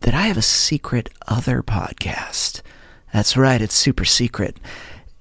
that 0.02 0.14
I 0.14 0.22
have 0.28 0.36
a 0.36 0.42
secret 0.42 1.10
other 1.26 1.64
podcast. 1.64 2.62
That's 3.12 3.36
right, 3.36 3.60
it's 3.60 3.74
super 3.74 4.04
secret. 4.04 4.56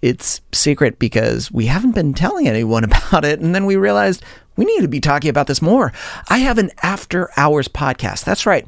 It's 0.04 0.42
secret 0.52 1.00
because 1.00 1.52
we 1.52 1.66
haven't 1.66 1.96
been 1.96 2.14
telling 2.14 2.48
anyone 2.48 2.84
about 2.84 3.26
it, 3.26 3.40
and 3.40 3.56
then 3.56 3.66
we 3.66 3.78
realized 3.78 4.24
we 4.56 4.66
need 4.66 4.82
to 4.82 4.88
be 4.88 5.00
talking 5.00 5.30
about 5.30 5.48
this 5.48 5.62
more. 5.62 5.92
I 6.30 6.40
have 6.40 6.58
an 6.58 6.72
after 6.82 7.30
hours 7.38 7.68
podcast. 7.68 8.24
That's 8.24 8.46
right. 8.46 8.66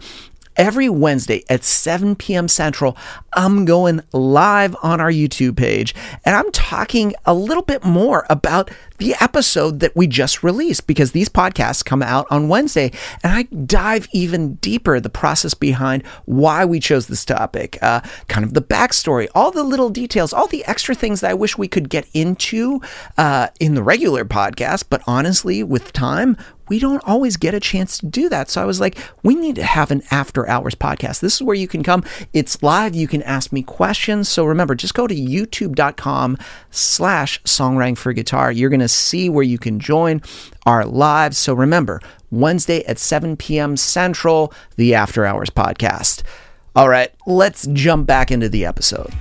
Every 0.56 0.89
Wednesday 0.89 1.43
at 1.50 1.63
7 1.63 2.15
p.m. 2.15 2.47
Central, 2.47 2.97
I'm 3.34 3.63
going 3.65 4.02
live 4.12 4.76
on 4.82 5.00
our 5.00 5.12
YouTube 5.12 5.56
page 5.56 5.93
and 6.26 6.36
I'm 6.36 6.52
talking 6.52 7.13
a 7.26 7.34
little 7.34 7.62
bit 7.62 7.84
more 7.84 8.26
about 8.30 8.71
the 8.98 9.16
episode 9.20 9.80
that 9.80 9.96
we 9.96 10.08
just 10.08 10.44
released 10.44 10.88
because 10.88 11.12
these 11.12 11.30
podcasts 11.30 11.84
come 11.84 12.02
out 12.02 12.26
on 12.30 12.48
Wednesday 12.48 12.92
and 13.24 13.34
I 13.34 13.44
dive 13.44 14.08
even 14.12 14.56
deeper 14.56 15.00
the 15.00 15.10
process 15.10 15.54
behind 15.54 16.06
why 16.26 16.66
we 16.66 16.80
chose 16.80 17.08
this 17.08 17.26
topic, 17.26 17.78
uh, 17.82 18.02
kind 18.28 18.44
of 18.44 18.54
the 18.54 18.62
backstory, 18.62 19.28
all 19.36 19.52
the 19.52 19.64
little 19.64 19.90
details, 19.90 20.34
all 20.34 20.48
the 20.48 20.66
extra 20.66 20.96
things 20.96 21.22
that 21.22 21.32
I 21.32 21.36
wish 21.36 21.58
we 21.58 21.68
could 21.68 21.90
get 21.90 22.08
into 22.14 22.82
uh, 23.18 23.48
in 23.60 23.76
the 23.76 23.84
regular 23.84 24.26
podcast. 24.26 24.86
But 24.90 25.02
honestly, 25.06 25.64
with 25.64 25.94
time, 25.94 26.38
we 26.70 26.80
don't 26.80 27.04
always 27.06 27.38
get 27.38 27.54
a 27.54 27.60
chance 27.60 27.98
to 28.00 28.06
do 28.06 28.30
that. 28.30 28.50
So 28.50 28.62
I 28.62 28.66
was 28.66 28.80
like, 28.80 28.98
we 29.24 29.36
need 29.36 29.56
to 29.56 29.64
have 29.64 29.92
an 29.92 30.04
after 30.12 30.48
hours 30.50 30.76
podcast. 30.76 31.22
This 31.22 31.36
is 31.36 31.42
where 31.42 31.56
you 31.56 31.68
can 31.68 31.84
come. 31.84 32.04
It's 32.34 32.62
live. 32.62 32.96
You 32.96 33.08
can 33.08 33.24
ask 33.24 33.52
me 33.52 33.64
questions. 33.64 34.30
So 34.30 34.46
remember, 34.46 34.76
just 34.76 34.94
go 34.94 35.08
to 35.08 35.16
youtube.com 35.16 36.38
slash 36.70 37.42
songwriting 37.44 37.98
for 37.98 38.14
guitar. 38.14 38.52
You're 38.52 38.70
going 38.70 38.80
to 38.82 38.87
see 38.88 39.30
where 39.30 39.43
you 39.43 39.58
can 39.58 39.80
join 39.80 40.21
our 40.65 40.86
live. 40.86 41.36
So 41.36 41.54
remember, 41.54 42.02
Wednesday 42.32 42.84
at 42.86 43.00
7 43.00 43.38
p.m. 43.38 43.78
Central, 43.78 44.54
the 44.76 44.95
after 44.95 45.26
hours 45.26 45.50
podcast. 45.50 46.23
All 46.76 46.89
right, 46.89 47.12
let's 47.26 47.67
jump 47.67 48.06
back 48.08 48.32
into 48.32 48.50
the 48.50 48.65
episode. 48.65 49.13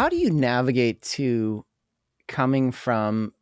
how 0.00 0.08
do 0.08 0.16
you 0.16 0.30
navigate 0.30 1.02
to 1.02 1.62
coming 2.26 2.70
from 2.72 3.34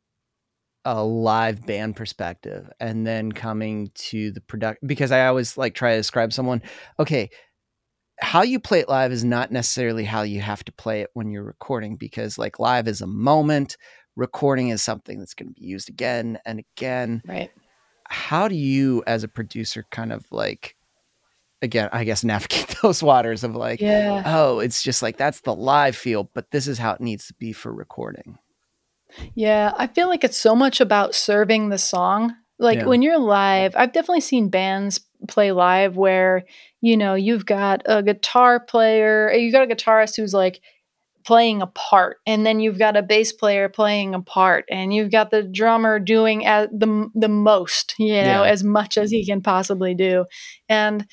a 0.84 1.04
live 1.04 1.64
band 1.66 1.94
perspective 1.94 2.68
and 2.80 3.06
then 3.06 3.30
coming 3.30 3.90
to 3.94 4.32
the 4.32 4.40
product 4.40 4.84
because 4.84 5.12
i 5.12 5.26
always 5.26 5.56
like 5.58 5.74
try 5.74 5.92
to 5.92 5.98
describe 5.98 6.32
someone 6.32 6.61
okay 6.98 7.28
how 8.20 8.42
you 8.42 8.59
play 8.59 8.81
it 8.81 8.88
live 8.88 9.12
is 9.12 9.24
not 9.24 9.50
necessarily 9.52 10.04
how 10.04 10.22
you 10.22 10.40
have 10.40 10.64
to 10.64 10.72
play 10.72 11.00
it 11.02 11.11
when 11.14 11.31
you're 11.31 11.44
recording 11.44 11.96
because 11.96 12.37
like 12.38 12.59
live 12.59 12.88
is 12.88 13.00
a 13.00 13.07
moment 13.07 13.76
recording 14.16 14.68
is 14.70 14.83
something 14.83 15.18
that's 15.18 15.35
going 15.35 15.48
to 15.48 15.54
be 15.61 15.64
used 15.66 15.88
again 15.88 16.38
and 16.44 16.59
again 16.76 17.22
Right. 17.26 17.50
how 18.09 18.48
do 18.48 18.57
you 18.57 19.02
as 19.07 19.22
a 19.22 19.28
producer 19.28 19.85
kind 19.92 20.12
of 20.12 20.24
like 20.33 20.74
again 21.62 21.88
i 21.92 22.02
guess 22.04 22.24
navigate 22.24 22.74
those 22.83 23.02
waters 23.02 23.44
of 23.44 23.54
like 23.54 23.81
Yeah. 23.81 24.22
oh, 24.26 24.59
it's 24.59 24.83
just 24.83 25.02
like 25.02 25.16
that's 25.16 25.40
the 25.42 25.54
live 25.54 25.96
feel, 25.96 26.31
but 26.35 26.50
this 26.50 26.66
is 26.66 26.78
how 26.78 26.92
it 26.92 27.00
needs 27.00 27.26
to 27.28 27.35
be 27.35 27.52
for 27.52 27.72
recording. 27.72 28.38
Yeah, 29.35 29.72
I 29.76 29.87
feel 29.87 30.09
like 30.09 30.22
it's 30.24 30.37
so 30.37 30.54
much 30.54 30.81
about 30.81 31.14
serving 31.14 31.68
the 31.70 31.78
song. 31.78 32.35
Like 32.59 32.78
Yeah. 32.81 32.87
when 32.87 33.02
you're 33.02 33.18
live, 33.18 33.74
I've 33.76 33.92
definitely 33.92 34.20
seen 34.20 34.48
bands 34.50 35.00
play 35.26 35.52
live 35.52 35.96
where, 35.96 36.44
you 36.81 36.96
know, 36.96 37.14
you've 37.14 37.46
got 37.46 37.83
a 37.87 38.02
guitar 38.02 38.61
player, 38.61 39.33
You've 39.33 39.52
got 39.52 39.70
a 39.70 39.74
guitarist 39.74 40.16
who's 40.16 40.35
like 40.35 40.61
playing 41.24 41.61
a 41.62 41.66
part, 41.66 42.18
and 42.26 42.46
then 42.46 42.61
you've 42.61 42.78
got 42.78 42.96
a 42.96 43.02
bass 43.02 43.33
player 43.33 43.68
playing 43.68 44.14
a 44.14 44.22
part, 44.22 44.64
and 44.70 44.94
you've 44.94 45.11
got 45.11 45.31
the 45.31 45.42
drummer 45.42 45.98
doing 45.98 46.46
as 46.46 46.68
the 46.72 47.09
the 47.14 47.28
most, 47.28 47.94
you 47.98 48.12
know, 48.24 48.44
Yeah. 48.44 48.50
as 48.50 48.64
much 48.64 48.96
as 48.96 49.11
he 49.11 49.26
can 49.26 49.42
possibly 49.42 49.94
do. 49.94 50.24
And 50.68 51.07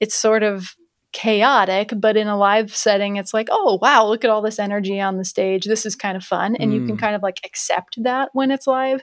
it's 0.00 0.14
sort 0.14 0.42
of 0.42 0.74
chaotic, 1.12 1.92
but 1.96 2.16
in 2.16 2.26
a 2.28 2.36
live 2.38 2.74
setting, 2.74 3.16
it's 3.16 3.34
like, 3.34 3.48
oh, 3.50 3.78
wow, 3.82 4.06
look 4.06 4.24
at 4.24 4.30
all 4.30 4.42
this 4.42 4.58
energy 4.58 5.00
on 5.00 5.16
the 5.18 5.24
stage. 5.24 5.64
This 5.66 5.84
is 5.86 5.94
kind 5.96 6.16
of 6.16 6.24
fun. 6.24 6.56
And 6.56 6.72
you 6.72 6.82
can 6.82 6.96
Mm. 6.96 7.00
kind 7.00 7.14
of 7.14 7.22
like 7.22 7.40
accept 7.44 8.02
that 8.02 8.30
when 8.32 8.50
it's 8.50 8.66
live. 8.66 9.02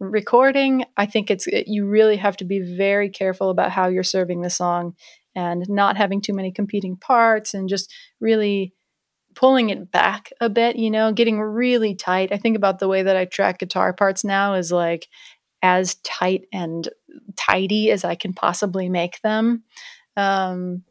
Recording, 0.00 0.86
I 0.96 1.04
think 1.04 1.30
it's, 1.30 1.46
it, 1.46 1.68
you 1.68 1.86
really 1.86 2.16
have 2.16 2.36
to 2.38 2.44
be 2.44 2.60
very 2.60 3.10
careful 3.10 3.50
about 3.50 3.70
how 3.70 3.88
you're 3.88 4.02
serving 4.02 4.40
the 4.40 4.48
song 4.50 4.96
and 5.36 5.64
not 5.68 5.98
having 5.98 6.22
too 6.22 6.32
many 6.32 6.50
competing 6.50 6.96
parts 6.96 7.52
and 7.52 7.68
just 7.68 7.92
really 8.18 8.72
pulling 9.34 9.70
it 9.70 9.92
back 9.92 10.32
a 10.40 10.48
bit, 10.48 10.76
you 10.76 10.90
know, 10.90 11.12
getting 11.12 11.38
really 11.38 11.94
tight. 11.94 12.32
I 12.32 12.38
think 12.38 12.56
about 12.56 12.78
the 12.78 12.88
way 12.88 13.02
that 13.02 13.16
I 13.16 13.26
track 13.26 13.58
guitar 13.58 13.92
parts 13.92 14.24
now 14.24 14.54
is 14.54 14.72
like 14.72 15.06
as 15.62 15.96
tight 15.96 16.46
and 16.52 16.88
tidy 17.36 17.90
as 17.90 18.02
I 18.02 18.14
can 18.14 18.32
possibly 18.32 18.88
make 18.88 19.20
them. 19.20 19.64
Um, 20.16 20.82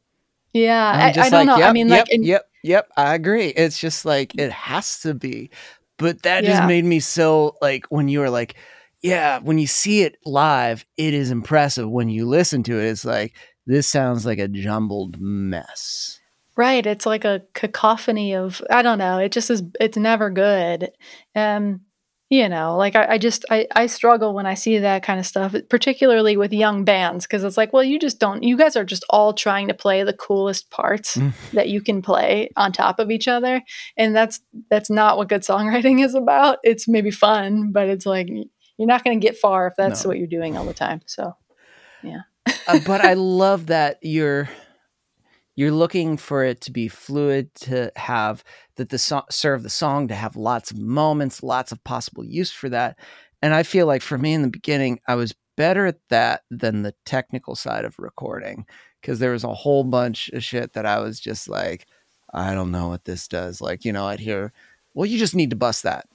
yeah, 0.54 1.12
I, 1.18 1.20
I 1.20 1.30
don't 1.30 1.32
like, 1.32 1.48
know. 1.48 1.58
Yep, 1.58 1.70
I 1.70 1.74
mean, 1.74 1.90
yep, 1.90 2.00
like, 2.00 2.14
in, 2.14 2.24
yep, 2.24 2.50
yep. 2.64 2.90
I 2.96 3.16
agree. 3.16 3.48
It's 3.48 3.80
just 3.80 4.06
like 4.06 4.38
it 4.40 4.52
has 4.52 5.00
to 5.02 5.14
be. 5.14 5.50
But 5.98 6.22
that 6.24 6.44
just 6.46 6.64
made 6.66 6.86
me 6.86 7.02
so 7.02 7.58
like 7.62 7.88
when 7.90 8.08
you 8.08 8.20
were 8.20 8.30
like, 8.30 8.56
yeah, 9.02 9.39
when 9.39 9.58
you 9.58 9.68
see 9.68 10.02
it 10.04 10.18
live, 10.26 10.86
it 10.97 11.14
is 11.14 11.32
impressive. 11.32 11.89
When 11.89 12.10
you 12.10 12.26
listen 12.28 12.64
to 12.64 12.80
it, 12.80 12.86
it's 12.89 13.06
like 13.06 13.34
this 13.66 13.88
sounds 13.88 14.26
like 14.26 14.39
a 14.39 14.47
jumbled 14.47 15.18
mess. 15.20 16.20
right. 16.58 16.86
It's 16.86 17.06
like 17.06 17.24
a 17.24 17.41
cacophony 17.54 18.36
of, 18.36 18.62
I 18.70 18.82
don't 18.82 18.97
know. 18.97 19.20
It 19.20 19.32
just 19.32 19.50
is, 19.50 19.64
it's 19.80 19.97
never 19.97 20.30
good. 20.30 20.89
Um, 21.36 21.82
you 22.32 22.47
know 22.47 22.78
like 22.78 22.95
i, 22.95 23.14
I 23.14 23.18
just 23.18 23.43
I, 23.50 23.66
I 23.76 23.88
struggle 23.88 24.36
when 24.36 24.45
i 24.45 24.54
see 24.54 24.78
that 24.78 25.02
kind 25.02 25.20
of 25.20 25.26
stuff 25.26 25.56
particularly 25.68 26.38
with 26.38 26.54
young 26.54 26.86
bands 26.86 27.26
because 27.26 27.43
it's 27.43 27.58
like 27.58 27.74
well 27.74 27.84
you 27.84 27.97
just 27.97 28.20
don't 28.20 28.43
you 28.43 28.56
guys 28.56 28.76
are 28.76 28.84
just 28.86 29.04
all 29.10 29.34
trying 29.34 29.68
to 29.70 29.74
play 29.74 30.04
the 30.04 30.14
coolest 30.14 30.70
parts 30.70 31.18
Mm. 31.18 31.34
that 31.54 31.70
you 31.70 31.82
can 31.82 32.04
play 32.04 32.52
on 32.56 32.72
top 32.72 33.00
of 33.00 33.10
each 33.10 33.28
other 33.28 33.64
and 33.97 34.16
that's 34.16 34.41
that's 34.70 34.91
not 34.91 35.18
what 35.18 35.28
good 35.28 35.41
songwriting 35.41 36.04
is 36.06 36.14
about 36.14 36.60
it's 36.62 36.88
maybe 36.88 37.10
fun 37.10 37.72
but 37.72 37.89
it's 37.89 38.06
like 38.06 38.30
you're 38.80 38.88
not 38.88 39.04
going 39.04 39.20
to 39.20 39.24
get 39.26 39.38
far 39.38 39.68
if 39.68 39.76
that's 39.78 40.04
No. 40.04 40.10
what 40.10 40.18
you're 40.18 40.28
doing 40.28 40.58
all 40.58 40.66
the 40.66 40.74
time 40.74 41.02
so 41.06 41.36
Uh, 42.68 42.80
but 42.88 43.02
I 43.02 43.14
love 43.16 43.68
that 43.68 44.00
you're 44.02 44.50
you're 45.56 45.72
looking 45.72 46.16
for 46.16 46.44
it 46.46 46.62
to 46.62 46.72
be 46.72 46.88
fluid, 46.88 47.54
to 47.54 47.92
have 47.98 48.44
that 48.78 48.90
the 48.90 48.98
song 48.98 49.24
serve 49.30 49.64
the 49.64 49.70
song, 49.70 50.08
to 50.08 50.16
have 50.16 50.38
lots 50.38 50.72
of 50.72 50.78
moments, 50.78 51.44
lots 51.44 51.72
of 51.74 51.84
possible 51.84 52.24
use 52.24 52.50
for 52.52 52.70
that. 52.70 52.98
And 53.42 53.54
I 53.54 53.64
feel 53.64 53.86
like 53.86 54.02
for 54.02 54.18
me 54.18 54.34
in 54.34 54.42
the 54.42 54.48
beginning, 54.48 55.00
I 55.08 55.16
was 55.16 55.36
better 55.58 55.86
at 55.86 56.00
that 56.10 56.44
than 56.50 56.84
the 56.84 56.94
technical 57.06 57.56
side 57.56 57.84
of 57.84 58.00
recording 58.00 58.66
because 59.02 59.20
there 59.20 59.32
was 59.34 59.44
a 59.44 59.54
whole 59.54 59.84
bunch 59.84 60.30
of 60.30 60.44
shit 60.44 60.74
that 60.74 60.86
I 60.86 61.00
was 61.00 61.20
just 61.20 61.50
like, 61.50 61.86
I 62.34 62.54
don't 62.54 62.72
know 62.72 62.88
what 62.88 63.04
this 63.06 63.28
does. 63.28 63.60
Like, 63.60 63.84
you 63.84 63.92
know, 63.92 64.06
I'd 64.06 64.20
hear, 64.22 64.54
well, 64.94 65.06
you 65.06 65.18
just 65.18 65.36
need 65.36 65.50
to 65.50 65.56
bus 65.58 65.82
that. 65.82 66.06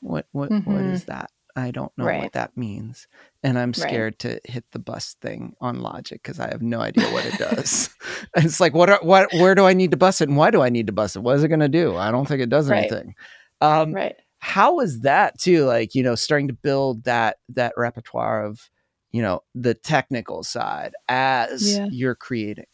What 0.00 0.26
what 0.32 0.50
what 0.64 0.82
Mhm. 0.82 0.92
is 0.92 1.04
that? 1.04 1.30
I 1.56 1.72
don't 1.72 1.92
know 1.98 2.04
Right. 2.06 2.18
what 2.18 2.32
that 2.32 2.56
means. 2.56 3.06
And 3.42 3.58
I'm 3.58 3.70
Right. 3.70 3.74
scared 3.74 4.18
to 4.20 4.40
hit 4.44 4.64
the 4.72 4.78
bus 4.78 5.16
thing 5.20 5.54
on 5.60 5.80
Logic 5.80 6.22
because 6.22 6.38
I 6.38 6.48
have 6.48 6.62
no 6.62 6.80
idea 6.80 7.10
what 7.10 7.26
it 7.26 7.36
does. 7.36 7.90
and 8.36 8.44
it's 8.44 8.60
like, 8.60 8.72
what 8.72 8.88
are, 8.88 9.00
what 9.02 9.32
where 9.34 9.54
do 9.54 9.66
I 9.66 9.72
need 9.72 9.90
to 9.90 9.96
bus 9.96 10.20
it 10.20 10.28
and 10.28 10.38
why 10.38 10.50
do 10.50 10.62
I 10.62 10.68
need 10.70 10.86
to 10.86 10.92
bus 10.92 11.16
it? 11.16 11.22
What 11.22 11.36
is 11.36 11.44
it 11.44 11.48
gonna 11.48 11.68
do? 11.68 11.96
I 11.96 12.10
don't 12.10 12.26
think 12.26 12.40
it 12.40 12.48
does 12.50 12.70
Right. 12.70 12.90
anything. 12.90 13.14
Um 13.60 13.92
right 13.92 14.16
how 14.42 14.80
is 14.80 15.00
that 15.00 15.38
too 15.38 15.64
like 15.66 15.94
you 15.94 16.02
know 16.02 16.14
starting 16.14 16.48
to 16.48 16.54
build 16.54 17.04
that 17.04 17.36
that 17.50 17.74
repertoire 17.76 18.42
of 18.42 18.70
you 19.10 19.20
know 19.20 19.42
the 19.54 19.74
technical 19.74 20.42
side 20.42 20.94
as 21.08 21.76
Yeah. 21.76 21.88
you're 21.90 22.14
creating 22.14 22.64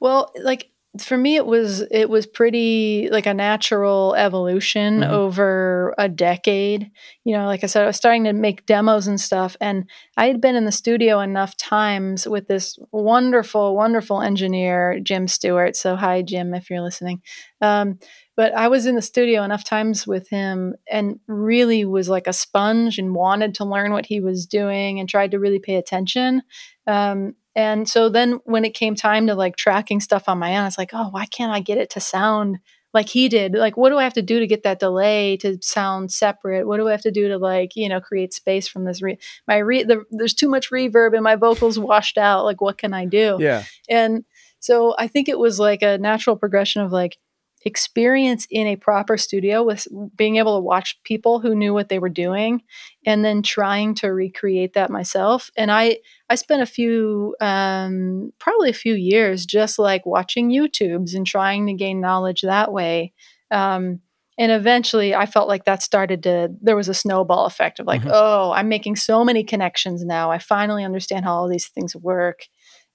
Well, 0.00 0.32
like 0.42 0.70
for 0.98 1.16
me 1.16 1.36
it 1.36 1.46
was 1.46 1.82
it 1.92 2.10
was 2.10 2.26
pretty 2.26 3.08
like 3.12 3.26
a 3.26 3.32
natural 3.34 4.14
evolution 4.16 5.00
Mhm. 5.02 5.08
over 5.10 5.94
a 5.98 6.08
decade. 6.08 6.90
You 7.24 7.36
know, 7.36 7.46
like 7.46 7.62
I 7.62 7.68
said 7.68 7.84
I 7.84 7.86
was 7.86 7.96
starting 7.96 8.24
to 8.24 8.32
make 8.32 8.66
demos 8.66 9.06
and 9.06 9.20
stuff 9.20 9.56
and 9.60 9.88
I 10.16 10.26
had 10.26 10.40
been 10.40 10.56
in 10.56 10.64
the 10.64 10.72
studio 10.72 11.20
enough 11.20 11.56
times 11.56 12.26
with 12.26 12.48
this 12.48 12.76
wonderful 12.90 13.76
wonderful 13.76 14.20
engineer 14.20 14.98
Jim 15.00 15.28
Stewart. 15.28 15.76
So 15.76 15.94
hi 15.94 16.22
Jim 16.22 16.54
if 16.54 16.68
you're 16.68 16.80
listening. 16.82 17.22
Um 17.60 17.98
but 18.36 18.52
I 18.56 18.68
was 18.68 18.86
in 18.86 18.94
the 18.96 19.02
studio 19.02 19.42
enough 19.44 19.64
times 19.64 20.06
with 20.06 20.28
him 20.30 20.74
and 20.90 21.20
really 21.28 21.84
was 21.84 22.08
like 22.08 22.26
a 22.26 22.32
sponge 22.32 22.98
and 22.98 23.14
wanted 23.14 23.54
to 23.56 23.64
learn 23.64 23.92
what 23.92 24.06
he 24.06 24.18
was 24.20 24.46
doing 24.46 24.98
and 24.98 25.08
tried 25.08 25.32
to 25.32 25.38
really 25.38 25.58
pay 25.58 25.76
attention. 25.76 26.42
Um, 26.86 27.34
and 27.54 27.88
so 27.88 28.08
then 28.08 28.40
when 28.44 28.64
it 28.64 28.74
came 28.74 28.94
time 28.94 29.26
to 29.26 29.34
like 29.34 29.56
tracking 29.56 30.00
stuff 30.00 30.28
on 30.28 30.38
my 30.38 30.56
own, 30.56 30.66
it's 30.66 30.78
like, 30.78 30.90
oh, 30.92 31.08
why 31.10 31.26
can't 31.26 31.52
I 31.52 31.60
get 31.60 31.78
it 31.78 31.90
to 31.90 32.00
sound 32.00 32.58
like 32.92 33.08
he 33.08 33.28
did? 33.28 33.54
Like, 33.54 33.76
what 33.76 33.90
do 33.90 33.98
I 33.98 34.04
have 34.04 34.14
to 34.14 34.22
do 34.22 34.40
to 34.40 34.46
get 34.46 34.62
that 34.64 34.80
delay 34.80 35.36
to 35.38 35.58
sound 35.62 36.12
separate? 36.12 36.66
What 36.66 36.78
do 36.78 36.88
I 36.88 36.92
have 36.92 37.02
to 37.02 37.10
do 37.10 37.28
to 37.28 37.38
like, 37.38 37.76
you 37.76 37.88
know, 37.88 38.00
create 38.00 38.32
space 38.32 38.68
from 38.68 38.84
this? 38.84 39.02
Re- 39.02 39.18
my 39.46 39.58
re- 39.58 39.84
the, 39.84 40.04
there's 40.10 40.34
too 40.34 40.48
much 40.48 40.70
reverb 40.70 41.14
and 41.14 41.22
my 41.22 41.36
vocals 41.36 41.78
washed 41.78 42.18
out. 42.18 42.44
Like, 42.44 42.60
what 42.60 42.78
can 42.78 42.92
I 42.92 43.04
do? 43.04 43.36
yeah 43.40 43.64
And 43.88 44.24
so 44.58 44.94
I 44.98 45.08
think 45.08 45.28
it 45.28 45.38
was 45.38 45.58
like 45.58 45.82
a 45.82 45.98
natural 45.98 46.36
progression 46.36 46.82
of 46.82 46.92
like 46.92 47.18
experience 47.64 48.46
in 48.50 48.66
a 48.66 48.76
proper 48.76 49.16
studio 49.18 49.62
with 49.62 49.86
being 50.16 50.36
able 50.36 50.56
to 50.56 50.62
watch 50.64 50.98
people 51.04 51.40
who 51.40 51.54
knew 51.54 51.74
what 51.74 51.88
they 51.90 51.98
were 51.98 52.08
doing 52.08 52.62
and 53.04 53.24
then 53.24 53.42
trying 53.42 53.94
to 53.96 54.08
recreate 54.08 54.72
that 54.74 54.90
myself. 54.90 55.50
And 55.56 55.70
I 55.70 55.98
I 56.30 56.36
spent 56.36 56.62
a 56.62 56.66
few 56.66 57.36
um 57.40 58.32
probably 58.38 58.70
a 58.70 58.74
few 58.74 58.94
years 58.94 59.44
just 59.46 59.78
like 59.78 60.06
watching 60.06 60.50
YouTubes 60.50 61.14
and 61.14 61.26
trying 61.26 61.66
to 61.66 61.74
gain 61.74 62.00
knowledge 62.00 62.42
that 62.42 62.72
way. 62.72 63.12
Um 63.50 64.00
and 64.38 64.50
eventually 64.52 65.14
I 65.14 65.26
felt 65.26 65.48
like 65.48 65.66
that 65.66 65.82
started 65.82 66.22
to 66.22 66.48
there 66.62 66.76
was 66.76 66.88
a 66.88 66.94
snowball 66.94 67.44
effect 67.44 67.78
of 67.78 67.86
like, 67.86 68.00
Mhm. 68.02 68.10
oh, 68.12 68.52
I'm 68.52 68.68
making 68.70 68.96
so 68.96 69.22
many 69.22 69.44
connections 69.44 70.02
now. 70.02 70.30
I 70.30 70.38
finally 70.38 70.82
understand 70.82 71.26
how 71.26 71.34
all 71.34 71.48
these 71.48 71.68
things 71.68 71.94
work. 71.94 72.46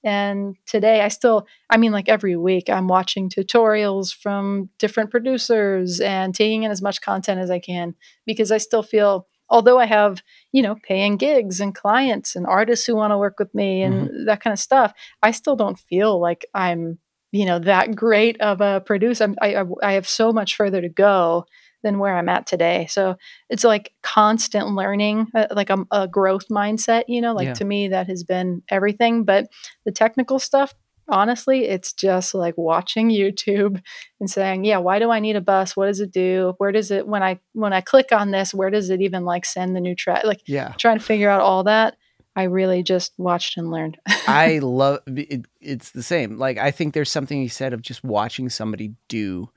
And 0.06 0.56
today 0.68 1.02
I 1.02 1.08
still, 1.08 1.48
I 1.68 1.78
mean, 1.78 1.92
like 1.92 2.08
every 2.08 2.38
week, 2.38 2.70
I'm 2.70 2.88
watching 2.88 3.28
tutorials 3.28 4.16
from 4.16 4.70
different 4.78 5.10
producers 5.10 6.00
and 6.00 6.34
taking 6.34 6.62
in 6.62 6.70
as 6.70 6.82
much 6.82 7.02
content 7.02 7.42
as 7.42 7.50
I 7.50 7.58
can 7.58 7.96
because 8.28 8.52
I 8.52 8.60
still 8.60 8.84
feel, 8.84 9.28
although 9.50 9.80
I 9.80 9.88
have, 9.88 10.22
you 10.52 10.62
know, 10.62 10.76
paying 10.84 11.18
gigs 11.18 11.60
and 11.60 11.74
clients 11.74 12.36
and 12.36 12.46
artists 12.46 12.86
who 12.86 12.96
want 12.96 13.12
to 13.12 13.18
work 13.18 13.40
with 13.40 13.54
me 13.56 13.82
and 13.82 14.10
mm-hmm. 14.10 14.26
that 14.26 14.44
kind 14.44 14.54
of 14.54 14.60
stuff, 14.60 14.94
I 15.24 15.32
still 15.32 15.56
don't 15.56 15.80
feel 15.80 16.22
like 16.22 16.46
I'm, 16.54 17.00
you 17.32 17.46
know, 17.48 17.58
that 17.58 17.96
great 17.96 18.40
of 18.42 18.62
a 18.62 18.82
producer. 18.86 19.24
I'm, 19.24 19.36
I, 19.42 19.56
I, 19.56 19.64
I 19.82 19.92
have 19.94 20.08
so 20.08 20.32
much 20.32 20.56
further 20.56 20.82
to 20.82 20.90
go 20.90 21.46
than 21.86 22.00
where 22.00 22.18
I'm 22.18 22.28
at 22.30 22.48
today. 22.48 22.88
So 22.90 23.16
it's 23.50 23.64
like 23.64 23.94
constant 24.02 24.70
learning, 24.76 25.28
uh, 25.36 25.46
like 25.52 25.70
a, 25.70 25.78
a 25.92 26.08
growth 26.08 26.48
mindset, 26.50 27.04
you 27.08 27.22
know, 27.22 27.34
like 27.34 27.48
Yeah. 27.50 27.54
to 27.54 27.66
me, 27.66 27.88
that 27.90 28.08
has 28.08 28.24
been 28.24 28.64
everything. 28.70 29.24
But 29.24 29.46
the 29.86 29.92
technical 29.92 30.40
stuff, 30.40 30.74
honestly, 31.08 31.66
it's 31.66 31.94
just 31.94 32.34
like 32.34 32.56
watching 32.58 33.10
YouTube 33.12 33.80
and 34.20 34.30
saying, 34.30 34.66
yeah, 34.66 34.78
why 34.80 34.98
do 34.98 35.12
I 35.12 35.20
need 35.20 35.36
a 35.36 35.42
bus? 35.42 35.78
What 35.78 35.86
does 35.86 36.00
it 36.00 36.12
do? 36.12 36.56
Where 36.58 36.72
does 36.72 36.90
it, 36.90 37.08
when 37.08 37.22
I, 37.22 37.40
when 37.54 37.72
I 37.72 37.82
click 37.82 38.08
on 38.12 38.32
this, 38.32 38.52
where 38.54 38.72
does 38.72 38.90
it 38.90 39.02
even 39.02 39.24
like 39.24 39.46
send 39.46 39.76
the 39.76 39.80
new 39.80 39.96
track? 39.96 40.24
Like 40.26 40.42
yeah 40.48 40.74
trying 40.80 40.98
to 40.98 41.06
figure 41.06 41.30
out 41.30 41.42
all 41.42 41.64
that. 41.66 41.96
I 42.36 42.44
really 42.44 42.82
just 42.84 43.14
watched 43.18 43.58
and 43.58 43.70
learned. 43.72 43.98
I 44.28 44.58
love 44.64 45.00
it, 45.06 45.46
it's 45.62 45.92
the 45.92 46.04
same. 46.04 46.38
Like 46.38 46.58
I 46.58 46.72
think 46.72 46.94
there's 46.94 47.12
something 47.12 47.40
you 47.42 47.48
said 47.48 47.72
of 47.74 47.82
just 47.82 48.04
watching 48.04 48.50
somebody 48.50 48.96
do 49.08 49.50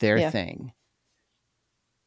their 0.00 0.18
Yeah. 0.18 0.30
thing 0.30 0.72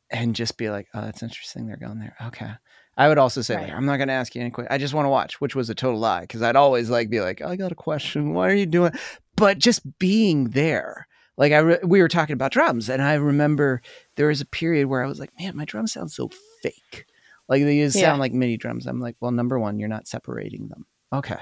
and 0.10 0.36
just 0.36 0.58
be 0.58 0.70
like, 0.70 0.88
"Oh, 0.94 1.02
that's 1.02 1.24
interesting. 1.24 1.68
They're 1.68 1.78
going 1.78 2.00
there." 2.00 2.16
Okay. 2.28 2.52
I 2.98 3.10
would 3.10 3.18
also 3.18 3.42
say, 3.42 3.56
like, 3.56 3.64
Right. 3.68 3.74
I'm 3.74 3.86
not 3.86 3.98
going 3.98 4.08
to 4.08 4.14
ask 4.14 4.34
you 4.36 4.42
any 4.42 4.52
questions. 4.52 4.74
I 4.74 4.78
just 4.78 4.94
want 4.94 5.06
to 5.06 5.10
watch, 5.10 5.42
which 5.42 5.54
was 5.56 5.70
a 5.70 5.76
total 5.76 6.00
lie 6.00 6.22
because 6.22 6.42
I'd 6.42 6.56
always 6.56 6.90
like 6.90 7.10
be 7.10 7.20
like, 7.22 7.42
oh, 7.44 7.50
"I 7.50 7.56
got 7.58 7.72
a 7.72 7.76
question. 7.76 8.34
Why 8.34 8.50
are 8.50 8.54
you 8.56 8.66
doing?" 8.66 8.92
But 9.36 9.58
just 9.58 9.82
being 10.00 10.50
there, 10.52 11.08
like 11.38 11.52
I 11.52 11.58
re- 11.58 11.80
we 11.84 12.02
were 12.02 12.08
talking 12.08 12.34
about 12.34 12.52
drums, 12.54 12.90
and 12.90 13.02
I 13.02 13.16
remember 13.16 13.82
there 14.16 14.28
was 14.28 14.40
a 14.42 14.46
period 14.46 14.88
where 14.88 15.04
I 15.04 15.08
was 15.08 15.20
like, 15.20 15.32
"Man, 15.40 15.58
my 15.58 15.66
drums 15.66 15.92
sound 15.94 16.12
so 16.12 16.30
fake. 16.62 17.06
Like 17.50 17.64
they 17.64 17.80
just 17.80 17.98
Yeah. 17.98 18.04
sound 18.10 18.20
like 18.22 18.32
mini 18.34 18.56
drums." 18.58 18.86
I'm 18.88 19.00
like, 19.02 19.18
"Well, 19.20 19.32
number 19.32 19.60
one, 19.60 19.78
you're 19.80 19.90
not 19.90 20.08
separating 20.08 20.68
them." 20.70 20.86
Okay 21.14 21.38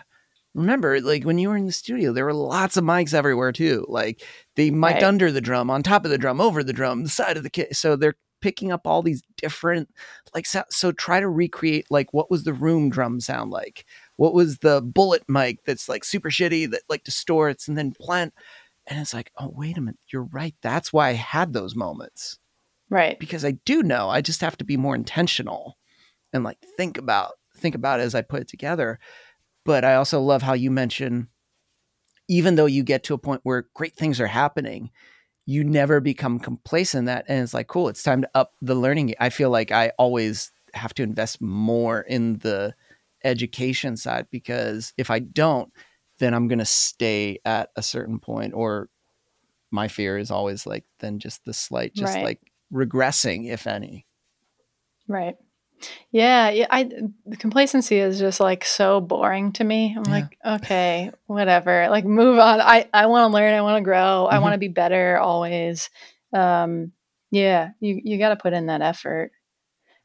remember 0.56 1.02
like 1.02 1.24
when 1.24 1.40
you 1.40 1.50
were 1.50 1.58
in 1.58 1.66
the 1.66 1.72
studio 1.72 2.14
there 2.14 2.26
were 2.26 2.32
lots 2.34 2.78
of 2.78 2.84
mics 2.84 3.12
everywhere 3.12 3.52
too 3.52 3.84
like 3.90 4.22
they 4.56 4.70
mic'd 4.70 4.98
Right. 4.98 5.04
under 5.04 5.32
the 5.32 5.42
drum 5.42 5.72
on 5.72 5.82
top 5.82 6.06
of 6.06 6.12
the 6.12 6.18
drum 6.20 6.40
over 6.40 6.64
the 6.64 6.74
drum 6.74 7.02
the 7.02 7.10
side 7.10 7.38
of 7.38 7.42
the 7.44 7.50
kit 7.50 7.76
so 7.76 7.96
they're 7.96 8.14
picking 8.44 8.74
up 8.74 8.86
all 8.86 9.02
these 9.02 9.24
different 9.38 9.90
like 10.36 10.46
so, 10.46 10.64
so 10.70 10.92
try 10.92 11.22
to 11.22 11.30
recreate 11.30 11.88
like 11.90 12.14
what 12.14 12.30
was 12.30 12.44
the 12.44 12.54
room 12.54 12.90
drum 12.90 13.22
sound 13.22 13.50
like 13.50 13.86
what 14.18 14.34
was 14.34 14.58
the 14.58 14.82
bullet 14.82 15.24
mic 15.30 15.64
that's 15.64 15.88
like 15.88 16.04
super 16.04 16.30
shitty 16.30 16.70
that 16.70 16.82
like 16.90 17.06
distorts 17.06 17.70
and 17.70 17.78
then 17.78 17.94
plant 17.94 18.34
and 18.86 19.00
it's 19.00 19.14
like 19.14 19.32
oh 19.40 19.52
wait 19.56 19.78
a 19.78 19.82
minute 19.82 19.98
you're 20.12 20.28
right 20.34 20.56
that's 20.62 20.92
why 20.92 21.08
i 21.08 21.14
had 21.14 21.54
those 21.54 21.74
moments 21.74 22.38
right. 22.94 23.20
because 23.20 23.44
I 23.44 23.52
do 23.52 23.84
know. 23.84 24.10
I 24.10 24.22
just 24.22 24.42
have 24.42 24.58
to 24.58 24.66
be 24.66 24.78
more 24.78 24.96
intentional 24.96 25.78
and 26.32 26.44
like 26.44 26.60
think 26.78 26.98
about 26.98 27.34
think 27.58 27.76
about 27.76 28.00
it 28.00 28.04
as 28.04 28.16
I 28.16 28.22
put 28.22 28.42
it 28.42 28.48
together. 28.48 29.00
But 29.66 29.84
I 29.86 29.96
also 29.96 30.20
love 30.22 30.42
how 30.42 30.54
you 30.54 30.72
mention 30.72 31.30
even 32.30 32.56
though 32.56 32.66
you 32.66 32.84
get 32.84 33.04
to 33.04 33.14
a 33.14 33.18
point 33.18 33.42
where 33.44 33.68
great 33.74 33.96
things 33.96 34.22
are 34.22 34.28
happening, 34.28 34.92
you 35.46 35.64
never 35.64 36.00
become 36.00 36.40
complacent 36.40 37.00
in 37.00 37.06
that 37.06 37.26
and 37.28 37.44
it's 37.44 37.54
like 37.54 37.68
cool, 37.68 37.90
it's 37.90 38.04
time 38.04 38.22
to 38.22 38.30
up 38.36 38.54
the 38.62 38.76
learning. 38.76 39.14
I 39.20 39.30
feel 39.30 39.50
like 39.50 39.72
I 39.72 39.92
always 39.98 40.52
have 40.74 40.94
to 40.96 41.04
invest 41.04 41.42
more 41.42 42.02
in 42.02 42.40
the 42.40 42.74
education 43.24 43.98
side 43.98 44.28
because 44.32 44.94
if 44.98 45.10
I 45.10 45.20
don't, 45.20 45.72
then 46.20 46.34
I'm 46.34 46.48
going 46.48 46.60
to 46.60 46.66
stay 46.66 47.40
at 47.46 47.70
a 47.76 47.84
certain 47.84 48.20
point 48.20 48.54
or 48.54 48.90
my 49.72 49.88
fear 49.88 50.18
is 50.18 50.32
always 50.32 50.66
like 50.66 50.86
then 51.00 51.20
just 51.20 51.44
the 51.46 51.54
slight 51.54 51.94
just 51.94 52.16
Right. 52.16 52.24
like 52.24 52.52
regressing 52.72 53.50
if 53.50 53.68
any 53.68 54.06
Right. 55.08 55.36
Yeah, 56.12 56.50
yeah. 56.50 56.68
I 56.70 56.84
the 57.26 57.38
complacency 57.38 57.98
is 57.98 58.20
just 58.20 58.40
like 58.40 58.64
so 58.66 59.02
boring 59.02 59.52
to 59.54 59.64
me. 59.64 59.96
I'm 59.98 60.04
Yeah. 60.06 60.12
like, 60.12 60.38
okay, 60.62 61.12
whatever. 61.26 61.88
Like, 61.90 62.06
move 62.06 62.40
on. 62.40 62.62
I 62.62 62.88
I 62.94 63.08
want 63.08 63.30
to 63.32 63.34
learn. 63.34 63.54
I 63.54 63.62
want 63.62 63.78
to 63.78 63.84
grow. 63.84 64.26
I 64.28 64.38
Mhm. 64.38 64.42
want 64.42 64.54
to 64.54 64.60
be 64.60 64.68
better 64.68 65.18
always. 65.18 65.90
Um, 66.34 66.92
yeah, 67.32 67.72
you 67.80 68.00
you 68.04 68.18
got 68.20 68.30
to 68.30 68.36
put 68.36 68.54
in 68.54 68.68
that 68.68 68.82
effort. 68.82 69.32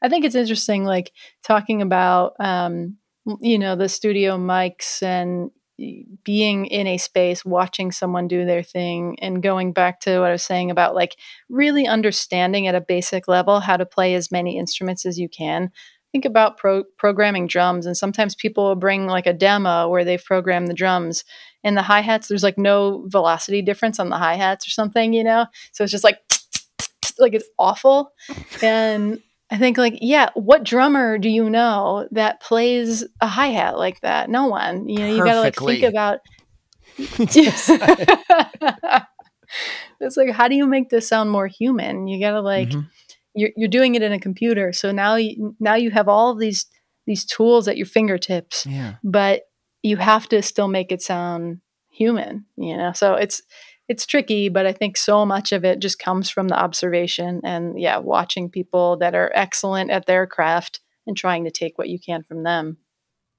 I 0.02 0.08
think 0.08 0.24
it's 0.24 0.34
interesting, 0.36 0.84
like 0.84 1.12
talking 1.42 1.82
about, 1.82 2.34
um, 2.38 2.98
you 3.40 3.58
know, 3.58 3.74
the 3.76 3.88
studio 3.88 4.38
mics 4.38 5.02
and 5.02 5.50
being 6.24 6.66
in 6.66 6.86
a 6.86 6.98
space, 6.98 7.44
watching 7.44 7.92
someone 7.92 8.26
do 8.26 8.44
their 8.44 8.62
thing, 8.62 9.16
and 9.20 9.42
going 9.42 9.72
back 9.72 10.00
to 10.00 10.18
what 10.18 10.28
I 10.28 10.32
was 10.32 10.42
saying 10.42 10.70
about 10.70 10.94
like 10.94 11.16
really 11.48 11.86
understanding 11.86 12.66
at 12.66 12.74
a 12.74 12.80
basic 12.80 13.28
level 13.28 13.60
how 13.60 13.76
to 13.76 13.86
play 13.86 14.14
as 14.14 14.32
many 14.32 14.58
instruments 14.58 15.06
as 15.06 15.18
you 15.18 15.28
can. 15.28 15.70
Think 16.10 16.24
about 16.24 16.56
pro- 16.56 16.84
programming 16.96 17.46
drums, 17.46 17.86
and 17.86 17.96
sometimes 17.96 18.34
people 18.34 18.64
will 18.64 18.76
bring 18.76 19.06
like 19.06 19.26
a 19.26 19.32
demo 19.32 19.88
where 19.88 20.04
they've 20.04 20.24
programmed 20.24 20.68
the 20.68 20.74
drums 20.74 21.22
and 21.62 21.76
the 21.76 21.82
hi 21.82 22.00
hats. 22.00 22.28
There's 22.28 22.42
like 22.42 22.58
no 22.58 23.04
velocity 23.06 23.62
difference 23.62 24.00
on 24.00 24.08
the 24.08 24.16
hi 24.16 24.34
hats 24.34 24.66
or 24.66 24.70
something, 24.70 25.12
you 25.12 25.22
know. 25.22 25.46
So 25.72 25.84
it's 25.84 25.92
just 25.92 26.04
like 26.04 26.18
like 27.18 27.34
it's 27.34 27.48
awful, 27.58 28.12
and 28.62 29.22
I 29.50 29.56
think 29.56 29.78
like, 29.78 29.98
yeah, 30.00 30.28
what 30.34 30.62
drummer 30.62 31.18
do 31.18 31.28
you 31.28 31.48
know 31.48 32.06
that 32.10 32.40
plays 32.42 33.04
a 33.20 33.26
hi 33.26 33.48
hat 33.48 33.78
like 33.78 34.00
that? 34.02 34.28
No 34.28 34.46
one. 34.46 34.88
You 34.88 34.98
know, 34.98 35.08
you 35.08 35.24
got 35.24 35.34
to 35.34 35.40
like 35.40 35.56
think 35.56 35.84
about. 35.84 36.20
it's 36.98 37.68
like, 40.16 40.30
how 40.30 40.48
do 40.48 40.54
you 40.54 40.66
make 40.66 40.90
this 40.90 41.08
sound 41.08 41.30
more 41.30 41.46
human? 41.46 42.08
You 42.08 42.20
got 42.20 42.32
to 42.32 42.40
like, 42.40 42.68
mm-hmm. 42.68 42.80
you're 43.34 43.50
you're 43.56 43.68
doing 43.68 43.94
it 43.94 44.02
in 44.02 44.12
a 44.12 44.18
computer, 44.18 44.72
so 44.72 44.92
now 44.92 45.14
you 45.14 45.56
now 45.60 45.76
you 45.76 45.90
have 45.92 46.08
all 46.08 46.30
of 46.30 46.38
these 46.38 46.66
these 47.06 47.24
tools 47.24 47.68
at 47.68 47.78
your 47.78 47.86
fingertips. 47.86 48.66
Yeah. 48.66 48.96
But 49.02 49.42
you 49.82 49.96
have 49.96 50.28
to 50.28 50.42
still 50.42 50.68
make 50.68 50.92
it 50.92 51.00
sound 51.00 51.60
human. 51.90 52.44
You 52.56 52.76
know, 52.76 52.92
so 52.92 53.14
it's 53.14 53.42
it's 53.88 54.06
tricky, 54.06 54.48
but 54.48 54.66
I 54.66 54.72
think 54.72 54.96
so 54.96 55.24
much 55.24 55.52
of 55.52 55.64
it 55.64 55.80
just 55.80 55.98
comes 55.98 56.28
from 56.28 56.48
the 56.48 56.58
observation 56.58 57.40
and 57.42 57.80
yeah, 57.80 57.98
watching 57.98 58.50
people 58.50 58.98
that 58.98 59.14
are 59.14 59.32
excellent 59.34 59.90
at 59.90 60.06
their 60.06 60.26
craft 60.26 60.80
and 61.06 61.16
trying 61.16 61.44
to 61.44 61.50
take 61.50 61.78
what 61.78 61.88
you 61.88 61.98
can 61.98 62.22
from 62.22 62.42
them. 62.42 62.76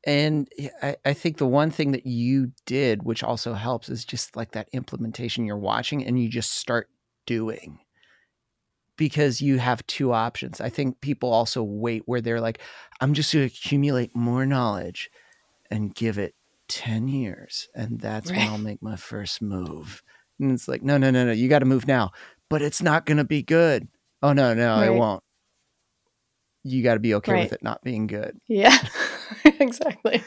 And 0.06 0.50
I, 0.82 0.96
I 1.06 1.14
think 1.14 1.38
the 1.38 1.46
one 1.46 1.72
thing 1.72 1.92
that 1.92 2.06
you 2.06 2.52
did, 2.66 3.04
which 3.04 3.24
also 3.24 3.54
helps, 3.54 3.90
is 3.90 4.06
just 4.06 4.36
like 4.36 4.52
that 4.52 4.70
implementation 4.72 5.46
you're 5.46 5.58
watching 5.58 6.04
and 6.04 6.20
you 6.20 6.30
just 6.30 6.52
start 6.52 6.90
doing 7.26 7.80
because 8.98 9.40
you 9.40 9.60
have 9.60 9.86
two 9.88 10.12
options. 10.12 10.60
I 10.60 10.70
think 10.70 11.00
people 11.00 11.32
also 11.32 11.64
wait 11.64 12.04
where 12.06 12.22
they're 12.22 12.42
like, 12.42 12.60
I'm 13.00 13.14
just 13.14 13.34
going 13.34 13.48
to 13.48 13.54
accumulate 13.54 14.16
more 14.16 14.46
knowledge 14.46 15.12
and 15.70 15.94
give 15.94 16.18
it 16.18 16.34
10 16.70 17.08
years. 17.08 17.68
And 17.76 18.00
that's 18.00 18.32
right. 18.32 18.40
when 18.40 18.48
I'll 18.48 18.58
make 18.58 18.82
my 18.82 18.96
first 18.96 19.42
move. 19.42 20.02
And 20.40 20.52
it's 20.52 20.68
like, 20.68 20.82
no, 20.82 20.98
no, 20.98 21.12
no, 21.12 21.26
no, 21.26 21.32
you 21.32 21.50
got 21.50 21.60
to 21.60 21.66
move 21.66 21.88
now. 21.88 22.12
But 22.50 22.62
it's 22.62 22.82
not 22.82 23.06
going 23.06 23.18
to 23.18 23.24
be 23.24 23.44
good. 23.44 23.88
Oh, 24.22 24.34
no, 24.34 24.54
no, 24.54 24.78
right. 24.78 24.88
it 24.88 24.94
won't. 24.94 25.24
You 26.64 26.84
got 26.84 26.96
to 26.96 27.00
be 27.00 27.14
okay 27.16 27.34
right. 27.34 27.44
with 27.44 27.54
it 27.54 27.64
not 27.64 27.84
being 27.84 28.08
good. 28.08 28.38
Yeah, 28.48 28.78
exactly. 29.46 30.24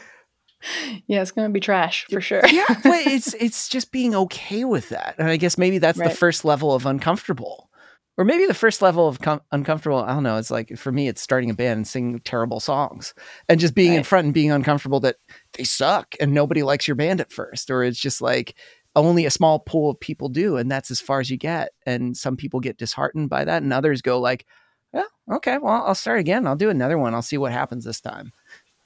Yeah, 1.07 1.21
it's 1.21 1.31
going 1.31 1.47
to 1.47 1.53
be 1.53 1.59
trash 1.59 2.05
for 2.09 2.21
sure. 2.21 2.41
yeah, 2.49 2.65
but 2.83 3.05
it's 3.05 3.33
it's 3.35 3.67
just 3.69 3.91
being 3.91 4.15
okay 4.15 4.63
with 4.63 4.89
that. 4.89 5.15
And 5.17 5.29
I 5.29 5.37
guess 5.37 5.57
maybe 5.57 5.77
that's 5.77 5.99
right. 5.99 6.09
the 6.09 6.15
first 6.15 6.45
level 6.45 6.73
of 6.73 6.85
uncomfortable. 6.85 7.69
Or 8.15 8.25
maybe 8.25 8.45
the 8.45 8.53
first 8.53 8.83
level 8.83 9.07
of 9.07 9.19
com- 9.21 9.41
uncomfortable, 9.51 9.97
I 9.97 10.13
don't 10.13 10.21
know, 10.21 10.37
it's 10.37 10.51
like 10.51 10.77
for 10.77 10.91
me 10.91 11.07
it's 11.07 11.21
starting 11.21 11.49
a 11.49 11.55
band 11.55 11.77
and 11.77 11.87
singing 11.87 12.19
terrible 12.19 12.59
songs 12.59 13.15
and 13.49 13.59
just 13.59 13.73
being 13.73 13.95
in 13.95 14.03
front 14.03 14.25
and 14.25 14.33
being 14.35 14.51
uncomfortable 14.51 14.99
that 14.99 15.15
they 15.53 15.63
suck 15.63 16.13
and 16.19 16.31
nobody 16.31 16.61
likes 16.61 16.87
your 16.87 16.93
band 16.93 17.21
at 17.21 17.31
first 17.31 17.71
or 17.71 17.83
it's 17.83 17.99
just 17.99 18.21
like 18.21 18.55
only 18.95 19.25
a 19.25 19.31
small 19.31 19.59
pool 19.59 19.91
of 19.91 19.99
people 19.99 20.29
do 20.29 20.57
and 20.57 20.69
that's 20.71 20.91
as 20.91 21.01
far 21.01 21.19
as 21.19 21.29
you 21.29 21.37
get 21.37 21.69
and 21.85 22.15
some 22.15 22.37
people 22.37 22.59
get 22.59 22.77
disheartened 22.77 23.29
by 23.29 23.43
that 23.43 23.63
and 23.63 23.73
others 23.73 24.01
go 24.01 24.19
like 24.19 24.45
well 24.91 25.07
okay 25.31 25.57
well 25.57 25.83
i'll 25.85 25.95
start 25.95 26.19
again. 26.19 26.45
I'll 26.45 26.55
do 26.55 26.69
another 26.69 26.97
one. 26.97 27.13
I'll 27.13 27.21
see 27.21 27.37
what 27.37 27.51
happens 27.51 27.85
this 27.85 28.01
time. 28.01 28.31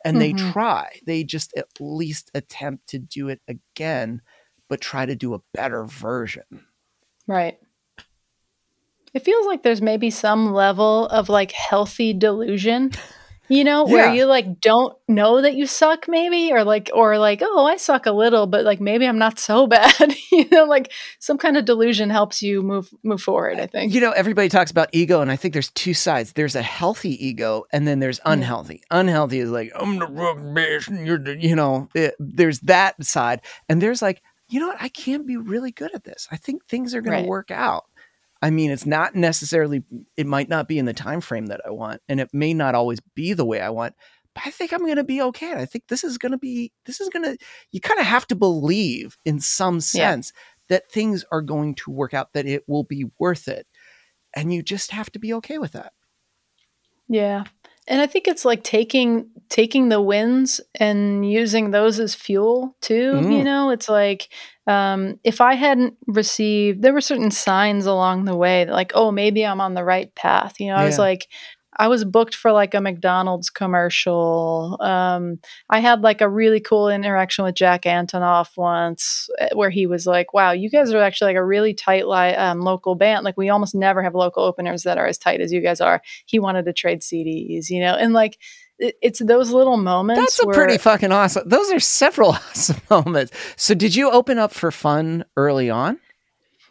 And 0.06 0.18
mm-hmm. 0.18 0.38
they 0.38 0.52
try. 0.52 1.00
They 1.06 1.24
just 1.24 1.52
at 1.58 1.68
least 1.80 2.32
attempt 2.34 2.88
to 2.90 3.00
do 3.00 3.28
it 3.30 3.42
again 3.48 4.22
but 4.70 4.82
try 4.82 5.06
to 5.06 5.16
do 5.16 5.34
a 5.34 5.42
better 5.54 5.86
version. 5.86 6.66
Right. 7.26 7.58
It 9.14 9.24
feels 9.24 9.46
like 9.46 9.64
there's 9.64 9.82
maybe 9.82 10.10
some 10.10 10.54
level 10.54 11.08
of 11.08 11.30
like 11.30 11.52
healthy 11.52 12.14
delusion 12.14 12.92
you 13.50 13.64
know 13.64 13.86
where 13.86 14.14
you 14.14 14.26
like 14.26 14.60
don't 14.60 14.98
know 15.08 15.42
that 15.42 15.56
you 15.56 15.66
suck 15.66 16.08
maybe 16.08 16.52
or 16.52 16.64
like 16.64 16.90
or 16.94 17.18
like 17.18 17.42
oh 17.42 17.66
i 17.66 17.78
suck 17.78 18.06
a 18.06 18.12
little 18.12 18.48
but 18.48 18.66
like 18.66 18.80
maybe 18.80 19.06
i'm 19.06 19.18
not 19.18 19.40
so 19.40 19.68
bad. 19.78 20.16
You 20.32 20.48
know 20.50 20.66
like 20.66 20.92
some 21.20 21.38
kind 21.38 21.58
of 21.58 21.66
delusion 21.66 22.10
helps 22.10 22.42
you 22.42 22.62
move 22.62 22.90
move 23.04 23.22
forward 23.22 23.60
i 23.60 23.68
think. 23.68 23.94
you 23.94 24.02
know 24.02 24.12
everybody 24.12 24.50
talks 24.50 24.72
about 24.72 24.90
ego 24.92 25.22
and 25.22 25.32
i 25.32 25.36
think 25.36 25.54
there's 25.54 25.72
two 25.72 25.94
sides. 25.94 26.34
There's 26.34 26.56
a 26.56 26.62
healthy 26.62 27.26
ego 27.26 27.66
and 27.72 27.88
then 27.88 28.00
there's 28.00 28.20
unhealthy. 28.26 28.82
Unhealthy 28.92 29.40
is 29.40 29.50
like 29.50 29.72
i'm 29.76 30.00
the 30.00 30.08
wrong 30.08 30.54
best 30.54 30.90
and 30.90 31.06
you're 31.06 31.18
the, 31.18 31.38
you 31.38 31.56
know 31.56 31.90
it, 31.94 32.16
there's 32.20 32.60
that 32.62 33.04
side. 33.04 33.42
And 33.70 33.82
there's 33.82 34.02
like 34.02 34.22
you 34.50 34.62
know 34.62 34.68
what? 34.68 34.82
I 34.82 34.88
can 34.88 35.26
be 35.26 35.36
really 35.36 35.72
good 35.72 35.94
at 35.94 36.06
this. 36.06 36.28
I 36.32 36.38
think 36.38 36.66
things 36.66 36.96
are 36.96 37.02
going 37.02 37.18
right. 37.18 37.24
to 37.24 37.28
work 37.28 37.52
out 37.52 37.86
I 38.42 38.50
mean, 38.50 38.72
it's 38.72 38.86
not 38.86 39.16
necessarily 39.16 39.84
it 40.16 40.28
might 40.28 40.50
not 40.50 40.68
be 40.68 40.78
in 40.78 40.86
the 40.86 40.94
time 40.94 41.22
frame 41.22 41.48
that 41.48 41.62
I 41.66 41.72
want 41.72 42.02
and 42.08 42.20
it 42.20 42.30
may 42.34 42.54
not 42.54 42.76
always 42.76 43.00
be 43.16 43.34
the 43.34 43.46
way 43.46 43.62
I 43.62 43.70
want, 43.70 43.96
but 44.34 44.44
I 44.46 44.52
think 44.52 44.72
I'm 44.72 44.84
going 44.84 44.98
to 44.98 45.04
be 45.04 45.22
okay. 45.22 45.54
I 45.54 45.66
think 45.66 45.86
this 45.88 46.04
is 46.04 46.18
going 46.18 46.32
to 46.32 46.38
be 46.38 46.72
this 46.86 47.02
is 47.02 47.10
going 47.10 47.24
to 47.24 47.38
you 47.72 47.82
kind 47.82 48.00
of 48.00 48.06
have 48.06 48.28
to 48.28 48.36
believe 48.36 49.18
in 49.26 49.40
some 49.40 49.82
sense 49.82 50.32
yeah. 50.36 50.76
that 50.76 50.92
things 50.92 51.26
are 51.32 51.42
going 51.42 51.76
to 51.76 51.92
work 51.92 52.14
out 52.14 52.34
that 52.34 52.46
it 52.46 52.64
will 52.68 52.84
be 52.84 53.06
worth 53.20 53.48
it. 53.48 53.68
And 54.36 54.54
you 54.54 54.62
just 54.62 54.92
have 54.92 55.12
to 55.14 55.20
be 55.20 55.34
okay 55.36 55.58
with 55.58 55.72
that. 55.72 55.94
Yeah. 57.08 57.46
And 57.88 58.02
I 58.02 58.08
think 58.08 58.28
it's 58.28 58.46
like 58.46 58.64
taking 58.64 59.30
taking 59.50 59.88
the 59.88 60.02
wins 60.02 60.60
and 60.76 61.30
using 61.30 61.72
those 61.72 62.00
as 62.00 62.14
fuel 62.14 62.76
too. 62.82 63.14
Mm. 63.14 63.38
You 63.38 63.44
know, 63.44 63.70
it's 63.70 63.88
like 63.88 64.30
um, 64.68 65.20
if 65.24 65.40
I 65.40 65.54
hadn't 65.54 65.96
received, 66.06 66.82
there 66.82 66.94
were 66.94 67.02
certain 67.02 67.32
signs 67.32 67.86
along 67.86 68.26
the 68.26 68.36
way 68.36 68.66
that 68.66 68.74
like, 68.74 68.92
oh, 68.94 69.12
maybe 69.12 69.46
I'm 69.46 69.62
on 69.62 69.74
the 69.74 69.86
right 69.86 70.14
path. 70.16 70.60
You 70.60 70.68
know, 70.68 70.76
I 70.76 70.86
was 70.86 71.00
like, 71.00 71.28
I 71.78 71.88
was 71.88 72.04
booked 72.04 72.36
for 72.36 72.52
like 72.52 72.74
a 72.74 72.82
McDonald's 72.82 73.50
commercial. 73.50 74.78
Um, 74.82 75.40
I 75.70 75.80
had 75.80 76.02
like 76.02 76.22
a 76.22 76.30
really 76.30 76.60
cool 76.60 76.90
interaction 76.90 77.46
with 77.46 77.56
Jack 77.56 77.84
Antonoff 77.84 78.58
once, 78.58 79.30
eh, 79.40 79.50
where 79.54 79.70
he 79.70 79.86
was 79.86 80.08
like, 80.08 80.34
"Wow, 80.34 80.52
you 80.52 80.70
guys 80.70 80.92
are 80.94 81.02
actually 81.02 81.34
like 81.34 81.40
a 81.40 81.46
really 81.46 81.74
tight 81.74 82.08
li- 82.08 82.36
um, 82.36 82.62
local 82.62 82.96
band. 82.96 83.24
Like 83.24 83.38
we 83.38 83.50
almost 83.50 83.76
never 83.76 84.02
have 84.02 84.16
local 84.16 84.44
openers 84.44 84.84
that 84.84 84.98
are 84.98 85.08
as 85.08 85.18
tight 85.18 85.42
as 85.42 85.54
you 85.54 85.62
guys 85.62 85.80
are." 85.80 86.02
He 86.26 86.40
wanted 86.40 86.66
to 86.66 86.74
trade 86.74 87.02
CDs, 87.02 87.70
you 87.70 87.80
know, 87.80 87.96
and 87.96 88.14
like 88.14 88.38
it's 88.80 89.20
those 89.20 89.52
little 89.52 89.78
moments. 89.78 90.38
That's 90.38 90.44
a 90.44 90.54
pretty 90.54 90.78
fucking 90.78 91.12
awesome. 91.12 91.48
Those 91.48 91.72
are 91.72 91.80
several 91.80 92.32
awesome 92.32 92.82
moments. 92.90 93.32
So, 93.56 93.74
did 93.74 93.96
you 93.96 94.12
open 94.12 94.38
up 94.38 94.52
for 94.54 94.72
fun 94.72 95.26
early 95.36 95.70
on? 95.70 96.00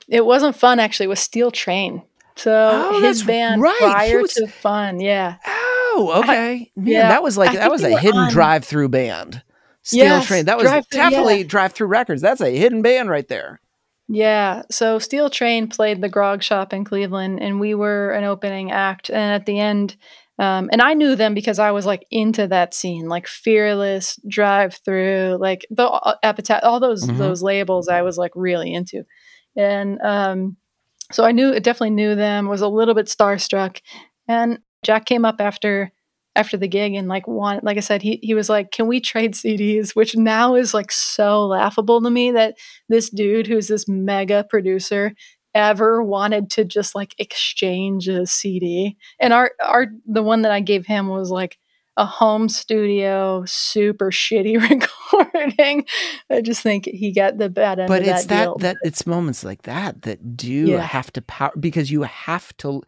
It 0.09 0.24
wasn't 0.24 0.57
fun 0.57 0.78
actually. 0.78 1.04
It 1.07 1.11
was 1.11 1.20
Steel 1.20 1.50
Train. 1.50 2.02
So 2.37 2.91
oh, 2.93 3.01
his 3.01 3.22
band 3.22 3.62
right. 3.62 3.78
prior 3.78 4.20
was... 4.20 4.34
to 4.34 4.47
Fun, 4.47 5.01
yeah. 5.01 5.37
Oh, 5.47 6.22
okay. 6.22 6.53
I, 6.53 6.70
yeah, 6.76 7.09
that 7.09 7.22
was 7.22 7.39
like 7.39 7.51
I 7.51 7.57
that 7.57 7.70
was 7.70 7.82
a 7.82 7.99
hidden 7.99 8.20
on... 8.20 8.30
Drive-Thru 8.30 8.89
band. 8.89 9.43
Steel 9.82 10.05
yes, 10.05 10.26
Train. 10.26 10.47
That 10.47 10.59
was 10.59 10.68
definitely 10.91 11.39
yeah. 11.39 11.47
Drive-Thru 11.47 11.87
records. 11.87 12.20
That's 12.20 12.41
a 12.41 12.51
hidden 12.51 12.82
band 12.82 13.09
right 13.09 13.26
there. 13.28 13.61
Yeah. 14.09 14.62
So 14.70 14.99
Steel 14.99 15.30
Train 15.30 15.68
played 15.68 16.01
the 16.01 16.09
Grog 16.09 16.43
Shop 16.43 16.72
in 16.72 16.84
Cleveland, 16.84 17.41
and 17.41 17.59
we 17.59 17.74
were 17.74 18.11
an 18.11 18.24
opening 18.24 18.70
act. 18.70 19.11
And 19.11 19.32
at 19.32 19.47
the 19.47 19.59
end, 19.59 19.97
um, 20.39 20.68
and 20.72 20.82
I 20.82 20.95
knew 20.95 21.16
them 21.16 21.34
because 21.34 21.59
I 21.59 21.70
was 21.70 21.87
like 21.87 22.05
into 22.11 22.47
that 22.49 22.74
scene, 22.74 23.09
like 23.09 23.26
Fearless, 23.26 24.20
Drive 24.28 24.74
Through, 24.84 25.39
like 25.41 25.66
the 25.70 25.89
uh, 25.89 26.16
Epitaph, 26.22 26.64
all 26.64 26.80
those 26.80 27.05
mm-hmm. 27.05 27.16
those 27.16 27.43
labels. 27.43 27.89
I 27.89 28.03
was 28.03 28.18
like 28.18 28.32
really 28.34 28.74
into, 28.74 29.05
and 29.57 29.99
um, 30.03 30.57
so 31.12 31.24
I 31.24 31.32
knew, 31.32 31.59
definitely 31.61 31.90
knew 31.90 32.14
them, 32.14 32.48
was 32.48 32.62
a 32.62 32.68
little 32.68 32.94
bit 32.94 33.07
starstruck. 33.07 33.80
And 34.28 34.59
Jack 34.84 35.07
came 35.07 35.24
up 35.24 35.36
after 35.40 35.92
after 36.34 36.59
the 36.59 36.68
gig 36.68 36.92
and 36.94 37.09
like 37.09 37.26
want 37.26 37.64
like 37.64 37.78
I 37.78 37.80
said, 37.80 38.02
he 38.02 38.18
he 38.22 38.34
was 38.34 38.48
like, 38.48 38.70
Can 38.70 38.86
we 38.86 39.00
trade 39.00 39.32
CDs? 39.32 39.96
Which 39.96 40.16
now 40.16 40.54
is 40.54 40.74
like 40.74 40.92
so 40.92 41.46
laughable 41.46 42.02
to 42.02 42.11
me 42.11 42.30
that 42.32 42.57
this 42.88 43.09
dude 43.09 43.46
who's 43.46 43.68
this 43.68 43.88
mega 43.88 44.44
producer 44.48 45.12
ever 45.54 46.02
wanted 46.02 46.50
to 46.50 46.64
just 46.64 46.94
like 46.94 47.14
exchange 47.18 48.09
a 48.09 48.26
CD. 48.26 48.96
And 49.18 49.32
our 49.32 49.52
our 49.64 49.86
the 50.07 50.22
one 50.22 50.42
that 50.42 50.52
I 50.52 50.61
gave 50.61 50.86
him 50.86 51.09
was 51.09 51.30
like 51.30 51.57
a 51.97 52.05
home 52.05 52.49
studio, 52.49 53.44
super 53.47 54.11
shitty 54.11 54.61
recording. 54.70 55.86
I 56.30 56.40
just 56.40 56.62
think 56.62 56.86
he 56.86 57.12
got 57.12 57.38
the 57.38 57.49
bad 57.49 57.78
end. 57.78 57.90
Of 57.90 57.97
that 57.97 58.05
But 58.05 58.09
it's 58.09 58.26
that 58.26 58.47
that, 58.47 58.59
that 58.61 58.76
it's 58.82 59.07
moments 59.07 59.44
like 59.44 59.62
that 59.62 60.03
that 60.03 60.36
do 60.36 60.51
yeah. 60.53 60.80
have 60.80 61.12
to 61.12 61.22
power 61.22 61.53
because 61.59 61.90
you 61.90 62.03
have 62.03 62.57
to. 62.59 62.82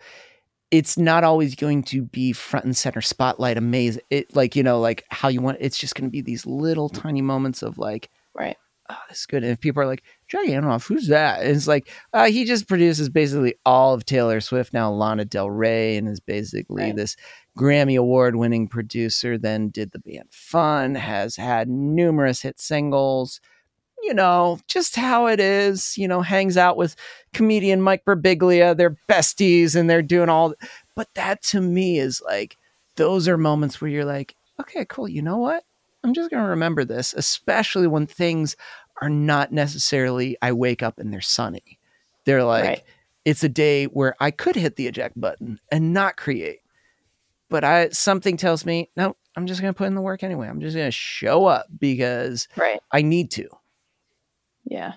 It's 0.71 0.99
not 0.99 1.25
always 1.25 1.55
going 1.55 1.83
to 1.85 2.03
be 2.03 2.33
front 2.33 2.67
and 2.67 2.77
center 2.77 3.01
spotlight 3.01 3.57
amazing. 3.57 4.03
It 4.11 4.37
like 4.37 4.55
you 4.55 4.63
know 4.63 4.81
like 4.81 5.05
how 5.09 5.29
you 5.29 5.41
want. 5.41 5.59
It's 5.61 5.79
just 5.79 5.95
going 5.95 6.09
to 6.09 6.13
be 6.13 6.21
these 6.21 6.45
little 6.45 6.89
tiny 6.89 7.23
moments 7.23 7.63
of 7.63 7.79
like 7.79 8.11
right 8.35 8.59
oh, 8.91 8.99
this 9.09 9.21
is 9.21 9.27
good. 9.27 9.43
And 9.43 9.53
if 9.53 9.61
people 9.61 9.83
are 9.83 9.87
like, 9.87 10.03
Jack 10.29 10.47
Antonoff, 10.47 10.87
who's 10.87 11.09
that? 11.09 11.43
And 11.43 11.57
it's 11.57 11.69
like, 11.69 11.91
uh, 12.13 12.27
he 12.27 12.45
just 12.45 12.69
produces 12.69 13.09
basically 13.09 13.55
all 13.65 13.95
of 13.95 14.05
Taylor 14.05 14.41
Swift, 14.41 14.73
now 14.73 14.91
Lana 14.91 15.25
Del 15.25 15.51
Rey, 15.51 15.97
and 15.97 16.09
is 16.09 16.21
basically 16.21 16.85
right. 16.85 16.97
this 16.97 17.17
Grammy 17.57 17.99
Award 17.99 18.37
winning 18.37 18.69
producer. 18.69 19.37
Then 19.39 19.69
did 19.69 19.93
the 19.93 19.99
band 19.99 20.29
Fun, 20.31 20.95
has 20.95 21.37
had 21.37 21.69
numerous 21.69 22.43
hit 22.43 22.61
singles, 22.61 23.41
you 24.03 24.15
know, 24.15 24.59
just 24.69 24.97
how 24.97 25.27
it 25.27 25.41
is, 25.41 25.97
you 25.99 26.09
know, 26.09 26.23
hangs 26.23 26.57
out 26.57 26.77
with 26.77 26.97
comedian 27.35 27.83
Mike 27.83 28.05
Birbiglia, 28.05 28.77
they're 28.77 28.97
besties 29.09 29.75
and 29.75 29.89
they're 29.89 30.03
doing 30.03 30.29
all 30.29 30.55
but 30.95 31.13
that 31.15 31.43
to 31.43 31.61
me 31.61 31.99
is 31.99 32.23
like 32.25 32.57
those 32.97 33.29
are 33.29 33.39
moments 33.39 33.81
where 33.81 33.91
you're 33.91 34.05
like, 34.05 34.35
okay, 34.61 34.85
cool, 34.89 35.09
you 35.09 35.23
know 35.23 35.37
what? 35.39 35.65
I'm 36.05 36.15
just 36.15 36.31
going 36.31 36.43
to 36.43 36.49
remember 36.51 36.85
this, 36.85 37.13
especially 37.15 37.87
when 37.87 38.07
things 38.07 38.57
are 39.03 39.09
not 39.11 39.53
necessarily 39.53 40.37
I 40.43 40.53
wake 40.53 40.83
up 40.83 40.99
and 40.99 41.13
they're 41.13 41.21
sunny. 41.21 41.79
They're 42.25 42.45
like 42.45 42.65
Right. 42.65 42.83
it's 43.25 43.45
a 43.45 43.49
day 43.49 43.85
where 43.87 44.15
I 44.21 44.31
could 44.31 44.57
hit 44.57 44.77
the 44.77 44.87
eject 44.87 45.21
button 45.21 45.61
and 45.71 45.93
not 45.93 46.17
create. 46.17 46.61
But 47.51 47.65
I 47.65 47.89
something 47.91 48.37
tells 48.37 48.67
me, 48.67 48.91
no, 48.97 49.17
I'm 49.37 49.47
just 49.47 49.61
going 49.61 49.73
to 49.73 49.79
put 49.79 49.87
in 49.87 49.95
the 49.95 50.01
work 50.03 50.23
anyway. 50.23 50.49
I'm 50.49 50.61
just 50.61 50.77
going 50.77 50.89
to 50.89 50.93
show 50.93 51.47
up 51.47 51.67
because 51.79 52.47
Right. 52.57 52.81
I 52.93 53.03
need 53.03 53.31
to. 53.33 53.49
Yeah. 54.65 54.95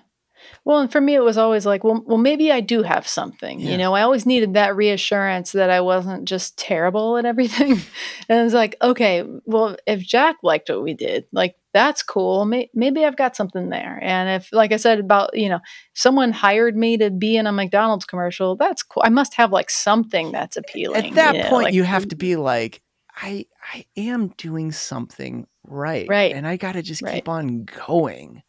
Well, 0.64 0.80
and 0.80 0.92
for 0.92 1.00
me, 1.00 1.14
it 1.14 1.22
was 1.22 1.36
always 1.38 1.66
like, 1.66 1.82
well, 1.84 2.02
well, 2.06 2.18
maybe 2.18 2.52
I 2.52 2.60
do 2.60 2.82
have 2.82 3.06
something. 3.08 3.58
Yeah. 3.60 3.70
You 3.70 3.78
know, 3.78 3.94
I 3.94 4.02
always 4.02 4.26
needed 4.26 4.54
that 4.54 4.76
reassurance 4.76 5.52
that 5.52 5.70
I 5.70 5.80
wasn't 5.80 6.24
just 6.26 6.56
terrible 6.56 7.16
at 7.16 7.24
everything. 7.24 7.72
and 8.28 8.38
it 8.40 8.42
was 8.44 8.54
like, 8.54 8.76
okay, 8.80 9.24
well, 9.44 9.76
if 9.86 10.00
Jack 10.00 10.36
liked 10.42 10.68
what 10.70 10.82
we 10.82 10.94
did, 10.94 11.24
like 11.32 11.56
that's 11.74 12.02
cool. 12.02 12.44
May- 12.44 12.70
maybe 12.74 13.04
I've 13.04 13.16
got 13.16 13.34
something 13.34 13.70
there. 13.70 13.98
And 14.02 14.42
if, 14.42 14.52
like 14.52 14.72
I 14.72 14.76
said 14.76 15.00
about, 15.00 15.30
you 15.36 15.48
know, 15.48 15.60
someone 15.94 16.30
hired 16.32 16.76
me 16.76 16.96
to 16.98 17.10
be 17.10 17.36
in 17.36 17.46
a 17.46 17.52
McDonald's 17.52 18.04
commercial, 18.04 18.56
that's 18.56 18.82
cool. 18.82 19.02
I 19.06 19.08
must 19.08 19.34
have 19.34 19.52
like 19.52 19.70
something 19.70 20.32
that's 20.32 20.56
appealing. 20.56 21.06
At 21.06 21.14
that 21.14 21.34
you 21.34 21.42
know, 21.42 21.48
point, 21.48 21.64
like- 21.64 21.74
you 21.74 21.82
have 21.84 22.08
to 22.08 22.16
be 22.16 22.36
like, 22.52 22.82
I 23.14 23.46
I 23.74 23.84
am 23.96 24.28
doing 24.38 24.72
something 24.72 25.46
right, 25.66 26.06
Right. 26.08 26.32
and 26.34 26.46
I 26.46 26.56
got 26.56 26.72
to 26.72 26.82
just 26.82 27.02
Right. 27.02 27.14
keep 27.16 27.28
on 27.28 27.64
going. 27.86 28.42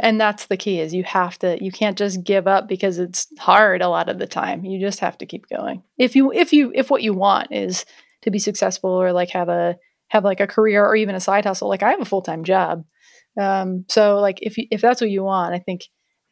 And 0.00 0.20
that's 0.20 0.46
the 0.46 0.56
key 0.56 0.80
is 0.80 0.94
you 0.94 1.04
have 1.04 1.38
to 1.38 1.62
you 1.62 1.70
can't 1.70 1.98
just 1.98 2.24
give 2.24 2.46
up 2.46 2.66
because 2.68 2.98
it's 2.98 3.26
hard 3.38 3.82
a 3.82 3.88
lot 3.88 4.08
of 4.08 4.18
the 4.18 4.26
time 4.26 4.64
you 4.64 4.80
just 4.80 5.00
have 5.00 5.18
to 5.18 5.26
keep 5.26 5.46
going 5.48 5.82
if 5.98 6.16
you 6.16 6.32
if 6.32 6.52
you 6.52 6.72
if 6.74 6.90
what 6.90 7.02
you 7.02 7.12
want 7.12 7.48
is 7.52 7.84
to 8.22 8.30
be 8.30 8.38
successful 8.38 8.90
or 8.90 9.12
like 9.12 9.30
have 9.30 9.48
a 9.50 9.76
have 10.08 10.24
like 10.24 10.40
a 10.40 10.46
career 10.46 10.84
or 10.84 10.96
even 10.96 11.14
a 11.14 11.20
side 11.20 11.44
hustle 11.44 11.68
like 11.68 11.82
i 11.82 11.90
have 11.90 12.00
a 12.00 12.04
full-time 12.06 12.44
job 12.44 12.84
um 13.38 13.84
so 13.88 14.18
like 14.20 14.38
if 14.40 14.56
you 14.56 14.66
if 14.70 14.80
that's 14.80 15.00
what 15.02 15.10
you 15.10 15.22
want 15.22 15.54
i 15.54 15.58
think 15.58 15.82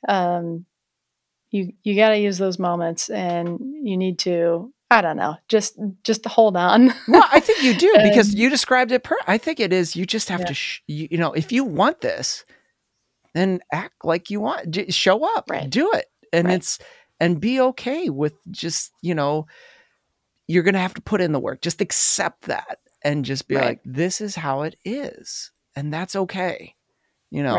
um 0.09 0.65
you 1.51 1.73
you 1.83 1.95
got 1.95 2.11
to 2.11 2.19
use 2.19 2.39
those 2.39 2.59
moments 2.59 3.11
and 3.11 3.59
you 3.83 3.99
need 3.99 4.19
to 4.19 4.73
i 4.91 5.03
don't 5.03 5.19
know 5.19 5.37
just 5.49 5.79
just 6.05 6.25
hold 6.25 6.57
on 6.57 6.95
Well, 7.07 7.27
I 7.31 7.41
think 7.41 7.63
you 7.63 7.75
do 7.79 7.93
because 8.03 8.35
you 8.35 8.49
described 8.49 8.93
it. 8.93 9.03
Per- 9.05 9.17
I 9.27 9.37
think 9.37 9.61
it 9.61 9.73
is. 9.73 9.95
You 9.97 10.07
just 10.07 10.29
have 10.31 10.41
Yeah. 10.41 10.47
to, 10.47 10.55
sh- 10.55 10.81
you, 10.87 11.09
you 11.11 11.19
know, 11.19 11.33
if 11.33 11.51
you 11.53 11.65
want 11.65 12.01
this, 12.01 12.45
then 13.35 13.61
act 13.73 14.05
like 14.05 14.31
you 14.31 14.41
want. 14.41 14.71
J- 14.71 14.91
show 14.91 15.25
up, 15.37 15.51
Right. 15.51 15.69
do 15.69 15.91
it, 15.93 16.07
and 16.33 16.47
Right. 16.49 16.55
it's 16.55 16.79
and 17.21 17.41
be 17.41 17.61
okay 17.61 18.11
with 18.11 18.35
just 18.51 18.93
you 19.03 19.15
know, 19.15 19.47
you're 20.49 20.63
gonna 20.63 20.79
have 20.81 20.95
to 20.95 21.03
put 21.03 21.21
in 21.21 21.33
the 21.33 21.41
work. 21.41 21.61
Just 21.63 21.81
accept 21.81 22.43
that 22.43 22.79
and 23.03 23.25
just 23.25 23.49
be 23.49 23.57
Right. 23.57 23.65
like, 23.65 23.81
this 23.85 24.21
is 24.21 24.35
how 24.37 24.63
it 24.63 24.77
is, 24.85 25.51
and 25.77 25.93
that's 25.93 26.15
okay. 26.17 26.75
You 27.31 27.43
know, 27.43 27.55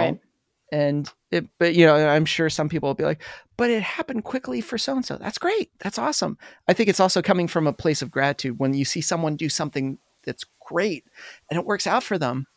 and 0.71 1.11
it, 1.32 1.47
but 1.57 1.74
you 1.76 1.86
know, 1.86 1.95
I'm 1.95 2.26
sure 2.26 2.49
some 2.49 2.69
people 2.69 2.89
will 2.89 2.93
be 2.95 3.03
like, 3.03 3.24
but 3.57 3.69
it 3.71 3.82
happened 3.84 4.24
quickly 4.24 4.61
for 4.61 4.78
so 4.78 4.95
and 4.95 5.05
so. 5.05 5.17
That's 5.17 5.38
great. 5.38 5.71
That's 5.80 5.97
awesome. 5.97 6.38
I 6.67 6.74
think 6.74 6.89
it's 6.89 6.99
also 6.99 7.21
coming 7.21 7.47
from 7.47 7.65
a 7.67 7.74
place 7.74 8.01
of 8.01 8.11
gratitude 8.11 8.59
when 8.59 8.74
you 8.74 8.86
see 8.86 9.01
someone 9.01 9.36
do 9.36 9.49
something 9.49 9.97
that's 10.24 10.45
great 10.59 11.05
and 11.49 11.59
it 11.59 11.65
works 11.65 11.86
out 11.88 12.03
for 12.03 12.17
them 12.17 12.47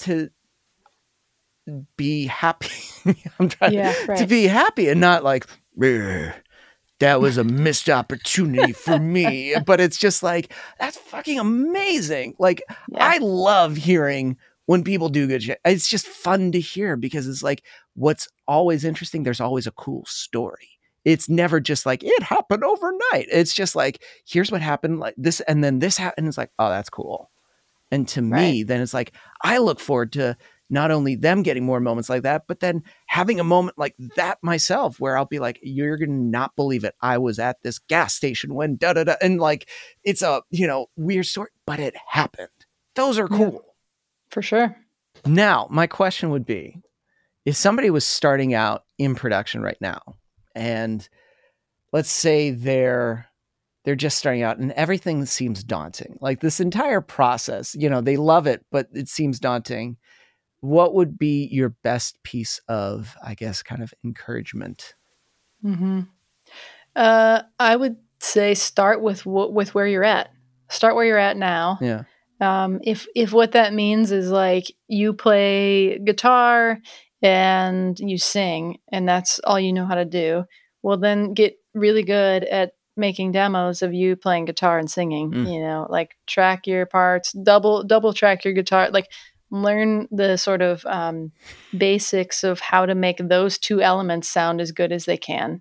to 0.00 0.30
be 1.96 2.26
happy. 2.26 2.68
I'm 3.38 3.48
trying 3.48 3.72
yeah 3.72 3.92
to 3.92 4.06
right 4.06 4.28
be 4.28 4.46
happy 4.46 4.88
and 4.88 5.00
not 5.00 5.24
like, 5.24 5.46
that 7.00 7.20
was 7.20 7.36
a 7.38 7.44
missed 7.44 7.90
opportunity 7.90 8.72
for 8.72 8.98
me. 8.98 9.54
But 9.66 9.80
it's 9.80 9.98
just 9.98 10.22
like, 10.22 10.52
that's 10.78 10.96
fucking 10.96 11.38
amazing. 11.38 12.34
Like, 12.38 12.62
yeah. 12.90 13.06
I 13.06 13.18
love 13.18 13.76
hearing 13.76 14.36
when 14.66 14.84
people 14.84 15.08
do 15.08 15.26
good 15.26 15.42
shit. 15.42 15.60
It's 15.64 15.88
just 15.88 16.06
fun 16.06 16.52
to 16.52 16.60
hear 16.60 16.96
because 16.96 17.28
it's 17.28 17.42
like 17.42 17.62
what's 17.94 18.28
always 18.46 18.84
interesting, 18.84 19.22
there's 19.22 19.40
always 19.40 19.66
a 19.66 19.72
cool 19.72 20.04
story. 20.06 20.70
It's 21.04 21.28
never 21.28 21.60
just 21.60 21.84
like 21.84 22.02
it 22.02 22.22
happened 22.22 22.64
overnight. 22.64 23.26
It's 23.30 23.52
just 23.52 23.76
like, 23.76 24.02
here's 24.26 24.50
what 24.50 24.62
happened, 24.62 25.00
like 25.00 25.14
this, 25.18 25.40
and 25.40 25.62
then 25.62 25.78
this 25.78 25.98
happened. 25.98 26.28
It's 26.28 26.38
like, 26.38 26.50
oh, 26.58 26.70
that's 26.70 26.88
cool. 26.88 27.30
And 27.90 28.08
to 28.08 28.22
me, 28.22 28.62
then 28.62 28.80
it's 28.80 28.94
like, 28.94 29.12
I 29.42 29.58
look 29.58 29.78
forward 29.78 30.12
to 30.14 30.36
not 30.70 30.90
only 30.90 31.14
them 31.14 31.42
getting 31.42 31.64
more 31.64 31.80
moments 31.80 32.08
like 32.08 32.22
that, 32.22 32.44
but 32.48 32.60
then 32.60 32.82
having 33.06 33.38
a 33.38 33.44
moment 33.44 33.78
like 33.78 33.94
that 34.16 34.38
myself 34.42 34.98
where 34.98 35.16
I'll 35.16 35.24
be 35.26 35.38
like, 35.38 35.58
you're 35.62 35.96
gonna 35.96 36.12
not 36.12 36.56
believe 36.56 36.84
it. 36.84 36.94
I 37.00 37.18
was 37.18 37.38
at 37.38 37.62
this 37.62 37.78
gas 37.78 38.14
station 38.14 38.54
when 38.54 38.76
da 38.76 38.92
da 38.94 39.04
da 39.04 39.14
and 39.20 39.38
like 39.40 39.68
it's 40.02 40.22
a 40.22 40.42
you 40.50 40.66
know 40.66 40.86
weird 40.96 41.26
story, 41.26 41.50
but 41.66 41.80
it 41.80 41.94
happened. 42.08 42.48
Those 42.96 43.18
are 43.18 43.28
Yeah. 43.30 43.36
cool. 43.36 43.64
for 44.30 44.42
sure 44.42 44.76
Now, 45.26 45.66
my 45.70 45.86
question 45.86 46.30
would 46.30 46.46
be 46.46 46.80
if 47.44 47.56
somebody 47.56 47.90
was 47.90 48.04
starting 48.06 48.54
out 48.54 48.84
in 48.98 49.14
production 49.14 49.62
right 49.62 49.80
now 49.80 50.00
and 50.54 51.06
let's 51.92 52.10
say 52.10 52.50
they're 52.50 53.26
they're 53.84 53.94
just 53.94 54.16
starting 54.16 54.42
out 54.42 54.56
and 54.58 54.72
everything 54.72 55.26
seems 55.26 55.62
daunting. 55.62 56.16
Like 56.22 56.40
this 56.40 56.58
entire 56.58 57.02
process, 57.02 57.74
you 57.74 57.90
know, 57.90 58.00
they 58.00 58.16
love 58.16 58.46
it, 58.46 58.64
but 58.72 58.88
it 58.94 59.08
seems 59.08 59.38
daunting. 59.38 59.98
What 60.64 60.94
would 60.94 61.18
be 61.18 61.46
your 61.52 61.68
best 61.68 62.22
piece 62.22 62.58
of, 62.68 63.16
I 63.22 63.34
guess, 63.34 63.62
kind 63.62 63.82
of 63.82 63.92
encouragement? 64.02 64.94
hmm 65.62 66.00
Uh, 66.96 67.42
I 67.58 67.76
would 67.76 67.96
say 68.20 68.54
start 68.54 69.02
with 69.02 69.20
wh- 69.22 69.52
with 69.52 69.74
where 69.74 69.86
you're 69.86 70.04
at. 70.04 70.30
Start 70.70 70.94
where 70.94 71.04
you're 71.04 71.18
at 71.18 71.36
now. 71.36 71.78
Yeah. 71.82 72.04
Um, 72.40 72.80
if 72.82 73.06
if 73.14 73.30
what 73.30 73.52
that 73.52 73.74
means 73.74 74.10
is 74.10 74.30
like 74.30 74.64
you 74.88 75.12
play 75.12 75.98
guitar 75.98 76.78
and 77.20 78.00
you 78.00 78.16
sing 78.16 78.78
and 78.88 79.06
that's 79.06 79.40
all 79.40 79.60
you 79.60 79.72
know 79.74 79.84
how 79.84 79.96
to 79.96 80.06
do, 80.06 80.44
well 80.82 80.96
then 80.96 81.34
get 81.34 81.58
really 81.74 82.04
good 82.04 82.44
at 82.44 82.72
making 82.96 83.32
demos 83.32 83.82
of 83.82 83.92
you 83.92 84.16
playing 84.16 84.46
guitar 84.46 84.78
and 84.78 84.90
singing. 84.90 85.30
Mm. 85.30 85.52
You 85.52 85.60
know, 85.60 85.86
like 85.90 86.16
track 86.26 86.66
your 86.66 86.86
parts, 86.86 87.32
double 87.32 87.82
double 87.82 88.14
track 88.14 88.44
your 88.46 88.54
guitar, 88.54 88.88
like 88.90 89.08
learn 89.62 90.08
the 90.10 90.36
sort 90.36 90.62
of 90.62 90.84
um, 90.86 91.32
basics 91.76 92.44
of 92.44 92.60
how 92.60 92.86
to 92.86 92.94
make 92.94 93.18
those 93.18 93.56
two 93.58 93.80
elements 93.80 94.28
sound 94.28 94.60
as 94.60 94.72
good 94.72 94.92
as 94.92 95.04
they 95.04 95.16
can. 95.16 95.60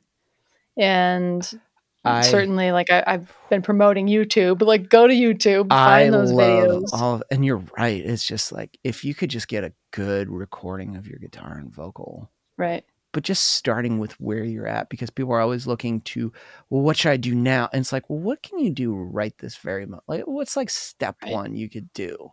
And 0.77 1.59
I 2.03 2.21
certainly 2.21 2.71
like 2.71 2.89
I, 2.89 3.03
I've 3.05 3.31
been 3.49 3.61
promoting 3.61 4.07
YouTube. 4.07 4.61
Like 4.61 4.89
go 4.89 5.07
to 5.07 5.13
YouTube, 5.13 5.67
I 5.71 6.01
find 6.09 6.13
those 6.13 6.31
videos. 6.31 6.89
all 6.93 7.15
of, 7.15 7.23
and 7.31 7.45
you're 7.45 7.63
right. 7.77 8.03
It's 8.03 8.25
just 8.25 8.51
like 8.51 8.77
if 8.83 9.05
you 9.05 9.13
could 9.13 9.29
just 9.29 9.47
get 9.47 9.63
a 9.63 9.73
good 9.91 10.29
recording 10.29 10.95
of 10.95 11.07
your 11.07 11.19
guitar 11.19 11.57
and 11.57 11.71
vocal, 11.73 12.31
Right. 12.57 12.83
but 13.13 13.23
just 13.23 13.43
starting 13.53 13.99
with 13.99 14.13
where 14.19 14.43
you're 14.43 14.67
at 14.67 14.89
because 14.89 15.11
people 15.11 15.31
are 15.33 15.39
always 15.39 15.67
looking 15.67 16.01
to, 16.01 16.33
well, 16.69 16.81
what 16.81 16.97
should 16.97 17.11
I 17.11 17.17
do 17.17 17.35
now? 17.35 17.69
And 17.71 17.81
it's 17.81 17.93
like, 17.93 18.09
well, 18.09 18.19
what 18.19 18.41
can 18.41 18.59
you 18.59 18.71
do 18.71 18.93
right 18.95 19.37
this 19.37 19.55
very 19.57 19.85
moment? 19.85 20.03
Like, 20.07 20.23
what's 20.25 20.57
like 20.57 20.69
step 20.71 21.17
Right. 21.23 21.31
one 21.31 21.55
you 21.55 21.69
could 21.69 21.93
do? 21.93 22.31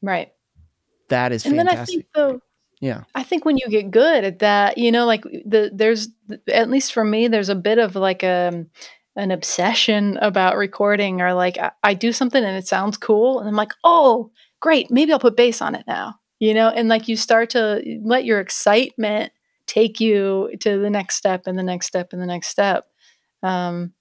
Right. 0.00 0.32
That 1.08 1.32
is 1.32 1.44
And 1.46 1.58
then 1.58 1.68
I 1.68 1.72
fantastic. 1.72 1.94
think 1.94 2.06
though 2.14 2.40
yeah. 2.80 3.04
I 3.14 3.22
think 3.22 3.44
when 3.44 3.56
you 3.56 3.68
get 3.68 3.90
good 3.90 4.24
at 4.24 4.38
that, 4.38 4.78
you 4.78 4.92
know, 4.92 5.04
like 5.04 5.22
the 5.22 5.70
there's 5.74 6.08
at 6.48 6.70
least 6.70 6.92
for 6.92 7.04
me, 7.04 7.28
there's 7.28 7.48
a 7.48 7.54
bit 7.54 7.78
of 7.78 7.96
like 7.96 8.22
a 8.22 8.64
an 9.16 9.30
obsession 9.32 10.16
about 10.18 10.56
recording 10.56 11.20
or 11.20 11.34
like 11.34 11.58
I, 11.58 11.72
I 11.82 11.94
do 11.94 12.12
something 12.12 12.42
and 12.42 12.56
it 12.56 12.68
sounds 12.68 12.96
cool 12.96 13.40
and 13.40 13.48
I'm 13.48 13.56
like, 13.56 13.72
oh, 13.82 14.30
great, 14.60 14.90
maybe 14.90 15.12
I'll 15.12 15.18
put 15.18 15.36
bass 15.36 15.60
on 15.60 15.74
it 15.74 15.84
now. 15.88 16.14
You 16.38 16.54
know, 16.54 16.68
and 16.68 16.88
like 16.88 17.08
you 17.08 17.16
start 17.16 17.50
to 17.50 17.82
let 18.04 18.24
your 18.24 18.38
excitement 18.38 19.32
take 19.66 19.98
you 19.98 20.50
to 20.60 20.78
the 20.78 20.90
next 20.90 21.16
step 21.16 21.46
and 21.46 21.58
the 21.58 21.64
next 21.64 21.86
step 21.86 22.12
and 22.12 22.22
the 22.22 22.26
next 22.26 22.46
step. 22.46 22.84
Um, 23.42 23.92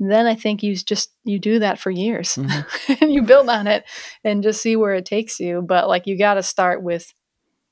then 0.00 0.26
I 0.26 0.34
think 0.34 0.62
you 0.62 0.74
just 0.76 1.10
you 1.24 1.38
do 1.38 1.58
that 1.58 1.78
for 1.78 1.90
years 1.90 2.36
Mhm. 2.36 3.00
and 3.02 3.12
you 3.12 3.22
build 3.22 3.48
on 3.48 3.66
it 3.66 3.84
and 4.24 4.42
just 4.42 4.62
see 4.62 4.76
where 4.76 4.94
it 4.94 5.04
takes 5.04 5.38
you. 5.40 5.60
But 5.60 5.88
like 5.88 6.06
you 6.06 6.16
got 6.16 6.34
to 6.34 6.42
start 6.42 6.82
with 6.82 7.12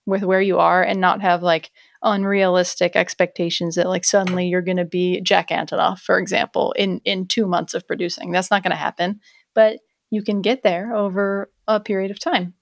with 0.06 0.22
where 0.22 0.40
you 0.40 0.58
are 0.58 0.82
and 0.82 1.00
not 1.00 1.20
have 1.22 1.42
like 1.42 1.70
unrealistic 2.02 2.96
expectations 2.96 3.74
that 3.74 3.88
like 3.88 4.04
suddenly 4.04 4.46
you're 4.48 4.62
going 4.62 4.76
to 4.76 4.84
be 4.84 5.20
Jack 5.20 5.48
Antonoff, 5.50 6.00
for 6.00 6.18
example, 6.18 6.72
in 6.72 7.00
in 7.04 7.26
two 7.26 7.46
months 7.46 7.74
of 7.74 7.86
producing. 7.86 8.30
That's 8.30 8.50
not 8.50 8.62
going 8.62 8.70
to 8.70 8.76
happen, 8.76 9.20
but 9.54 9.78
you 10.10 10.22
can 10.22 10.40
get 10.42 10.62
there 10.62 10.94
over 10.94 11.50
a 11.66 11.80
period 11.80 12.10
of 12.10 12.18
time, 12.18 12.54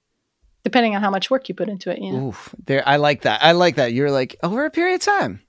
depending 0.65 0.97
on 0.97 1.03
how 1.03 1.11
much 1.11 1.31
work 1.31 1.49
you 1.49 1.55
put 1.55 1.69
into 1.69 1.91
it. 1.91 2.01
You 2.01 2.13
know, 2.13 2.29
Oof. 2.29 2.55
There, 2.67 2.83
I 2.87 2.97
like 2.97 3.23
that. 3.23 3.43
I 3.43 3.53
like 3.53 3.77
that. 3.77 3.93
You're 3.93 4.11
like 4.11 4.37
over 4.43 4.65
a 4.65 4.71
period 4.71 4.97
of 4.97 5.01
time, 5.03 5.41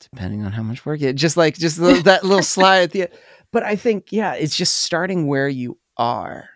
depending 0.00 0.44
on 0.44 0.52
how 0.52 0.62
much 0.62 0.86
work 0.86 1.00
you. 1.00 1.12
Just 1.12 1.36
like 1.36 1.56
just 1.58 1.78
the, 1.78 2.00
that 2.04 2.24
little 2.24 2.42
slide 2.56 2.82
at 2.84 2.90
the 2.92 3.02
end. 3.02 3.12
But 3.54 3.62
I 3.62 3.76
think 3.76 4.12
yeah, 4.12 4.34
it's 4.34 4.56
just 4.56 4.80
starting 4.80 5.26
where 5.28 5.48
you 5.48 5.78
are 5.96 6.48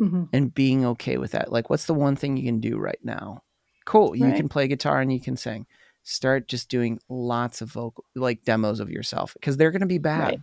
Mhm. 0.00 0.28
and 0.32 0.54
being 0.54 0.84
okay 0.86 1.18
with 1.18 1.32
that. 1.32 1.52
Like, 1.52 1.68
what's 1.70 1.84
the 1.86 1.94
one 1.94 2.16
thing 2.16 2.36
you 2.36 2.44
can 2.44 2.58
do 2.60 2.78
right 2.78 2.98
now? 3.04 3.42
Cool. 3.84 4.16
You 4.16 4.24
Right. 4.26 4.36
can 4.36 4.48
play 4.48 4.66
guitar 4.66 5.00
and 5.00 5.12
you 5.12 5.20
can 5.20 5.36
sing. 5.36 5.66
Start 6.04 6.48
just 6.48 6.68
doing 6.70 7.00
lots 7.08 7.60
of 7.60 7.70
vocal 7.70 8.04
like 8.14 8.44
demos 8.44 8.80
of 8.80 8.90
yourself 8.90 9.34
because 9.34 9.56
they're 9.58 9.70
going 9.70 9.80
to 9.80 9.86
be 9.86 9.98
bad. 9.98 10.20
Right. 10.24 10.40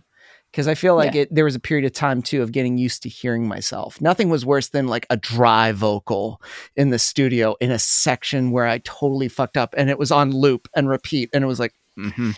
Because 0.52 0.68
I 0.68 0.74
feel 0.74 0.94
like 0.94 1.14
Yeah. 1.14 1.22
it 1.22 1.34
there 1.34 1.44
was 1.44 1.56
a 1.56 1.60
period 1.60 1.84
of 1.86 1.92
time 1.92 2.22
too 2.22 2.40
of 2.42 2.52
getting 2.52 2.78
used 2.78 3.02
to 3.02 3.08
hearing 3.08 3.48
myself. 3.48 4.00
Nothing 4.00 4.28
was 4.28 4.46
worse 4.46 4.68
than 4.68 4.86
like 4.86 5.06
a 5.10 5.16
dry 5.16 5.72
vocal 5.72 6.40
in 6.76 6.90
the 6.90 6.98
studio 7.00 7.56
in 7.60 7.70
a 7.72 7.78
section 7.80 8.52
where 8.52 8.66
I 8.66 8.78
totally 8.84 9.28
fucked 9.28 9.56
up 9.56 9.74
and 9.76 9.90
it 9.90 9.98
was 9.98 10.12
on 10.12 10.30
loop 10.30 10.68
and 10.76 10.88
repeat 10.88 11.30
and 11.32 11.42
it 11.42 11.48
was 11.48 11.58
like 11.60 11.74
mm-hmm. 11.98 12.30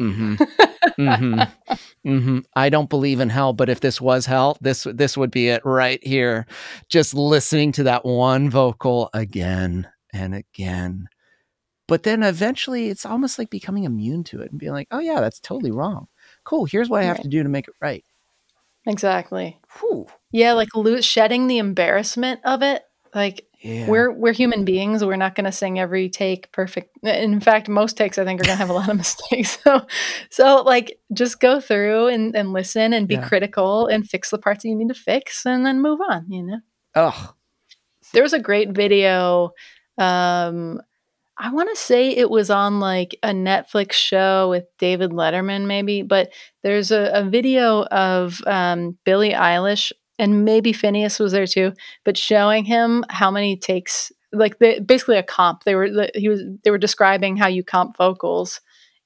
Mm-hmm. 0.00 0.34
mm-hmm. 1.00 1.40
Mm-hmm. 2.08 2.38
I 2.56 2.68
don't 2.68 2.90
believe 2.90 3.20
in 3.20 3.28
hell, 3.30 3.52
but 3.52 3.68
if 3.68 3.80
this 3.80 4.00
was 4.00 4.26
hell, 4.26 4.56
this 4.60 4.86
this 4.92 5.16
would 5.16 5.30
be 5.30 5.48
it 5.48 5.62
right 5.64 6.04
here. 6.04 6.46
Just 6.88 7.14
listening 7.14 7.72
to 7.72 7.84
that 7.84 8.04
one 8.04 8.50
vocal 8.50 9.10
again 9.14 9.88
and 10.12 10.34
again. 10.34 11.06
But 11.86 12.02
then 12.02 12.22
eventually 12.22 12.88
it's 12.88 13.04
almost 13.06 13.38
like 13.38 13.50
becoming 13.50 13.84
immune 13.84 14.24
to 14.24 14.40
it 14.40 14.50
and 14.50 14.58
being 14.58 14.72
like, 14.72 14.88
oh 14.90 15.00
yeah, 15.00 15.20
that's 15.20 15.38
totally 15.40 15.70
wrong. 15.70 16.08
Cool. 16.44 16.64
Here's 16.64 16.88
what 16.88 17.00
I 17.00 17.04
have 17.04 17.16
Right. 17.18 17.22
to 17.24 17.28
do 17.28 17.42
to 17.42 17.48
make 17.48 17.68
it 17.68 17.74
right. 17.80 18.04
Exactly. 18.86 19.58
Whew. 19.80 20.06
Yeah, 20.30 20.52
like 20.52 20.68
lo- 20.74 21.00
shedding 21.00 21.46
the 21.46 21.58
embarrassment 21.58 22.40
of 22.44 22.62
it. 22.62 22.82
Like 23.14 23.46
Yeah. 23.64 23.88
we're 23.88 24.12
we're 24.12 24.32
human 24.34 24.64
beings. 24.66 25.02
We're 25.04 25.16
not 25.16 25.34
going 25.34 25.46
to 25.46 25.52
sing 25.52 25.78
every 25.80 26.10
take 26.10 26.52
perfect. 26.52 26.96
In 27.02 27.40
fact, 27.40 27.68
most 27.68 27.96
takes 27.96 28.18
I 28.18 28.24
think 28.24 28.40
are 28.40 28.44
going 28.44 28.56
to 28.58 28.60
have 28.60 28.68
a 28.70 28.74
lot 28.74 28.90
of 28.90 28.96
mistakes. 29.04 29.58
So, 29.64 29.86
so 30.30 30.62
like 30.62 30.98
just 31.14 31.40
go 31.40 31.60
through 31.60 32.08
and, 32.08 32.36
and 32.36 32.52
listen 32.52 32.92
and 32.92 33.08
be 33.08 33.14
Yeah. 33.14 33.26
critical 33.26 33.86
and 33.86 34.06
fix 34.08 34.28
the 34.30 34.38
parts 34.38 34.62
that 34.62 34.68
you 34.68 34.76
need 34.76 34.88
to 34.88 34.94
fix 34.94 35.46
and 35.46 35.64
then 35.64 35.80
move 35.80 36.00
on. 36.06 36.26
You 36.30 36.42
know, 36.42 36.60
oh, 36.94 37.34
there 38.12 38.22
was 38.22 38.34
a 38.34 38.38
great 38.38 38.70
video. 38.72 39.52
Um, 39.98 40.80
I 41.36 41.50
want 41.50 41.68
to 41.70 41.76
say 41.76 42.10
it 42.10 42.30
was 42.30 42.50
on 42.50 42.78
like 42.80 43.16
a 43.22 43.30
Netflix 43.30 43.92
show 43.92 44.50
with 44.50 44.66
David 44.78 45.10
Letterman, 45.10 45.66
maybe, 45.66 46.02
but 46.02 46.30
there's 46.62 46.92
a, 46.92 47.10
a 47.14 47.24
video 47.24 47.82
of 47.86 48.40
um, 48.46 48.96
Billie 49.04 49.32
Eilish 49.32 49.90
and 50.18 50.44
maybe 50.44 50.72
Phineas 50.72 51.18
was 51.18 51.32
there 51.32 51.46
too, 51.46 51.72
but 52.04 52.16
showing 52.16 52.64
him 52.64 53.04
how 53.10 53.30
many 53.30 53.56
takes, 53.56 54.12
like 54.32 54.58
the, 54.58 54.80
basically 54.80 55.16
a 55.16 55.22
comp. 55.22 55.64
They 55.64 55.74
were 55.74 56.08
he 56.14 56.28
was 56.28 56.42
they 56.62 56.70
were 56.70 56.78
describing 56.78 57.36
how 57.36 57.48
you 57.48 57.64
comp 57.64 57.96
vocals, 57.96 58.60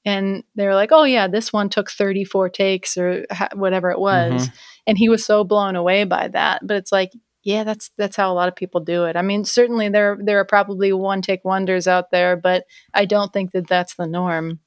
and 0.04 0.44
they 0.54 0.66
were 0.66 0.74
like, 0.74 0.90
"Oh 0.92 1.04
yeah, 1.04 1.26
this 1.28 1.52
one 1.52 1.68
took 1.68 1.90
34 1.90 2.48
takes 2.50 2.96
or 2.96 3.24
ha- 3.30 3.48
whatever 3.54 3.90
it 3.90 3.98
was," 3.98 4.48
and 4.86 4.98
he 4.98 5.08
was 5.08 5.24
so 5.24 5.44
blown 5.44 5.76
away 5.76 6.04
by 6.04 6.28
that. 6.28 6.66
But 6.66 6.76
it's 6.76 6.92
like, 6.92 7.12
yeah, 7.42 7.64
that's 7.64 7.90
that's 7.96 8.16
how 8.16 8.30
a 8.30 8.34
lot 8.34 8.48
of 8.48 8.56
people 8.56 8.80
do 8.80 9.04
it. 9.04 9.16
I 9.16 9.22
mean, 9.22 9.44
certainly 9.44 9.88
there 9.88 10.18
there 10.20 10.38
are 10.38 10.44
probably 10.44 10.92
one 10.92 11.22
take 11.22 11.44
wonders 11.44 11.88
out 11.88 12.10
there, 12.10 12.36
but 12.36 12.64
I 12.92 13.06
don't 13.06 13.32
think 13.32 13.52
that 13.52 13.66
that's 13.66 13.94
the 13.94 14.06
norm. 14.06 14.60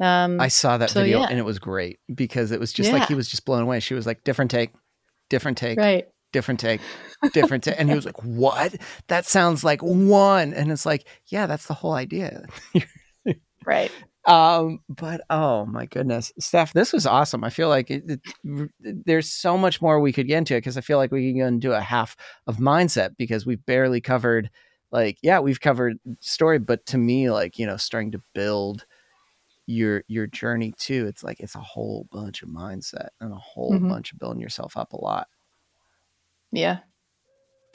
Um, 0.00 0.40
I 0.40 0.48
saw 0.48 0.76
that 0.78 0.90
so, 0.90 1.02
video 1.02 1.20
yeah. 1.20 1.28
and 1.30 1.38
it 1.38 1.44
was 1.44 1.60
great 1.60 2.00
because 2.12 2.50
it 2.50 2.58
was 2.58 2.72
just 2.72 2.92
like 2.92 3.06
he 3.06 3.14
was 3.14 3.28
just 3.28 3.44
blown 3.44 3.62
away. 3.62 3.78
She 3.78 3.94
was 3.94 4.06
like, 4.06 4.24
different 4.24 4.50
take, 4.50 4.70
different 5.30 5.58
take, 5.58 5.78
right. 5.78 6.06
different 6.32 6.60
take, 6.60 6.80
different 7.32 7.64
take. 7.64 7.74
And 7.78 7.88
he 7.88 7.94
was 7.94 8.04
like, 8.06 8.22
what? 8.22 8.74
That 9.08 9.26
sounds 9.26 9.64
like 9.64 9.82
one. 9.82 10.52
And 10.54 10.70
it's 10.72 10.86
like, 10.86 11.06
yeah, 11.26 11.46
that's 11.46 11.66
the 11.66 11.74
whole 11.74 11.94
idea. 11.94 12.44
Right. 13.66 13.90
Um, 14.26 14.80
but 14.88 15.22
oh 15.30 15.66
my 15.66 15.86
goodness, 15.86 16.32
Steph, 16.38 16.72
this 16.72 16.92
was 16.92 17.06
awesome. 17.06 17.44
I 17.44 17.50
feel 17.50 17.68
like 17.68 17.90
it, 17.90 18.04
it- 18.44 18.70
there's 18.80 19.30
so 19.30 19.56
much 19.56 19.80
more 19.82 20.00
we 20.00 20.12
could 20.12 20.26
get 20.28 20.38
into 20.38 20.54
because 20.54 20.76
I 20.76 20.82
feel 20.82 20.98
like 20.98 21.10
we 21.12 21.30
can 21.30 21.40
go 21.40 21.46
and 21.46 21.60
do 21.60 21.72
a 21.72 21.80
half 21.80 22.16
of 22.46 22.56
mindset 22.58 23.16
because 23.16 23.46
we've 23.46 23.64
barely 23.64 24.00
covered, 24.02 24.50
like, 24.92 25.18
yeah, 25.22 25.40
we've 25.40 25.60
covered 25.60 25.98
story, 26.20 26.58
but 26.58 26.84
to 26.86 26.98
me, 26.98 27.30
like, 27.30 27.58
you 27.58 27.66
know, 27.66 27.76
starting 27.76 28.12
to 28.12 28.22
build 28.34 28.84
your 29.66 30.04
your 30.08 30.26
journey 30.26 30.72
too. 30.78 31.06
It's 31.08 31.22
like 31.24 31.40
it's 31.40 31.54
a 31.54 31.60
whole 31.60 32.06
bunch 32.12 32.42
of 32.42 32.48
mindset 32.48 33.08
and 33.20 33.32
a 33.32 33.36
whole 33.36 33.72
Mhm. 33.72 33.88
bunch 33.88 34.12
of 34.12 34.18
building 34.18 34.40
yourself 34.40 34.76
up 34.76 34.92
a 34.92 35.00
lot. 35.00 35.28
Yeah. 36.52 36.78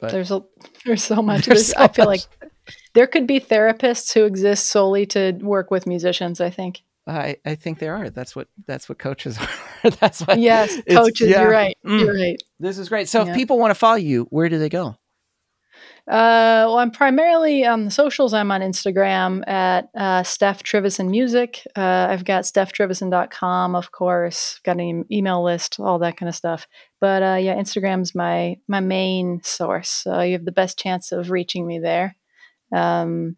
But 0.00 0.12
there's 0.12 0.30
a 0.30 0.42
there's 0.86 1.02
so 1.04 1.20
much. 1.22 1.46
There's 1.46 1.58
There's, 1.58 1.66
so 1.68 1.78
I 1.82 1.88
feel 1.88 2.06
much. 2.06 2.26
like 2.40 2.50
there 2.94 3.06
could 3.06 3.26
be 3.26 3.40
therapists 3.40 4.12
who 4.14 4.24
exist 4.24 4.66
solely 4.68 5.06
to 5.06 5.32
work 5.40 5.70
with 5.70 5.86
musicians. 5.86 6.40
I 6.40 6.50
think. 6.50 6.82
I 7.06 7.36
I 7.44 7.54
think 7.56 7.78
there 7.80 7.96
are. 7.96 8.10
That's 8.10 8.36
what 8.36 8.48
that's 8.66 8.88
what 8.88 8.98
coaches 8.98 9.36
are. 9.84 9.90
that's 9.90 10.20
what. 10.20 10.38
Yes, 10.38 10.80
coaches. 10.88 11.28
yeah. 11.28 11.42
You're 11.42 11.50
right. 11.50 11.76
Mm. 11.84 12.00
You're 12.00 12.14
right. 12.14 12.40
This 12.60 12.78
is 12.78 12.88
great. 12.88 13.08
So 13.08 13.24
Yeah. 13.24 13.30
if 13.30 13.36
people 13.36 13.58
want 13.58 13.70
to 13.72 13.74
follow 13.74 13.96
you, 13.96 14.26
where 14.30 14.48
do 14.48 14.58
they 14.58 14.68
go? 14.68 14.96
Uh, 16.08 16.66
well, 16.66 16.78
I'm 16.78 16.90
primarily 16.90 17.64
on 17.64 17.84
the 17.84 17.90
socials. 17.90 18.34
I'm 18.34 18.50
on 18.50 18.60
Instagram 18.60 19.46
at 19.48 19.88
uh, 19.94 20.22
Steph 20.22 20.62
Trivison 20.62 21.08
Music. 21.08 21.66
Uh, 21.76 22.08
I've 22.10 22.24
got 22.24 22.44
StephTrivison.com, 22.44 23.74
of 23.74 23.92
course. 23.92 24.60
Got 24.64 24.80
an 24.80 25.04
email 25.10 25.42
list, 25.44 25.78
all 25.78 25.98
that 26.00 26.16
kind 26.16 26.28
of 26.28 26.34
stuff. 26.34 26.66
But 27.00 27.22
uh, 27.22 27.36
yeah, 27.36 27.54
Instagram's 27.54 28.14
my 28.14 28.56
my 28.66 28.80
main 28.80 29.40
source. 29.42 29.88
So 29.88 30.20
you 30.20 30.32
have 30.32 30.44
the 30.44 30.52
best 30.52 30.78
chance 30.78 31.12
of 31.12 31.30
reaching 31.30 31.66
me 31.66 31.78
there. 31.78 32.16
Um, 32.72 33.36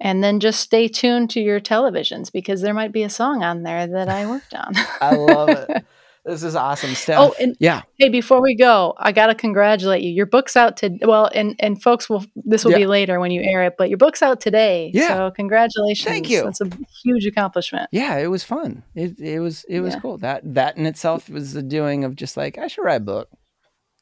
and 0.00 0.22
then 0.22 0.40
just 0.40 0.60
stay 0.60 0.88
tuned 0.88 1.30
to 1.30 1.40
your 1.40 1.60
televisions 1.60 2.30
because 2.30 2.60
there 2.60 2.74
might 2.74 2.92
be 2.92 3.02
a 3.02 3.10
song 3.10 3.42
on 3.42 3.64
there 3.64 3.86
that 3.86 4.08
I 4.08 4.26
worked 4.26 4.54
on. 4.54 4.72
I 5.00 5.14
love 5.14 5.48
it. 5.48 5.84
This 6.28 6.42
is 6.42 6.54
awesome 6.54 6.94
stuff. 6.94 7.30
Oh, 7.32 7.34
and 7.42 7.56
yeah. 7.58 7.82
Hey, 7.98 8.08
before 8.10 8.42
we 8.42 8.54
go, 8.54 8.94
I 8.98 9.12
gotta 9.12 9.34
congratulate 9.34 10.02
you. 10.02 10.10
Your 10.10 10.26
book's 10.26 10.56
out 10.56 10.76
to 10.78 10.90
well, 11.02 11.30
and 11.34 11.56
and 11.58 11.82
folks 11.82 12.08
will 12.10 12.24
this 12.36 12.64
will 12.64 12.72
Yeah. 12.72 12.78
be 12.78 12.86
later 12.86 13.18
when 13.18 13.30
you 13.30 13.40
air 13.42 13.64
it, 13.64 13.74
but 13.78 13.88
your 13.88 13.98
book's 13.98 14.22
out 14.22 14.40
today. 14.40 14.90
Yeah. 14.92 15.08
So 15.08 15.30
congratulations. 15.30 16.04
Thank 16.06 16.28
you. 16.28 16.44
That's 16.44 16.60
a 16.60 16.70
huge 17.02 17.26
accomplishment. 17.26 17.88
Yeah, 17.92 18.18
it 18.18 18.26
was 18.28 18.44
fun. 18.44 18.82
It 18.94 19.18
it 19.18 19.40
was 19.40 19.64
it 19.68 19.80
was 19.80 19.94
Yeah. 19.94 20.00
cool. 20.00 20.18
That 20.18 20.42
that 20.54 20.76
in 20.76 20.84
itself 20.86 21.28
was 21.30 21.54
the 21.54 21.62
doing 21.62 22.04
of 22.04 22.14
just 22.14 22.36
like 22.36 22.58
I 22.58 22.66
should 22.66 22.82
write 22.84 22.96
a 22.96 23.04
book. 23.04 23.28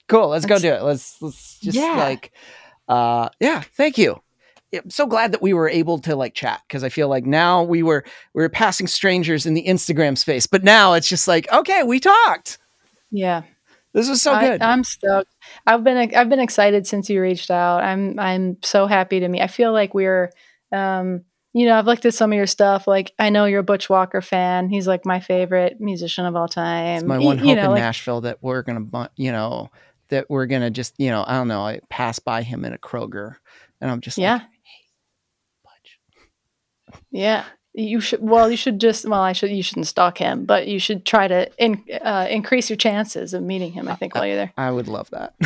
Cool, 0.09 0.29
let's 0.29 0.47
go 0.47 0.59
do 0.59 0.69
it. 0.73 0.83
Let's 0.83 1.21
let's 1.23 1.59
just 1.61 1.77
Yeah. 1.79 1.97
like 1.97 2.33
uh 2.89 3.29
yeah, 3.41 3.63
thank 3.77 3.99
you. 3.99 4.21
Yeah, 4.73 4.81
I'm 4.83 4.91
so 4.91 5.07
glad 5.07 5.33
that 5.33 5.43
we 5.43 5.55
were 5.55 5.69
able 5.69 5.99
to 6.01 6.17
like 6.17 6.35
chat 6.35 6.61
because 6.67 6.83
I 6.83 6.89
feel 6.89 7.09
like 7.09 7.25
now 7.25 7.63
we 7.63 7.83
were 7.83 8.05
we 8.35 8.43
were 8.43 8.49
passing 8.49 8.87
strangers 8.87 9.47
in 9.47 9.55
the 9.55 9.65
Instagram 9.65 10.19
space, 10.19 10.47
but 10.47 10.65
now 10.65 10.95
it's 10.95 11.09
just 11.09 11.29
like 11.29 11.51
okay, 11.53 11.83
we 11.83 12.01
talked. 12.01 12.59
Yeah. 13.11 13.43
This 13.93 14.11
was 14.11 14.21
so 14.21 14.33
I, 14.33 14.47
good. 14.47 14.63
I'm 14.63 14.85
stoked. 14.85 15.33
I've 15.67 15.83
been 15.83 16.15
I've 16.15 16.29
been 16.29 16.41
excited 16.41 16.87
since 16.87 17.09
you 17.09 17.23
reached 17.23 17.51
out. 17.51 17.83
I'm 17.83 18.19
I'm 18.19 18.59
so 18.63 18.87
happy 18.87 19.21
to 19.21 19.29
meet. 19.29 19.41
I 19.41 19.47
feel 19.47 19.73
like 19.73 19.95
we're 19.95 20.31
um 20.73 21.25
you 21.55 21.65
know, 21.65 21.79
I've 21.79 21.87
looked 21.87 22.05
at 22.05 22.13
some 22.13 22.33
of 22.33 22.37
your 22.37 22.47
stuff. 22.47 22.87
Like, 22.87 23.15
I 23.19 23.31
know 23.31 23.47
you're 23.47 23.61
a 23.61 23.65
Butch 23.65 23.89
Walker 23.89 24.21
fan. 24.21 24.69
He's 24.69 24.87
like 24.87 25.07
my 25.07 25.21
favorite 25.21 25.81
musician 25.81 26.27
of 26.27 26.37
all 26.37 26.49
time. 26.49 26.97
it's 26.97 27.05
my 27.05 27.17
one 27.17 27.39
you 27.39 27.47
hope 27.47 27.57
know, 27.57 27.65
in 27.65 27.71
like, 27.71 27.81
Nashville 27.81 28.21
that 28.23 28.43
we're 28.43 28.61
gonna 28.61 29.11
you 29.17 29.33
know 29.33 29.71
that 30.09 30.29
we're 30.29 30.45
gonna 30.45 30.71
just 30.71 30.93
you 30.99 31.09
know 31.11 31.25
I 31.27 31.33
don't 31.39 31.49
know 31.49 31.63
I 31.63 31.81
pass 31.89 32.19
by 32.19 32.43
him 32.43 32.67
in 32.67 32.75
a 32.75 32.79
Kroger 32.79 33.37
and 33.81 33.91
I'm 33.91 34.03
just 34.03 34.19
Yeah. 34.19 34.35
like. 34.35 34.43
Yeah. 37.17 37.45
You 37.75 38.01
should. 38.01 38.21
Well, 38.23 38.51
you 38.51 38.57
should 38.57 38.81
just. 38.81 39.07
Well, 39.07 39.21
I 39.21 39.33
should. 39.33 39.51
You 39.51 39.63
shouldn't 39.63 39.87
stalk 39.87 40.17
him, 40.17 40.47
but 40.47 40.67
you 40.67 40.79
should 40.79 41.05
try 41.05 41.29
to 41.29 41.51
in, 41.63 41.85
uh, 42.03 42.27
increase 42.31 42.71
your 42.71 42.79
chances 42.79 43.35
of 43.35 43.43
meeting 43.43 43.73
him. 43.73 43.87
I 43.89 43.95
think 43.97 44.15
while 44.15 44.27
you're 44.27 44.37
there. 44.37 44.53
I 44.57 44.71
would 44.71 44.89
love 44.89 45.11
that. 45.11 45.35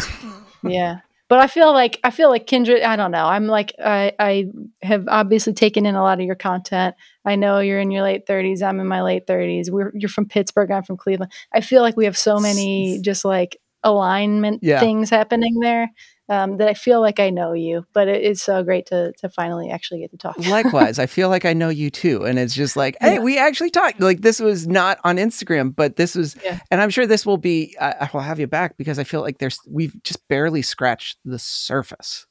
Yeah. 0.62 1.00
But 1.28 1.38
I 1.38 1.46
feel 1.46 1.72
like 1.72 1.98
I 2.04 2.10
feel 2.10 2.28
like 2.28 2.46
kindred. 2.46 2.82
I 2.82 2.94
don't 2.96 3.10
know. 3.12 3.24
I'm 3.24 3.46
like 3.46 3.72
I 3.82 4.12
I 4.18 4.46
have 4.82 5.06
obviously 5.08 5.54
taken 5.54 5.86
in 5.86 5.94
a 5.94 6.02
lot 6.02 6.20
of 6.20 6.26
your 6.26 6.34
content. 6.34 6.94
I 7.24 7.36
know 7.36 7.60
you're 7.60 7.80
in 7.80 7.90
your 7.90 8.02
late 8.02 8.26
30s. 8.26 8.62
I'm 8.62 8.78
in 8.78 8.86
my 8.86 9.00
late 9.02 9.26
30s. 9.26 9.70
We're 9.70 9.90
you're 9.94 10.08
from 10.10 10.26
Pittsburgh. 10.26 10.70
I'm 10.70 10.82
from 10.82 10.98
Cleveland. 10.98 11.32
I 11.54 11.62
feel 11.62 11.80
like 11.82 11.96
we 11.96 12.04
have 12.04 12.18
so 12.18 12.38
many 12.38 13.00
just 13.00 13.24
like 13.24 13.56
alignment 13.82 14.62
Yeah. 14.62 14.80
things 14.80 15.08
happening 15.08 15.60
there 15.60 15.90
um, 16.30 16.56
that 16.56 16.68
I 16.68 16.72
feel 16.74 17.00
like 17.02 17.20
I 17.20 17.28
know 17.28 17.52
you. 17.52 17.84
But 17.92 18.08
it 18.08 18.22
is 18.22 18.40
so 18.40 18.62
great 18.62 18.86
to 18.86 19.12
to 19.18 19.28
finally 19.28 19.68
actually 19.70 20.00
get 20.00 20.10
to 20.12 20.16
talk. 20.16 20.38
Likewise, 20.46 20.98
I 20.98 21.04
feel 21.06 21.28
like 21.28 21.44
I 21.44 21.52
know 21.52 21.68
you 21.68 21.90
too. 21.90 22.24
And 22.24 22.38
it's 22.38 22.54
just 22.54 22.76
like, 22.76 22.96
hey, 23.00 23.14
Yeah. 23.14 23.20
we 23.20 23.36
actually 23.38 23.70
talked. 23.70 24.00
Like, 24.00 24.22
this 24.22 24.40
was 24.40 24.66
not 24.66 24.98
on 25.04 25.16
Instagram, 25.16 25.74
but 25.76 25.96
this 25.96 26.14
was, 26.14 26.36
Yeah. 26.42 26.58
and 26.70 26.80
I'm 26.80 26.88
sure 26.90 27.06
this 27.06 27.26
will 27.26 27.36
be, 27.36 27.76
I, 27.80 27.90
I 28.02 28.10
will 28.14 28.20
have 28.20 28.40
you 28.40 28.46
back 28.46 28.78
because 28.78 28.98
I 28.98 29.04
feel 29.04 29.20
like 29.20 29.38
there's, 29.38 29.58
we've 29.68 29.94
just 30.04 30.26
barely 30.28 30.62
scratched 30.62 31.18
the 31.24 31.38
surface. 31.38 32.26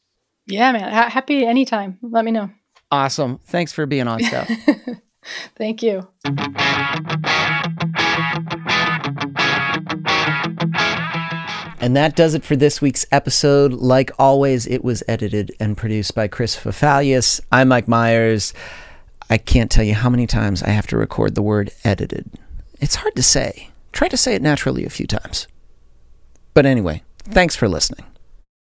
Yeah, 0.48 0.72
man. 0.72 0.92
Ha- 0.92 1.10
happy 1.10 1.46
anytime. 1.46 2.00
Let 2.02 2.26
me 2.26 2.32
know. 2.32 2.50
Awesome. 2.92 3.40
Thanks 3.46 3.72
for 3.74 3.86
being 3.86 4.08
on, 4.08 4.20
Steph. 4.24 4.50
Thank 5.58 5.84
you. 5.84 6.08
And 11.90 11.98
that 11.98 12.16
does 12.16 12.36
it 12.36 12.44
for 12.44 12.56
this 12.56 12.84
week's 12.84 13.08
episode. 13.12 13.74
Like 13.74 14.12
always, 14.20 14.68
it 14.68 14.84
was 14.84 15.02
edited 15.08 15.52
and 15.60 15.76
produced 15.76 16.14
by 16.14 16.28
Chris 16.28 16.56
Fafalius. 16.56 17.42
I'm 17.52 17.70
Mike 17.70 17.88
Meiers. 17.88 18.54
I 19.28 19.40
can't 19.40 19.72
tell 19.72 19.84
you 19.84 19.96
how 19.96 20.08
many 20.08 20.28
times 20.28 20.62
I 20.62 20.70
have 20.70 20.86
to 20.86 20.98
record 20.98 21.34
the 21.34 21.42
word 21.42 21.72
edited. 21.84 22.30
It's 22.80 22.94
hard 22.94 23.16
to 23.16 23.24
say. 23.24 23.72
Try 23.92 24.08
to 24.08 24.18
say 24.18 24.36
it 24.36 24.44
naturally 24.44 24.86
a 24.86 24.92
few 24.92 25.08
times. 25.08 25.48
But 26.54 26.68
anyway, 26.68 27.02
thanks 27.24 27.56
for 27.56 27.68
listening. 27.68 28.06